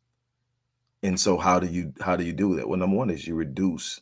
And 1.02 1.18
so, 1.18 1.36
how 1.38 1.60
do 1.60 1.66
you 1.66 1.92
how 2.00 2.16
do 2.16 2.24
you 2.24 2.32
do 2.32 2.56
that? 2.56 2.68
Well, 2.68 2.78
number 2.78 2.96
one 2.96 3.10
is 3.10 3.26
you 3.26 3.34
reduce 3.34 4.00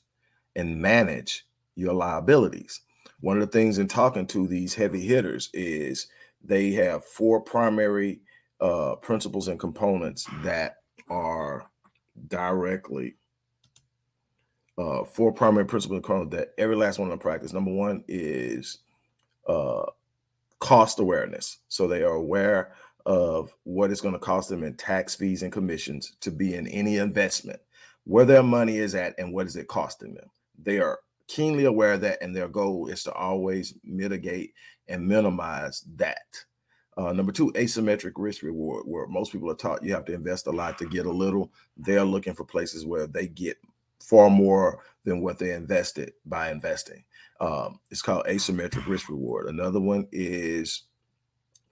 and 0.54 0.80
manage 0.80 1.46
your 1.74 1.92
liabilities. 1.92 2.80
One 3.20 3.40
of 3.40 3.50
the 3.50 3.58
things 3.58 3.78
in 3.78 3.88
talking 3.88 4.26
to 4.28 4.46
these 4.46 4.74
heavy 4.74 5.00
hitters 5.00 5.50
is 5.52 6.08
they 6.42 6.72
have 6.72 7.04
four 7.04 7.40
primary 7.40 8.20
uh, 8.60 8.96
principles 8.96 9.48
and 9.48 9.60
components 9.60 10.26
that 10.42 10.76
are 11.08 11.70
directly 12.28 13.14
uh, 14.78 15.04
four 15.04 15.32
primary 15.32 15.66
principles 15.66 15.96
and 15.96 16.04
components 16.04 16.36
that 16.36 16.52
every 16.58 16.76
last 16.76 16.98
one 16.98 17.08
of 17.08 17.10
them 17.10 17.18
practice. 17.18 17.52
Number 17.52 17.72
one 17.72 18.04
is 18.08 18.78
uh, 19.48 19.84
cost 20.58 20.98
awareness. 20.98 21.58
So 21.68 21.86
they 21.86 22.02
are 22.02 22.14
aware 22.14 22.72
of 23.06 23.54
what 23.62 23.90
it's 23.90 24.00
going 24.00 24.14
to 24.14 24.20
cost 24.20 24.48
them 24.48 24.64
in 24.64 24.74
tax 24.74 25.14
fees 25.14 25.42
and 25.42 25.52
commissions 25.52 26.16
to 26.20 26.30
be 26.30 26.54
in 26.54 26.66
any 26.66 26.96
investment, 26.98 27.60
where 28.04 28.24
their 28.24 28.42
money 28.42 28.78
is 28.78 28.94
at, 28.94 29.14
and 29.16 29.32
what 29.32 29.46
is 29.46 29.56
it 29.56 29.68
costing 29.68 30.14
them. 30.14 30.28
They 30.58 30.80
are 30.80 30.98
keenly 31.28 31.64
aware 31.64 31.94
of 31.94 32.00
that, 32.02 32.20
and 32.20 32.34
their 32.34 32.48
goal 32.48 32.88
is 32.88 33.04
to 33.04 33.12
always 33.12 33.74
mitigate 33.84 34.52
and 34.88 35.06
minimize 35.06 35.84
that. 35.96 36.44
Uh, 36.96 37.12
number 37.12 37.30
two, 37.30 37.52
asymmetric 37.52 38.12
risk 38.16 38.42
reward, 38.42 38.84
where 38.86 39.06
most 39.06 39.30
people 39.30 39.50
are 39.50 39.56
taught 39.56 39.84
you 39.84 39.92
have 39.92 40.06
to 40.06 40.14
invest 40.14 40.46
a 40.46 40.50
lot 40.50 40.76
to 40.78 40.86
get 40.86 41.06
a 41.06 41.10
little. 41.10 41.52
They're 41.76 42.04
looking 42.04 42.34
for 42.34 42.44
places 42.44 42.86
where 42.86 43.06
they 43.06 43.28
get 43.28 43.58
far 44.00 44.30
more 44.30 44.82
than 45.04 45.20
what 45.20 45.38
they 45.38 45.52
invested 45.52 46.12
by 46.24 46.50
investing. 46.50 47.04
Um, 47.40 47.78
it's 47.90 48.02
called 48.02 48.24
asymmetric 48.26 48.86
risk 48.86 49.10
reward. 49.10 49.46
Another 49.46 49.80
one 49.80 50.08
is 50.10 50.84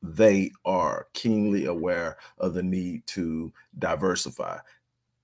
they 0.04 0.52
are 0.64 1.08
keenly 1.14 1.64
aware 1.66 2.16
of 2.38 2.54
the 2.54 2.62
need 2.62 3.06
to 3.06 3.52
diversify. 3.78 4.58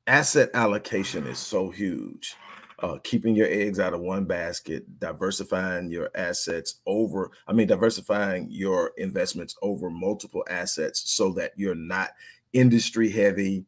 Asset 0.06 0.50
allocation 0.54 1.26
is 1.26 1.38
so 1.38 1.70
huge 1.70 2.36
uh, 2.82 2.98
keeping 3.02 3.34
your 3.36 3.48
eggs 3.48 3.78
out 3.78 3.94
of 3.94 4.00
one 4.00 4.24
basket, 4.24 4.98
diversifying 4.98 5.90
your 5.90 6.10
assets 6.14 6.76
over, 6.86 7.30
I 7.46 7.52
mean, 7.52 7.66
diversifying 7.66 8.48
your 8.50 8.92
investments 8.96 9.54
over 9.62 9.90
multiple 9.90 10.44
assets 10.48 11.10
so 11.12 11.32
that 11.32 11.52
you're 11.56 11.74
not 11.74 12.10
industry 12.52 13.10
heavy, 13.10 13.66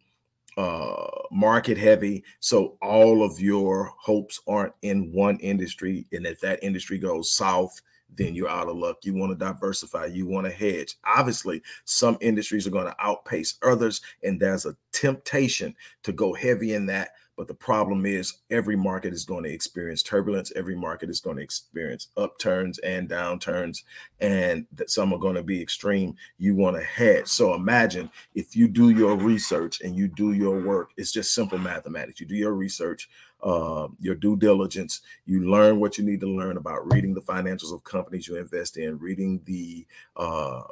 uh, 0.57 1.07
market 1.31 1.77
heavy. 1.77 2.25
So 2.41 2.79
all 2.81 3.23
of 3.23 3.39
your 3.39 3.93
hopes 3.99 4.41
aren't 4.47 4.75
in 4.83 5.13
one 5.13 5.39
industry. 5.39 6.07
And 6.13 6.27
if 6.27 6.41
that 6.41 6.63
industry 6.63 6.99
goes 6.99 7.33
south, 7.33 7.81
then 8.17 8.35
you're 8.35 8.49
out 8.49 8.69
of 8.69 8.77
luck. 8.77 8.99
You 9.03 9.15
want 9.15 9.33
to 9.33 9.45
diversify, 9.45 10.07
you 10.07 10.27
want 10.27 10.47
to 10.47 10.53
hedge. 10.53 10.97
Obviously, 11.05 11.63
some 11.85 12.19
industries 12.21 12.67
are 12.67 12.71
going 12.71 12.87
to 12.87 12.97
outpace 12.99 13.59
others, 13.63 14.01
and 14.23 14.41
there's 14.41 14.67
a 14.67 14.77
temptation 14.93 15.75
to 16.03 16.13
go 16.13 16.35
heavy 16.35 16.75
in 16.75 16.87
that 16.87 17.11
but 17.37 17.49
the 17.49 17.55
problem 17.55 18.05
is, 18.05 18.35
every 18.51 18.77
market 18.77 19.15
is 19.15 19.25
going 19.25 19.45
to 19.45 19.51
experience 19.51 20.03
turbulence. 20.03 20.53
Every 20.55 20.77
market 20.77 21.09
is 21.09 21.21
going 21.21 21.39
to 21.39 21.43
experience 21.43 22.09
upturns 22.17 22.79
and 22.81 23.09
downturns, 23.09 23.85
and 24.21 24.67
that 24.73 24.91
some 24.91 25.13
are 25.15 25.19
going 25.19 25.37
to 25.37 25.43
be 25.43 25.61
extreme. 25.61 26.15
You 26.39 26.55
want 26.55 26.77
to 26.77 26.83
hedge. 26.83 27.27
So 27.27 27.55
imagine 27.55 28.11
if 28.35 28.55
you 28.55 28.69
do 28.69 28.91
your 28.91 29.17
research 29.17 29.81
and 29.81 29.97
you 29.97 30.09
do 30.09 30.33
your 30.33 30.61
work. 30.61 30.91
It's 30.97 31.13
just 31.13 31.35
simple 31.35 31.59
mathematics. 31.59 32.21
You 32.21 32.27
do 32.27 32.37
your 32.37 32.53
research, 32.53 33.09
uh, 33.43 33.89
your 33.99 34.15
due 34.15 34.37
diligence. 34.37 35.01
You 35.27 35.51
learn 35.51 35.81
what 35.81 35.99
you 35.99 36.05
need 36.05 36.21
to 36.21 36.29
learn 36.29 36.57
about 36.57 36.93
reading 36.93 37.15
the 37.15 37.21
financials 37.21 37.73
of 37.73 37.85
companies 37.85 38.29
you 38.29 38.37
invest 38.37 38.77
in, 38.77 38.99
reading 38.99 39.41
the 39.45 39.87
uh, 40.17 40.63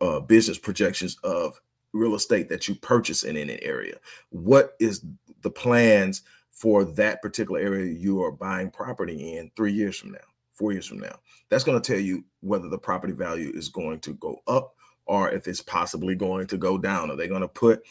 uh, 0.00 0.20
business 0.20 0.58
projections 0.58 1.16
of 1.24 1.60
real 1.92 2.14
estate 2.14 2.48
that 2.48 2.68
you 2.68 2.74
purchase 2.76 3.24
in 3.24 3.36
an 3.36 3.50
area. 3.62 3.96
What 4.30 4.74
is 4.80 5.04
the 5.42 5.50
plans 5.50 6.22
for 6.50 6.84
that 6.84 7.20
particular 7.22 7.58
area 7.58 7.92
you 7.92 8.22
are 8.22 8.30
buying 8.30 8.70
property 8.70 9.36
in 9.36 9.50
three 9.56 9.72
years 9.72 9.98
from 9.98 10.12
now, 10.12 10.18
four 10.52 10.72
years 10.72 10.86
from 10.86 11.00
now. 11.00 11.18
That's 11.48 11.64
going 11.64 11.80
to 11.80 11.92
tell 11.92 12.00
you 12.00 12.24
whether 12.40 12.68
the 12.68 12.78
property 12.78 13.12
value 13.12 13.50
is 13.54 13.68
going 13.68 14.00
to 14.00 14.12
go 14.14 14.40
up 14.46 14.74
or 15.06 15.30
if 15.30 15.48
it's 15.48 15.62
possibly 15.62 16.14
going 16.14 16.46
to 16.46 16.56
go 16.56 16.78
down. 16.78 17.10
Are 17.10 17.16
they 17.16 17.26
going 17.26 17.40
to 17.40 17.48
put 17.48 17.82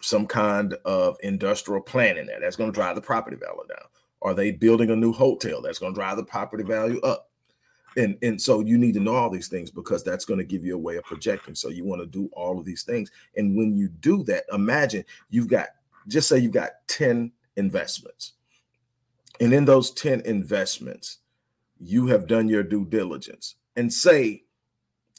some 0.00 0.26
kind 0.26 0.74
of 0.84 1.16
industrial 1.22 1.80
plant 1.80 2.18
in 2.18 2.26
there 2.26 2.40
that's 2.40 2.56
going 2.56 2.70
to 2.70 2.74
drive 2.74 2.94
the 2.94 3.00
property 3.00 3.36
value 3.36 3.66
down? 3.68 3.86
Are 4.22 4.34
they 4.34 4.50
building 4.50 4.90
a 4.90 4.96
new 4.96 5.12
hotel 5.12 5.62
that's 5.62 5.78
going 5.78 5.94
to 5.94 5.98
drive 5.98 6.16
the 6.16 6.24
property 6.24 6.64
value 6.64 7.00
up? 7.00 7.30
And, 7.96 8.16
and 8.22 8.40
so 8.40 8.60
you 8.60 8.78
need 8.78 8.94
to 8.94 9.00
know 9.00 9.14
all 9.14 9.30
these 9.30 9.48
things 9.48 9.70
because 9.70 10.04
that's 10.04 10.24
going 10.24 10.38
to 10.38 10.44
give 10.44 10.64
you 10.64 10.74
a 10.74 10.78
way 10.78 10.96
of 10.96 11.04
projecting. 11.04 11.54
So 11.54 11.68
you 11.68 11.84
want 11.84 12.00
to 12.00 12.06
do 12.06 12.28
all 12.32 12.58
of 12.58 12.64
these 12.64 12.82
things. 12.82 13.10
And 13.36 13.56
when 13.56 13.76
you 13.76 13.88
do 13.88 14.22
that, 14.24 14.44
imagine 14.52 15.04
you've 15.30 15.48
got 15.48 15.68
just 16.06 16.28
say 16.28 16.38
you've 16.38 16.52
got 16.52 16.70
10 16.86 17.32
investments. 17.56 18.32
And 19.40 19.52
in 19.52 19.64
those 19.64 19.90
10 19.92 20.22
investments, 20.22 21.18
you 21.78 22.06
have 22.08 22.26
done 22.26 22.48
your 22.48 22.62
due 22.62 22.84
diligence 22.84 23.56
and 23.76 23.92
say 23.92 24.44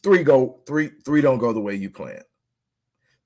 three 0.03 0.23
go 0.23 0.59
three 0.65 0.89
three 1.05 1.21
don't 1.21 1.37
go 1.37 1.53
the 1.53 1.59
way 1.59 1.75
you 1.75 1.89
plan. 1.89 2.21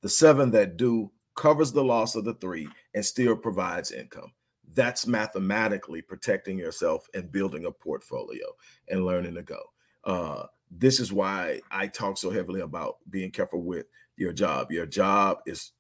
The 0.02 0.10
seven 0.10 0.52
that 0.52 0.78
do 0.78 1.12
covers 1.36 1.72
the 1.72 1.84
loss 1.84 2.16
of 2.16 2.26
the 2.26 2.34
three 2.36 2.68
and 2.94 3.06
still 3.06 3.36
provides 3.36 3.92
income. 3.92 4.32
That's 4.74 5.06
mathematically 5.06 6.02
protecting 6.02 6.58
yourself 6.58 7.08
and 7.14 7.32
building 7.32 7.66
a 7.66 7.72
portfolio 7.72 8.46
and 8.90 9.06
learning 9.06 9.36
to 9.36 9.44
go. 9.44 9.62
Uh, 10.04 10.46
this 10.72 11.00
is 11.00 11.14
why 11.14 11.62
I 11.70 11.88
talk 11.88 12.18
so 12.18 12.32
heavily 12.32 12.62
about 12.62 12.98
being 13.10 13.32
careful 13.32 13.62
with 13.62 13.86
your 14.18 14.34
job. 14.34 14.72
Your 14.72 14.86
job 14.86 15.40
is 15.46 15.72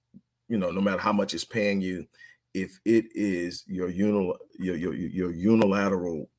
you 0.53 0.59
know, 0.59 0.69
no 0.69 0.81
matter 0.81 1.01
how 1.01 1.13
much 1.13 1.33
it's 1.33 1.43
paying 1.43 1.81
you, 1.81 2.05
if 2.53 2.79
it 2.85 3.05
is 3.15 3.63
your 3.65 3.89
unil 3.89 4.37
your 4.59 4.75
your, 4.75 4.93
your 4.93 5.31
unilateral 5.31 6.29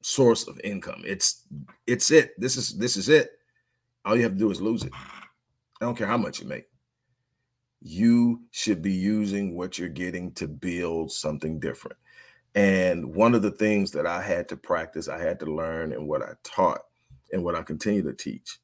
source 0.00 0.48
of 0.48 0.58
income, 0.64 1.02
it's 1.04 1.46
it's 1.86 2.10
it. 2.10 2.32
This 2.40 2.56
is 2.56 2.78
this 2.78 2.96
is 2.96 3.10
it. 3.10 3.32
All 4.06 4.16
you 4.16 4.22
have 4.22 4.32
to 4.32 4.38
do 4.38 4.50
is 4.50 4.62
lose 4.62 4.84
it. 4.84 4.92
I 4.94 5.84
don't 5.84 5.94
care 5.94 6.06
how 6.06 6.16
much 6.16 6.40
you 6.40 6.46
make. 6.46 6.69
You 7.80 8.42
should 8.50 8.82
be 8.82 8.92
using 8.92 9.56
what 9.56 9.78
you're 9.78 9.88
getting 9.88 10.32
to 10.32 10.46
build 10.46 11.12
something 11.12 11.58
different. 11.58 11.96
And 12.54 13.14
one 13.14 13.34
of 13.34 13.42
the 13.42 13.52
things 13.52 13.90
that 13.92 14.06
I 14.06 14.20
had 14.20 14.48
to 14.48 14.56
practice, 14.56 15.08
I 15.08 15.18
had 15.18 15.38
to 15.40 15.46
learn, 15.46 15.92
and 15.92 16.08
what 16.08 16.22
I 16.22 16.32
taught, 16.42 16.82
and 17.32 17.44
what 17.44 17.54
I 17.54 17.62
continue 17.62 18.02
to 18.02 18.12
teach 18.12 18.58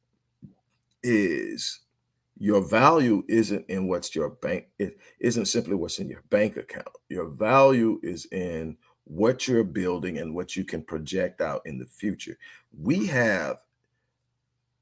is 1.03 1.81
your 2.39 2.61
value 2.61 3.23
isn't 3.29 3.65
in 3.69 3.87
what's 3.89 4.15
your 4.15 4.31
bank 4.31 4.67
it 4.79 4.99
isn't 5.21 5.47
simply 5.47 5.75
what's 5.75 6.01
in 6.01 6.09
your 6.09 6.25
bank 6.31 6.57
account. 6.57 6.89
Your 7.09 7.29
value 7.29 8.01
is 8.03 8.27
in 8.33 8.77
what 9.05 9.47
you're 9.47 9.65
building 9.65 10.19
and 10.19 10.35
what 10.35 10.57
you 10.57 10.65
can 10.65 10.83
project 10.83 11.41
out 11.41 11.63
in 11.65 11.79
the 11.79 11.87
future. 11.87 12.37
We 12.79 13.07
have 13.07 13.59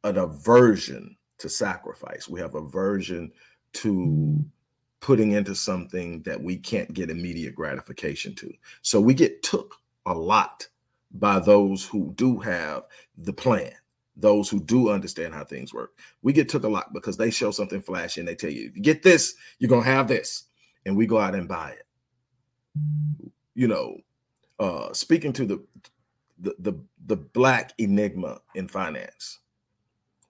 an 0.02 0.16
aversion 0.16 1.16
to 1.38 1.48
sacrifice. 1.48 2.28
We 2.28 2.40
have 2.40 2.54
aversion 2.54 3.30
to 3.74 4.44
putting 5.00 5.32
into 5.32 5.54
something 5.54 6.22
that 6.22 6.42
we 6.42 6.56
can't 6.56 6.94
get 6.94 7.10
immediate 7.10 7.54
gratification 7.54 8.34
to 8.34 8.52
so 8.82 9.00
we 9.00 9.14
get 9.14 9.42
took 9.42 9.76
a 10.06 10.14
lot 10.14 10.66
by 11.12 11.38
those 11.38 11.84
who 11.84 12.12
do 12.16 12.38
have 12.38 12.84
the 13.18 13.32
plan 13.32 13.72
those 14.16 14.48
who 14.48 14.60
do 14.60 14.90
understand 14.90 15.34
how 15.34 15.44
things 15.44 15.74
work. 15.74 15.98
We 16.22 16.32
get 16.32 16.48
took 16.48 16.64
a 16.64 16.68
lot 16.68 16.92
because 16.92 17.16
they 17.16 17.30
show 17.30 17.50
something 17.50 17.80
flashy 17.80 18.20
and 18.20 18.28
they 18.28 18.34
tell 18.34 18.50
you, 18.50 18.68
if 18.68 18.76
you 18.76 18.82
get 18.82 19.02
this, 19.02 19.34
you're 19.58 19.68
gonna 19.68 19.82
have 19.82 20.08
this, 20.08 20.44
and 20.86 20.96
we 20.96 21.06
go 21.06 21.18
out 21.18 21.34
and 21.34 21.48
buy 21.48 21.70
it. 21.72 21.86
You 23.54 23.68
know, 23.68 23.96
uh, 24.58 24.92
speaking 24.92 25.32
to 25.34 25.46
the 25.46 25.64
the 26.38 26.54
the, 26.58 26.74
the 27.06 27.16
black 27.16 27.72
enigma 27.78 28.40
in 28.54 28.68
finance, 28.68 29.40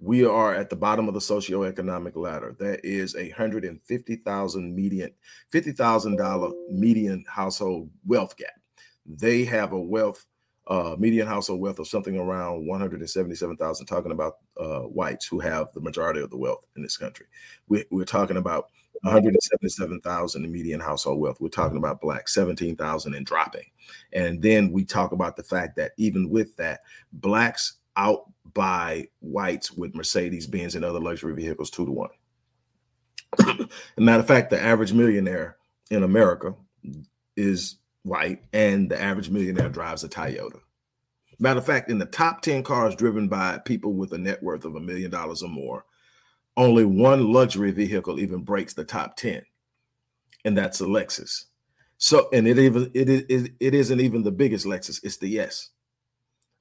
we 0.05 0.24
are 0.24 0.55
at 0.55 0.68
the 0.68 0.76
bottom 0.76 1.09
of 1.09 1.14
the 1.14 1.20
socioeconomic 1.20 2.14
ladder. 2.14 2.55
That 2.59 2.84
is 2.84 3.16
a 3.16 3.30
hundred 3.30 3.64
and 3.64 3.80
fifty 3.82 4.16
thousand 4.16 4.74
median, 4.74 5.12
fifty 5.48 5.72
thousand 5.72 6.16
dollar 6.16 6.52
median 6.70 7.24
household 7.26 7.90
wealth 8.07 8.36
gap. 8.36 8.55
They 9.07 9.44
have 9.44 9.72
a 9.72 9.80
wealth 9.80 10.24
uh, 10.66 10.96
median 10.98 11.26
household 11.26 11.61
wealth 11.61 11.78
of 11.78 11.88
something 11.88 12.16
around 12.16 12.66
177,000, 12.66 13.86
talking 13.86 14.12
about 14.12 14.38
uh, 14.59 14.80
whites 14.80 15.26
who 15.26 15.38
have 15.40 15.72
the 15.74 15.80
majority 15.80 16.20
of 16.20 16.30
the 16.30 16.38
wealth 16.38 16.64
in 16.76 16.82
this 16.82 16.96
country. 16.96 17.26
We, 17.68 17.84
we're 17.90 18.05
talking 18.05 18.38
about 18.38 18.70
177,000 19.02 20.44
in 20.44 20.50
median 20.50 20.80
household 20.80 21.20
wealth. 21.20 21.38
We're 21.38 21.48
talking 21.48 21.76
about 21.76 22.00
black 22.00 22.28
17,000 22.28 23.14
and 23.14 23.26
dropping. 23.26 23.66
And 24.14 24.40
then 24.40 24.72
we 24.72 24.86
talk 24.86 25.12
about 25.12 25.36
the 25.36 25.42
fact 25.42 25.76
that 25.76 25.92
even 25.98 26.30
with 26.30 26.57
that, 26.57 26.80
blacks 27.12 27.74
out 27.96 28.30
by 28.53 29.09
whites 29.20 29.72
with 29.72 29.95
Mercedes 29.95 30.47
Benz 30.47 30.74
and 30.74 30.84
other 30.84 31.01
luxury 31.01 31.34
vehicles 31.34 31.70
two 31.70 31.86
to 31.86 31.92
one. 31.92 32.11
matter 33.99 34.20
of 34.20 34.26
fact, 34.26 34.51
the 34.51 34.61
average 34.61 34.92
millionaire 34.92 35.57
in 35.90 36.03
America 36.03 36.55
is 37.36 37.76
white, 38.03 38.42
and 38.53 38.90
the 38.90 39.01
average 39.01 39.30
millionaire 39.30 39.68
drives 39.68 40.05
a 40.05 40.09
Toyota. 40.09 40.61
Matter 41.38 41.59
of 41.59 41.66
fact, 41.66 41.90
in 41.90 41.99
the 41.99 42.07
top 42.07 42.42
10 42.42 42.62
cars 42.62 42.95
driven 42.95 43.28
by 43.28 43.59
people 43.64 43.92
with 43.92 44.12
a 44.12 44.18
net 44.18 44.42
worth 44.42 44.64
of 44.64 44.76
a 44.76 44.80
million 44.80 45.11
dollars 45.11 45.42
or 45.42 45.49
more, 45.49 45.84
only 46.57 46.84
one 46.84 47.32
luxury 47.32 47.72
vehicle 47.72 48.20
even 48.20 48.42
breaks 48.42 48.74
the 48.74 48.84
top 48.84 49.16
10, 49.16 49.42
and 50.45 50.57
that's 50.57 50.80
a 50.80 50.84
Lexus. 50.84 51.47
So, 51.99 52.28
and 52.32 52.47
it 52.47 52.59
even 52.59 52.90
it 52.95 53.09
is 53.09 53.51
it 53.59 53.74
isn't 53.74 54.01
even 54.01 54.22
the 54.22 54.30
biggest 54.30 54.66
Lexus, 54.66 55.01
it's 55.03 55.16
the 55.16 55.40
S. 55.40 55.70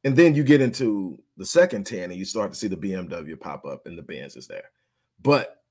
And 0.03 0.15
then 0.15 0.35
you 0.35 0.43
get 0.43 0.61
into 0.61 1.21
the 1.37 1.45
second 1.45 1.85
10 1.85 2.11
and 2.11 2.15
you 2.15 2.25
start 2.25 2.51
to 2.51 2.57
see 2.57 2.67
the 2.67 2.75
BMW 2.75 3.39
pop 3.39 3.65
up 3.65 3.85
and 3.85 3.97
the 3.97 4.01
Benz 4.01 4.35
is 4.35 4.47
there. 4.47 4.69
But 5.21 5.63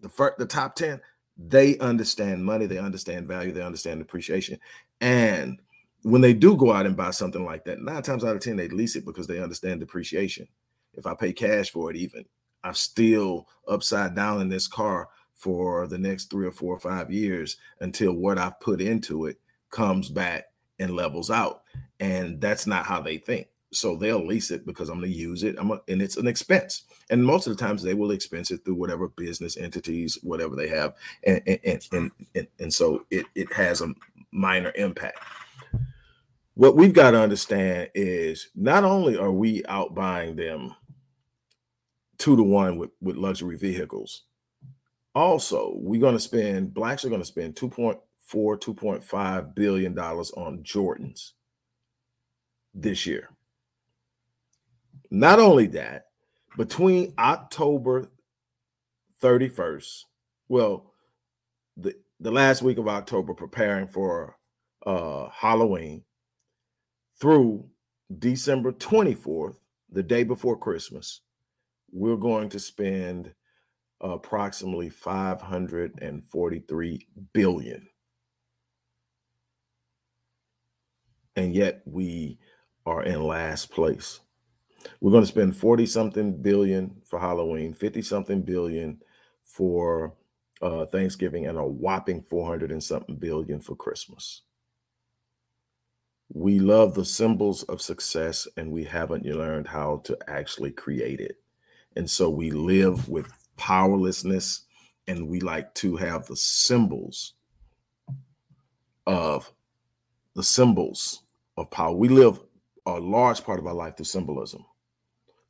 the 0.00 0.08
first, 0.08 0.38
the 0.38 0.46
top 0.46 0.76
10, 0.76 1.00
they 1.36 1.76
understand 1.78 2.44
money, 2.44 2.66
they 2.66 2.78
understand 2.78 3.26
value, 3.26 3.52
they 3.52 3.62
understand 3.62 4.00
appreciation. 4.00 4.60
And 5.00 5.60
when 6.02 6.20
they 6.20 6.34
do 6.34 6.56
go 6.56 6.72
out 6.72 6.86
and 6.86 6.96
buy 6.96 7.10
something 7.10 7.44
like 7.44 7.64
that, 7.64 7.80
nine 7.80 8.02
times 8.02 8.24
out 8.24 8.36
of 8.36 8.42
10, 8.42 8.56
they 8.56 8.68
lease 8.68 8.94
it 8.94 9.04
because 9.04 9.26
they 9.26 9.40
understand 9.40 9.80
depreciation. 9.80 10.46
If 10.92 11.06
I 11.06 11.14
pay 11.14 11.32
cash 11.32 11.70
for 11.70 11.90
it, 11.90 11.96
even 11.96 12.24
I'm 12.62 12.74
still 12.74 13.48
upside 13.66 14.14
down 14.14 14.40
in 14.40 14.48
this 14.48 14.68
car 14.68 15.08
for 15.32 15.86
the 15.88 15.98
next 15.98 16.30
three 16.30 16.46
or 16.46 16.52
four 16.52 16.74
or 16.74 16.80
five 16.80 17.10
years 17.10 17.56
until 17.80 18.12
what 18.12 18.38
I've 18.38 18.60
put 18.60 18.80
into 18.80 19.26
it 19.26 19.40
comes 19.70 20.08
back 20.08 20.44
and 20.78 20.94
levels 20.94 21.30
out. 21.30 21.62
And 21.98 22.40
that's 22.40 22.66
not 22.66 22.86
how 22.86 23.00
they 23.00 23.18
think. 23.18 23.48
So 23.74 23.96
they'll 23.96 24.24
lease 24.24 24.50
it 24.50 24.66
because 24.66 24.88
I'm 24.88 25.00
going 25.00 25.10
to 25.10 25.16
use 25.16 25.42
it. 25.42 25.56
I'm 25.58 25.70
a, 25.70 25.80
and 25.88 26.00
it's 26.00 26.16
an 26.16 26.26
expense. 26.26 26.84
And 27.10 27.24
most 27.24 27.46
of 27.46 27.56
the 27.56 27.62
times 27.62 27.82
they 27.82 27.94
will 27.94 28.12
expense 28.12 28.50
it 28.50 28.64
through 28.64 28.76
whatever 28.76 29.08
business 29.08 29.56
entities, 29.56 30.18
whatever 30.22 30.56
they 30.56 30.68
have. 30.68 30.94
And 31.24 31.42
and 31.46 31.58
and 31.64 32.10
and, 32.34 32.46
and 32.58 32.72
so 32.72 33.04
it, 33.10 33.26
it 33.34 33.52
has 33.52 33.80
a 33.80 33.92
minor 34.32 34.72
impact. 34.76 35.18
What 36.54 36.76
we've 36.76 36.92
got 36.92 37.12
to 37.12 37.20
understand 37.20 37.90
is 37.94 38.48
not 38.54 38.84
only 38.84 39.16
are 39.16 39.32
we 39.32 39.64
out 39.66 39.94
buying 39.94 40.36
them 40.36 40.74
two 42.18 42.36
to 42.36 42.42
one 42.44 42.78
with, 42.78 42.90
with 43.00 43.16
luxury 43.16 43.56
vehicles, 43.56 44.22
also 45.16 45.72
we're 45.76 46.00
going 46.00 46.14
to 46.14 46.20
spend, 46.20 46.72
blacks 46.72 47.04
are 47.04 47.08
going 47.08 47.20
to 47.20 47.26
spend 47.26 47.56
2.4, 47.56 47.98
2.5 48.32 49.54
billion 49.54 49.94
dollars 49.94 50.30
on 50.32 50.62
Jordans 50.62 51.32
this 52.72 53.04
year. 53.04 53.30
Not 55.14 55.38
only 55.38 55.68
that, 55.68 56.06
between 56.56 57.14
October 57.20 58.10
31st, 59.22 60.02
well, 60.48 60.92
the 61.76 61.94
the 62.18 62.32
last 62.32 62.62
week 62.62 62.78
of 62.78 62.88
October, 62.88 63.32
preparing 63.32 63.86
for 63.86 64.36
uh, 64.84 65.28
Halloween, 65.28 66.02
through 67.20 67.68
December 68.18 68.72
24th, 68.72 69.58
the 69.88 70.02
day 70.02 70.24
before 70.24 70.58
Christmas, 70.58 71.20
we're 71.92 72.16
going 72.16 72.48
to 72.48 72.58
spend 72.58 73.32
approximately 74.00 74.90
543 74.90 77.06
billion. 77.32 77.88
And 81.36 81.54
yet 81.54 81.82
we 81.84 82.40
are 82.84 83.04
in 83.04 83.22
last 83.22 83.70
place. 83.70 84.18
We're 85.00 85.10
going 85.10 85.22
to 85.22 85.28
spend 85.28 85.56
40 85.56 85.86
something 85.86 86.42
billion 86.42 86.96
for 87.04 87.18
Halloween, 87.18 87.72
50 87.72 88.02
something 88.02 88.42
billion 88.42 89.00
for 89.42 90.14
uh, 90.62 90.86
Thanksgiving, 90.86 91.46
and 91.46 91.58
a 91.58 91.64
whopping 91.64 92.22
400 92.22 92.70
and 92.70 92.82
something 92.82 93.16
billion 93.16 93.60
for 93.60 93.76
Christmas. 93.76 94.42
We 96.32 96.58
love 96.58 96.94
the 96.94 97.04
symbols 97.04 97.62
of 97.64 97.82
success, 97.82 98.48
and 98.56 98.70
we 98.70 98.84
haven't 98.84 99.24
learned 99.24 99.68
how 99.68 100.02
to 100.04 100.18
actually 100.26 100.72
create 100.72 101.20
it. 101.20 101.36
And 101.96 102.08
so 102.08 102.28
we 102.30 102.50
live 102.50 103.08
with 103.08 103.28
powerlessness, 103.56 104.64
and 105.06 105.28
we 105.28 105.40
like 105.40 105.74
to 105.74 105.96
have 105.96 106.26
the 106.26 106.36
symbols 106.36 107.34
of 109.06 109.52
the 110.34 110.42
symbols 110.42 111.22
of 111.56 111.70
power. 111.70 111.94
We 111.94 112.08
live 112.08 112.40
a 112.86 112.98
large 112.98 113.44
part 113.44 113.58
of 113.58 113.66
our 113.66 113.74
life 113.74 113.96
through 113.96 114.06
symbolism. 114.06 114.64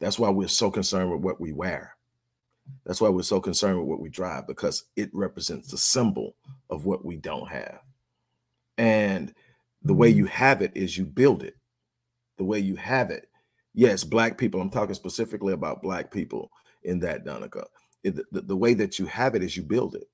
That's 0.01 0.19
why 0.19 0.31
we're 0.31 0.49
so 0.49 0.71
concerned 0.71 1.11
with 1.11 1.21
what 1.21 1.41
we 1.41 1.53
wear. 1.53 1.97
That's 2.85 3.01
why 3.01 3.09
we're 3.09 3.23
so 3.23 3.41
concerned 3.41 3.79
with 3.79 3.89
what 3.89 4.01
we 4.01 4.09
drive 4.09 4.47
because 4.47 4.85
it 4.97 5.11
represents 5.13 5.71
the 5.71 5.79
symbol 5.79 6.35
of 6.71 6.87
what 6.87 7.05
we 7.05 7.17
don't 7.17 7.49
have. 7.49 7.81
And 8.79 9.35
the 9.83 9.95
way 9.95 10.11
mm-hmm. 10.11 10.19
you 10.19 10.27
have 10.27 10.63
it 10.63 10.73
is 10.75 10.97
you 10.97 11.05
build 11.05 11.43
it. 11.43 11.57
The 12.39 12.45
way 12.45 12.59
you 12.59 12.77
have 12.77 13.11
it. 13.11 13.29
Yes, 13.75 14.05
black 14.05 14.39
people, 14.39 14.61
I'm 14.61 14.71
talking 14.71 14.95
specifically 14.95 15.53
about 15.53 15.83
black 15.83 16.11
people 16.11 16.51
in 16.83 17.01
that, 17.01 17.25
Donica. 17.25 17.67
The, 18.03 18.25
the 18.33 18.57
way 18.57 18.75
that 18.75 18.99
you 18.99 19.07
have 19.07 19.35
it 19.35 19.43
is 19.43 19.57
you 19.57 19.63
build 19.63 19.95
it. 19.95 20.09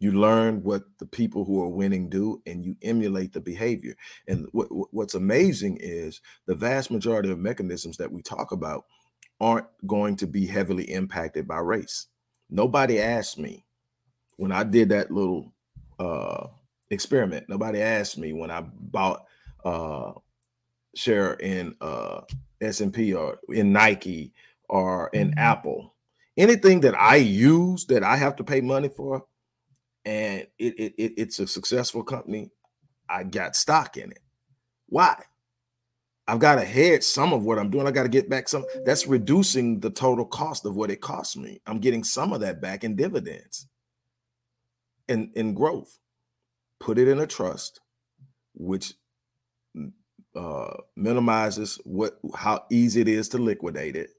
You 0.00 0.12
learn 0.12 0.62
what 0.62 0.84
the 0.98 1.06
people 1.06 1.44
who 1.44 1.60
are 1.62 1.68
winning 1.68 2.08
do 2.08 2.40
and 2.46 2.64
you 2.64 2.76
emulate 2.82 3.32
the 3.32 3.40
behavior. 3.40 3.96
And 4.28 4.46
what, 4.52 4.68
what's 4.92 5.14
amazing 5.14 5.78
is 5.80 6.20
the 6.46 6.54
vast 6.54 6.90
majority 6.90 7.30
of 7.30 7.38
mechanisms 7.40 7.96
that 7.96 8.10
we 8.10 8.22
talk 8.22 8.52
about 8.52 8.84
aren't 9.40 9.66
going 9.86 10.16
to 10.16 10.26
be 10.26 10.46
heavily 10.46 10.84
impacted 10.92 11.46
by 11.46 11.58
race. 11.58 12.06
Nobody 12.50 13.00
asked 13.00 13.38
me 13.38 13.64
when 14.36 14.52
I 14.52 14.64
did 14.64 14.88
that 14.88 15.10
little 15.10 15.52
uh, 15.98 16.48
experiment. 16.90 17.48
Nobody 17.48 17.80
asked 17.80 18.18
me 18.18 18.32
when 18.32 18.50
I 18.50 18.62
bought 18.62 19.24
uh, 19.64 20.12
share 20.94 21.34
in 21.34 21.74
uh, 21.80 22.22
S&P 22.60 23.14
or 23.14 23.38
in 23.48 23.72
Nike 23.72 24.32
or 24.68 25.10
in 25.12 25.30
mm-hmm. 25.30 25.38
Apple. 25.38 25.94
Anything 26.36 26.80
that 26.80 26.94
I 26.94 27.16
use 27.16 27.84
that 27.86 28.04
I 28.04 28.16
have 28.16 28.36
to 28.36 28.44
pay 28.44 28.60
money 28.60 28.88
for, 28.88 29.24
and 30.04 30.46
it, 30.58 30.78
it, 30.78 30.94
it 30.96 31.12
it's 31.16 31.38
a 31.40 31.46
successful 31.46 32.04
company, 32.04 32.50
I 33.08 33.24
got 33.24 33.56
stock 33.56 33.96
in 33.96 34.12
it. 34.12 34.20
Why? 34.88 35.16
I've 36.28 36.38
got 36.38 36.56
to 36.56 36.64
hedge 36.64 37.02
some 37.02 37.32
of 37.32 37.42
what 37.42 37.58
I'm 37.58 37.70
doing. 37.70 37.86
I 37.86 37.90
got 37.90 38.02
to 38.02 38.08
get 38.10 38.28
back 38.28 38.48
some. 38.48 38.66
That's 38.84 39.06
reducing 39.06 39.80
the 39.80 39.90
total 39.90 40.26
cost 40.26 40.66
of 40.66 40.76
what 40.76 40.90
it 40.90 41.00
costs 41.00 41.36
me. 41.36 41.60
I'm 41.66 41.80
getting 41.80 42.04
some 42.04 42.34
of 42.34 42.40
that 42.40 42.60
back 42.60 42.84
in 42.84 42.96
dividends 42.96 43.66
and 45.08 45.30
in 45.34 45.54
growth. 45.54 45.98
Put 46.80 46.98
it 46.98 47.08
in 47.08 47.18
a 47.20 47.26
trust, 47.26 47.80
which 48.54 48.92
uh, 50.36 50.76
minimizes 50.96 51.80
what 51.84 52.18
how 52.36 52.64
easy 52.70 53.00
it 53.00 53.08
is 53.08 53.28
to 53.30 53.38
liquidate 53.38 53.96
it 53.96 54.10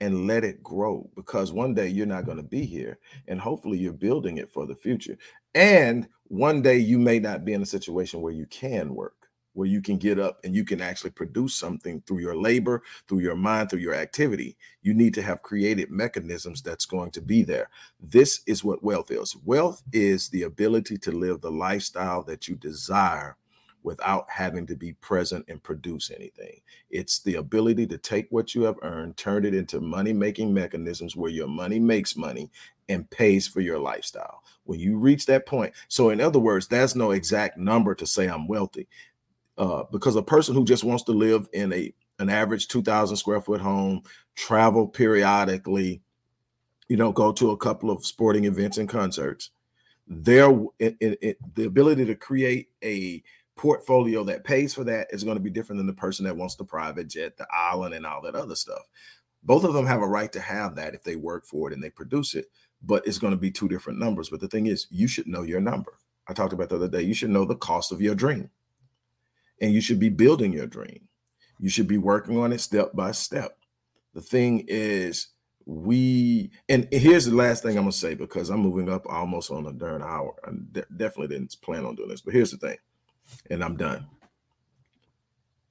and 0.00 0.26
let 0.26 0.44
it 0.44 0.62
grow 0.62 1.08
because 1.16 1.52
one 1.52 1.72
day 1.72 1.88
you're 1.88 2.04
not 2.04 2.26
going 2.26 2.36
to 2.36 2.42
be 2.42 2.66
here 2.66 2.98
and 3.28 3.40
hopefully 3.40 3.78
you're 3.78 3.92
building 3.92 4.36
it 4.36 4.50
for 4.50 4.66
the 4.66 4.74
future 4.74 5.16
and 5.54 6.06
one 6.24 6.60
day 6.60 6.76
you 6.76 6.98
may 6.98 7.18
not 7.18 7.44
be 7.44 7.54
in 7.54 7.62
a 7.62 7.66
situation 7.66 8.20
where 8.20 8.34
you 8.34 8.44
can 8.46 8.94
work 8.94 9.25
where 9.56 9.66
you 9.66 9.80
can 9.80 9.96
get 9.96 10.18
up 10.18 10.38
and 10.44 10.54
you 10.54 10.64
can 10.64 10.80
actually 10.80 11.10
produce 11.10 11.54
something 11.54 12.02
through 12.02 12.18
your 12.18 12.36
labor, 12.36 12.82
through 13.08 13.20
your 13.20 13.34
mind, 13.34 13.70
through 13.70 13.80
your 13.80 13.94
activity. 13.94 14.56
You 14.82 14.92
need 14.92 15.14
to 15.14 15.22
have 15.22 15.42
created 15.42 15.90
mechanisms 15.90 16.60
that's 16.60 16.84
going 16.84 17.10
to 17.12 17.22
be 17.22 17.42
there. 17.42 17.70
This 17.98 18.42
is 18.46 18.62
what 18.62 18.84
wealth 18.84 19.10
is. 19.10 19.34
Wealth 19.44 19.82
is 19.92 20.28
the 20.28 20.42
ability 20.42 20.98
to 20.98 21.10
live 21.10 21.40
the 21.40 21.50
lifestyle 21.50 22.22
that 22.24 22.46
you 22.46 22.56
desire 22.56 23.36
without 23.82 24.26
having 24.28 24.66
to 24.66 24.74
be 24.74 24.92
present 24.94 25.44
and 25.48 25.62
produce 25.62 26.10
anything. 26.10 26.60
It's 26.90 27.20
the 27.20 27.36
ability 27.36 27.86
to 27.86 27.98
take 27.98 28.26
what 28.30 28.54
you 28.54 28.62
have 28.62 28.76
earned, 28.82 29.16
turn 29.16 29.46
it 29.46 29.54
into 29.54 29.80
money 29.80 30.12
making 30.12 30.52
mechanisms 30.52 31.16
where 31.16 31.30
your 31.30 31.46
money 31.46 31.78
makes 31.78 32.16
money 32.16 32.50
and 32.88 33.08
pays 33.10 33.46
for 33.46 33.60
your 33.60 33.78
lifestyle. 33.78 34.42
When 34.64 34.80
you 34.80 34.98
reach 34.98 35.24
that 35.26 35.46
point, 35.46 35.72
so 35.88 36.10
in 36.10 36.20
other 36.20 36.40
words, 36.40 36.66
there's 36.66 36.96
no 36.96 37.12
exact 37.12 37.58
number 37.58 37.94
to 37.94 38.06
say 38.06 38.26
I'm 38.26 38.48
wealthy 38.48 38.88
uh, 39.58 39.84
because 39.90 40.16
a 40.16 40.22
person 40.22 40.54
who 40.54 40.64
just 40.64 40.84
wants 40.84 41.04
to 41.04 41.12
live 41.12 41.48
in 41.52 41.72
a 41.72 41.92
an 42.18 42.30
average 42.30 42.68
2,000 42.68 43.16
square 43.16 43.42
foot 43.42 43.60
home, 43.60 44.02
travel 44.34 44.88
periodically, 44.88 46.00
you 46.88 46.96
know, 46.96 47.12
go 47.12 47.30
to 47.32 47.50
a 47.50 47.56
couple 47.56 47.90
of 47.90 48.06
sporting 48.06 48.46
events 48.46 48.78
and 48.78 48.88
concerts. 48.88 49.50
It, 50.08 51.38
the 51.54 51.64
ability 51.64 52.06
to 52.06 52.14
create 52.14 52.68
a 52.82 53.22
portfolio 53.56 54.22
that 54.24 54.44
pays 54.44 54.74
for 54.74 54.84
that 54.84 55.08
is 55.10 55.24
going 55.24 55.36
to 55.36 55.42
be 55.42 55.50
different 55.50 55.78
than 55.78 55.86
the 55.86 55.92
person 55.92 56.24
that 56.26 56.36
wants 56.36 56.54
the 56.54 56.64
private 56.64 57.08
jet, 57.08 57.36
the 57.36 57.46
island, 57.52 57.94
and 57.94 58.06
all 58.06 58.22
that 58.22 58.34
other 58.34 58.54
stuff. 58.54 58.82
Both 59.42 59.64
of 59.64 59.74
them 59.74 59.86
have 59.86 60.02
a 60.02 60.08
right 60.08 60.32
to 60.32 60.40
have 60.40 60.76
that 60.76 60.94
if 60.94 61.02
they 61.02 61.16
work 61.16 61.46
for 61.46 61.68
it 61.68 61.74
and 61.74 61.82
they 61.82 61.90
produce 61.90 62.34
it, 62.34 62.46
but 62.82 63.06
it's 63.06 63.18
going 63.18 63.32
to 63.32 63.38
be 63.38 63.50
two 63.50 63.68
different 63.68 63.98
numbers. 63.98 64.28
But 64.28 64.40
the 64.40 64.48
thing 64.48 64.66
is, 64.66 64.86
you 64.90 65.08
should 65.08 65.26
know 65.26 65.42
your 65.42 65.60
number. 65.60 65.98
I 66.28 66.32
talked 66.32 66.52
about 66.52 66.68
the 66.68 66.76
other 66.76 66.88
day. 66.88 67.02
You 67.02 67.14
should 67.14 67.30
know 67.30 67.44
the 67.44 67.56
cost 67.56 67.92
of 67.92 68.00
your 68.02 68.14
dream, 68.14 68.50
and 69.60 69.72
you 69.72 69.80
should 69.80 70.00
be 70.00 70.08
building 70.08 70.52
your 70.52 70.66
dream. 70.66 71.08
You 71.58 71.70
should 71.70 71.88
be 71.88 71.98
working 71.98 72.38
on 72.38 72.52
it 72.52 72.60
step 72.60 72.92
by 72.94 73.12
step. 73.12 73.58
The 74.14 74.20
thing 74.20 74.64
is, 74.68 75.28
we 75.64 76.50
and 76.68 76.86
here's 76.92 77.26
the 77.26 77.34
last 77.34 77.62
thing 77.62 77.76
I'm 77.76 77.84
gonna 77.84 77.92
say 77.92 78.14
because 78.14 78.50
I'm 78.50 78.60
moving 78.60 78.88
up 78.88 79.04
almost 79.06 79.50
on 79.50 79.66
a 79.66 79.72
darn 79.72 80.02
hour. 80.02 80.34
I 80.44 80.50
de- 80.72 80.86
definitely 80.96 81.36
didn't 81.36 81.56
plan 81.60 81.84
on 81.84 81.96
doing 81.96 82.08
this, 82.08 82.20
but 82.20 82.34
here's 82.34 82.52
the 82.52 82.56
thing, 82.58 82.76
and 83.50 83.64
I'm 83.64 83.76
done. 83.76 84.06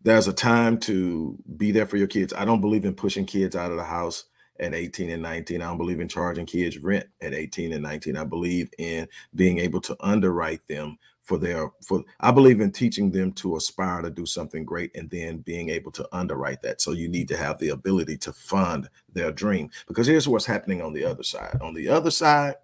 There's 0.01 0.27
a 0.27 0.33
time 0.33 0.77
to 0.81 1.37
be 1.57 1.71
there 1.71 1.87
for 1.87 1.97
your 1.97 2.07
kids. 2.07 2.33
I 2.33 2.45
don't 2.45 2.61
believe 2.61 2.85
in 2.85 2.93
pushing 2.93 3.25
kids 3.25 3.55
out 3.55 3.71
of 3.71 3.77
the 3.77 3.85
house 3.85 4.25
at 4.59 4.73
18 4.73 5.09
and 5.09 5.23
19. 5.23 5.61
I 5.61 5.65
don't 5.65 5.77
believe 5.77 5.99
in 5.99 6.07
charging 6.07 6.45
kids 6.45 6.77
rent 6.77 7.07
at 7.21 7.33
18 7.33 7.73
and 7.73 7.81
19. 7.81 8.15
I 8.15 8.23
believe 8.23 8.69
in 8.77 9.07
being 9.33 9.57
able 9.59 9.81
to 9.81 9.97
underwrite 9.99 10.67
them 10.67 10.97
for 11.25 11.37
their 11.39 11.71
for 11.83 12.03
I 12.19 12.31
believe 12.31 12.61
in 12.61 12.71
teaching 12.71 13.11
them 13.11 13.33
to 13.33 13.57
aspire 13.57 14.01
to 14.01 14.09
do 14.09 14.25
something 14.25 14.63
great 14.63 14.95
and 14.95 15.09
then 15.09 15.39
being 15.39 15.69
able 15.69 15.91
to 15.93 16.07
underwrite 16.11 16.61
that. 16.61 16.81
So 16.81 16.91
you 16.91 17.09
need 17.09 17.27
to 17.29 17.37
have 17.37 17.57
the 17.57 17.69
ability 17.69 18.17
to 18.19 18.31
fund 18.31 18.89
their 19.11 19.31
dream. 19.31 19.69
Because 19.87 20.07
here's 20.07 20.27
what's 20.27 20.45
happening 20.45 20.81
on 20.81 20.93
the 20.93 21.03
other 21.03 21.23
side. 21.23 21.57
On 21.61 21.73
the 21.73 21.89
other 21.89 22.11
side, 22.11 22.55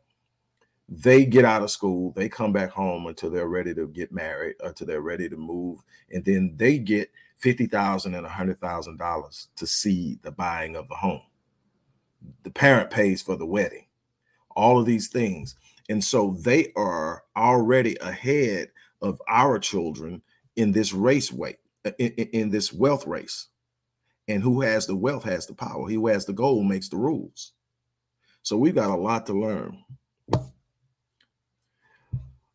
they 0.87 1.25
get 1.25 1.45
out 1.45 1.63
of 1.63 1.71
school, 1.71 2.11
they 2.11 2.29
come 2.29 2.51
back 2.51 2.69
home 2.69 3.07
until 3.07 3.29
they're 3.31 3.47
ready 3.47 3.73
to 3.73 3.87
get 3.87 4.11
married, 4.11 4.55
until 4.61 4.85
they're 4.85 5.01
ready 5.01 5.27
to 5.29 5.37
move, 5.37 5.79
and 6.11 6.23
then 6.23 6.53
they 6.57 6.77
get 6.77 7.09
50000 7.37 8.13
and 8.13 8.25
a 8.25 8.29
hundred 8.29 8.59
thousand 8.59 8.97
dollars 8.97 9.47
to 9.55 9.65
see 9.65 10.19
the 10.21 10.31
buying 10.31 10.75
of 10.75 10.87
the 10.89 10.95
home. 10.95 11.21
The 12.43 12.51
parent 12.51 12.91
pays 12.91 13.21
for 13.21 13.35
the 13.35 13.45
wedding, 13.45 13.87
all 14.55 14.79
of 14.79 14.85
these 14.85 15.07
things. 15.07 15.55
And 15.89 16.03
so 16.03 16.37
they 16.41 16.71
are 16.75 17.23
already 17.35 17.97
ahead 17.97 18.69
of 19.01 19.21
our 19.27 19.59
children 19.59 20.21
in 20.55 20.71
this 20.71 20.93
race 20.93 21.31
weight, 21.31 21.57
uh, 21.85 21.91
in, 21.97 22.11
in, 22.11 22.49
this 22.49 22.71
wealth 22.71 23.07
race. 23.07 23.47
And 24.27 24.43
who 24.43 24.61
has 24.61 24.85
the 24.85 24.95
wealth 24.95 25.23
has 25.23 25.47
the 25.47 25.53
power. 25.53 25.87
He 25.87 25.95
who 25.95 26.07
has 26.07 26.25
the 26.25 26.33
goal 26.33 26.63
makes 26.63 26.89
the 26.89 26.97
rules. 26.97 27.53
So 28.43 28.57
we've 28.57 28.75
got 28.75 28.89
a 28.89 28.95
lot 28.95 29.25
to 29.27 29.33
learn. 29.33 29.83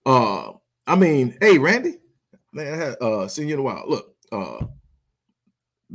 Uh, 0.05 0.53
I 0.87 0.95
mean, 0.95 1.37
hey, 1.41 1.59
Randy, 1.59 1.97
man, 2.53 2.95
uh 3.01 3.27
seen 3.29 3.49
you 3.49 3.55
in 3.55 3.61
a 3.61 3.62
while. 3.62 3.85
Look, 3.89 4.14
uh, 4.31 4.66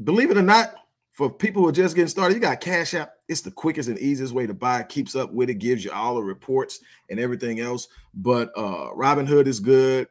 believe 0.04 0.32
it 0.32 0.38
or 0.38 0.42
not, 0.42 0.76
for 1.12 1.30
people 1.30 1.62
who 1.62 1.68
are 1.68 1.74
just 1.74 1.95
getting 1.95 2.07
started, 2.07 2.36
you 2.36 2.39
got 2.39 2.62
Cash 2.62 2.93
App. 2.93 3.14
It's 3.28 3.41
the 3.41 3.51
quickest 3.51 3.89
and 3.89 3.99
easiest 3.99 4.34
way 4.34 4.47
to 4.47 4.53
buy. 4.53 4.80
It 4.80 4.89
keeps 4.89 5.16
up 5.16 5.32
with 5.32 5.49
it, 5.49 5.55
gives 5.55 5.84
you 5.84 5.91
all 5.91 6.16
the 6.16 6.24
reports 6.24 6.80
and 7.09 7.20
everything 7.20 7.59
else. 7.59 7.88
But 8.14 8.51
uh 8.55 8.91
Robinhood 8.95 9.47
is 9.47 9.59
good. 9.59 10.07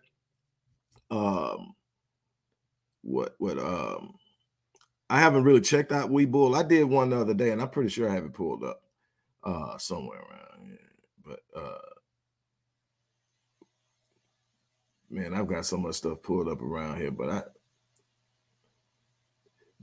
Um 1.11 1.75
what 3.03 3.35
what 3.39 3.59
um 3.59 4.15
I 5.09 5.19
haven't 5.19 5.45
really 5.45 5.63
checked 5.63 5.91
out 5.91 6.11
Webull. 6.11 6.57
I 6.57 6.63
did 6.63 6.85
one 6.85 7.11
the 7.11 7.21
other 7.21 7.35
day, 7.35 7.51
and 7.51 7.61
I'm 7.61 7.71
pretty 7.71 7.89
sure 7.89 8.09
I 8.09 8.15
have 8.15 8.25
it 8.25 8.35
pulled 8.35 8.63
up 8.63 8.83
uh 9.43 9.79
somewhere 9.79 10.19
around 10.21 10.67
here. 10.67 10.79
But 11.25 11.41
uh 11.57 11.79
man, 15.09 15.33
I've 15.33 15.49
got 15.49 15.65
so 15.65 15.79
much 15.79 15.95
stuff 15.97 16.23
pulled 16.23 16.49
up 16.49 16.61
around 16.61 16.99
here, 16.99 17.11
but 17.11 17.31
I 17.31 17.43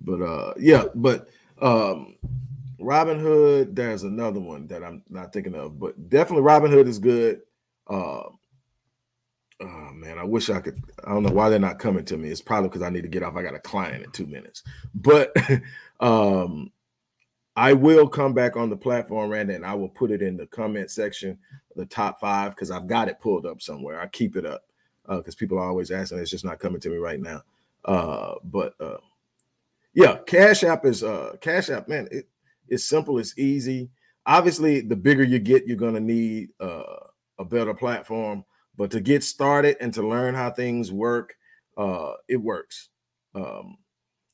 but 0.08 0.22
uh, 0.22 0.54
yeah, 0.58 0.86
but 0.96 1.28
um, 1.62 2.16
Robinhood, 2.80 3.76
there's 3.76 4.04
another 4.04 4.40
one 4.40 4.66
that 4.68 4.84
I'm 4.84 5.04
not 5.10 5.34
thinking 5.34 5.54
of, 5.54 5.78
but 5.80 6.10
definitely 6.10 6.46
Robinhood 6.50 6.88
is 6.88 6.98
good. 6.98 7.42
Uh, 7.88 8.24
oh 9.60 9.92
man, 9.94 10.18
I 10.18 10.24
wish 10.24 10.50
I 10.50 10.62
could. 10.62 10.82
I 11.04 11.10
don't 11.10 11.24
know 11.24 11.34
why 11.34 11.50
they're 11.50 11.60
not 11.60 11.80
coming 11.80 12.06
to 12.06 12.18
me. 12.18 12.30
It's 12.30 12.42
probably 12.42 12.70
because 12.70 12.84
I 12.84 12.90
need 12.90 13.02
to 13.02 13.10
get 13.10 13.22
off. 13.22 13.36
I 13.36 13.44
got 13.44 13.54
a 13.54 13.60
client 13.60 14.06
in 14.06 14.12
two 14.12 14.26
minutes, 14.26 14.64
but 14.96 15.36
um, 16.00 16.72
I 17.58 17.74
will 17.74 18.08
come 18.08 18.34
back 18.34 18.56
on 18.56 18.70
the 18.70 18.78
platform, 18.78 19.30
Randy, 19.30 19.56
and 19.56 19.66
I 19.66 19.74
will 19.74 19.90
put 19.90 20.12
it 20.12 20.22
in 20.22 20.38
the 20.38 20.48
comment 20.48 20.90
section, 20.90 21.38
the 21.76 21.86
top 21.86 22.22
five, 22.22 22.52
because 22.52 22.72
I've 22.72 22.88
got 22.88 23.10
it 23.10 23.20
pulled 23.20 23.46
up 23.46 23.62
somewhere. 23.62 24.00
I 24.00 24.08
keep 24.08 24.38
it 24.38 24.46
up 24.46 24.64
because 25.06 25.36
uh, 25.36 25.38
people 25.38 25.58
are 25.58 25.68
always 25.68 25.92
asking. 25.92 26.20
It's 26.20 26.32
just 26.32 26.46
not 26.46 26.60
coming 26.60 26.80
to 26.80 26.90
me 26.90 26.98
right 26.98 27.20
now. 27.20 27.42
Uh, 27.84 28.36
but 28.46 28.74
uh, 28.80 28.98
yeah, 29.98 30.20
Cash 30.28 30.64
App 30.64 30.86
is 30.86 31.04
uh 31.04 31.36
Cash 31.42 31.72
App, 31.72 31.88
man. 31.88 32.08
It, 32.12 32.30
it's 32.68 32.86
simple, 32.86 33.18
it's 33.18 33.36
easy. 33.36 33.90
Obviously, 34.28 34.82
the 34.82 34.96
bigger 34.96 35.24
you 35.24 35.40
get, 35.40 35.66
you're 35.66 35.76
gonna 35.76 36.00
need 36.00 36.50
uh, 36.60 36.84
a 37.40 37.44
better 37.44 37.74
platform. 37.74 38.46
But 38.76 38.92
to 38.92 39.02
get 39.02 39.24
started 39.24 39.76
and 39.82 39.92
to 39.96 40.08
learn 40.08 40.36
how 40.36 40.52
things 40.52 40.92
work, 40.92 41.34
uh, 41.78 42.12
it 42.30 42.38
works. 42.38 42.90
Um, 43.34 43.80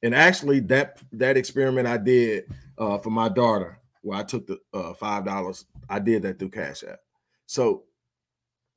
and 0.01 0.13
actually, 0.13 0.59
that 0.61 1.01
that 1.13 1.37
experiment 1.37 1.87
I 1.87 1.95
did 1.95 2.43
uh, 2.77 2.97
for 2.97 3.11
my 3.11 3.29
daughter, 3.29 3.79
where 4.01 4.19
I 4.19 4.23
took 4.23 4.45
the 4.45 4.59
uh, 4.73 4.93
five 4.95 5.23
dollars, 5.23 5.65
I 5.87 5.99
did 5.99 6.23
that 6.23 6.39
through 6.39 6.49
Cash 6.49 6.83
App. 6.83 6.99
So, 7.45 7.83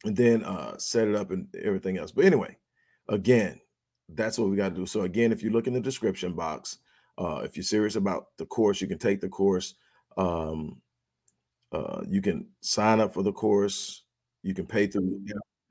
and 0.05 0.16
then 0.16 0.45
uh, 0.45 0.78
set 0.78 1.09
it 1.09 1.16
up 1.16 1.32
and 1.32 1.49
everything 1.61 1.99
else. 1.99 2.12
But 2.12 2.26
anyway, 2.26 2.57
again, 3.09 3.61
that's 4.09 4.38
what 4.38 4.48
we 4.48 4.57
got 4.57 4.70
to 4.70 4.74
do. 4.74 4.86
So 4.86 5.02
again, 5.02 5.32
if 5.32 5.42
you 5.42 5.50
look 5.50 5.66
in 5.66 5.72
the 5.72 5.80
description 5.80 6.32
box, 6.32 6.78
uh, 7.18 7.40
if 7.44 7.57
you're 7.57 7.64
serious 7.64 7.96
about 7.96 8.28
the 8.36 8.46
course, 8.46 8.80
you 8.80 8.86
can 8.86 8.98
take 8.98 9.20
the 9.20 9.28
course. 9.28 9.74
Um, 10.16 10.80
uh, 11.72 12.02
you 12.09 12.22
can 12.22 12.46
sign 12.61 13.00
up 13.00 13.12
for 13.12 13.22
the 13.22 13.32
course. 13.32 14.02
You 14.42 14.54
can 14.54 14.66
pay 14.66 14.86
through 14.86 15.20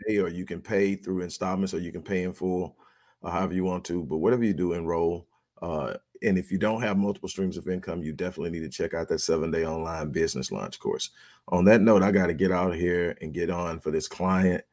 pay, 0.05 0.17
or 0.17 0.27
you 0.27 0.45
can 0.45 0.61
pay 0.61 0.95
through 0.95 1.21
installments, 1.21 1.73
or 1.73 1.79
you 1.79 1.91
can 1.91 2.01
pay 2.01 2.23
in 2.23 2.33
full, 2.33 2.75
uh, 3.23 3.31
however 3.31 3.53
you 3.53 3.63
want 3.63 3.85
to. 3.85 4.03
But 4.03 4.17
whatever 4.17 4.43
you 4.43 4.53
do, 4.53 4.73
enroll. 4.73 5.27
Uh, 5.61 5.93
and 6.21 6.37
if 6.37 6.51
you 6.51 6.57
don't 6.57 6.81
have 6.81 6.97
multiple 6.97 7.29
streams 7.29 7.57
of 7.57 7.67
income, 7.67 8.03
you 8.03 8.11
definitely 8.11 8.49
need 8.51 8.69
to 8.69 8.69
check 8.69 8.93
out 8.93 9.07
that 9.09 9.19
seven 9.19 9.51
day 9.51 9.65
online 9.65 10.11
business 10.11 10.51
launch 10.51 10.79
course. 10.79 11.11
On 11.49 11.63
that 11.65 11.81
note, 11.81 12.03
I 12.03 12.11
got 12.11 12.27
to 12.27 12.33
get 12.33 12.51
out 12.51 12.71
of 12.71 12.79
here 12.79 13.17
and 13.21 13.33
get 13.33 13.49
on 13.49 13.79
for 13.79 13.91
this 13.91 14.07
client. 14.07 14.63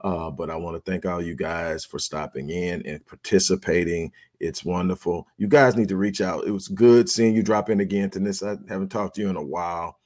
Uh, 0.00 0.30
but 0.30 0.48
I 0.48 0.56
want 0.56 0.76
to 0.76 0.90
thank 0.90 1.04
all 1.04 1.20
you 1.20 1.34
guys 1.34 1.84
for 1.84 1.98
stopping 1.98 2.50
in 2.50 2.86
and 2.86 3.04
participating. 3.06 4.12
It's 4.38 4.64
wonderful. 4.64 5.26
You 5.38 5.48
guys 5.48 5.76
need 5.76 5.88
to 5.88 5.96
reach 5.96 6.20
out. 6.20 6.46
It 6.46 6.52
was 6.52 6.68
good 6.68 7.08
seeing 7.08 7.34
you 7.34 7.42
drop 7.42 7.68
in 7.68 7.80
again 7.80 8.10
to 8.10 8.20
this. 8.20 8.42
I 8.42 8.56
haven't 8.68 8.90
talked 8.90 9.16
to 9.16 9.20
you 9.20 9.28
in 9.28 9.36
a 9.36 9.42
while. 9.42 9.98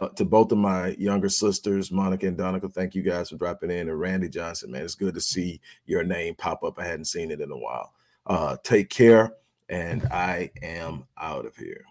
Uh, 0.00 0.08
to 0.10 0.24
both 0.24 0.52
of 0.52 0.58
my 0.58 0.90
younger 0.90 1.28
sisters, 1.28 1.90
Monica 1.90 2.28
and 2.28 2.36
Donica, 2.36 2.68
thank 2.68 2.94
you 2.94 3.02
guys 3.02 3.30
for 3.30 3.36
dropping 3.36 3.70
in. 3.70 3.88
And 3.88 3.98
Randy 3.98 4.28
Johnson, 4.28 4.70
man, 4.70 4.84
it's 4.84 4.94
good 4.94 5.14
to 5.14 5.20
see 5.20 5.60
your 5.86 6.04
name 6.04 6.36
pop 6.36 6.62
up. 6.62 6.78
I 6.78 6.84
hadn't 6.84 7.06
seen 7.06 7.32
it 7.32 7.40
in 7.40 7.50
a 7.50 7.58
while. 7.58 7.92
Uh, 8.26 8.56
take 8.62 8.90
care, 8.90 9.32
and 9.68 10.04
I 10.12 10.52
am 10.62 11.08
out 11.18 11.46
of 11.46 11.56
here. 11.56 11.84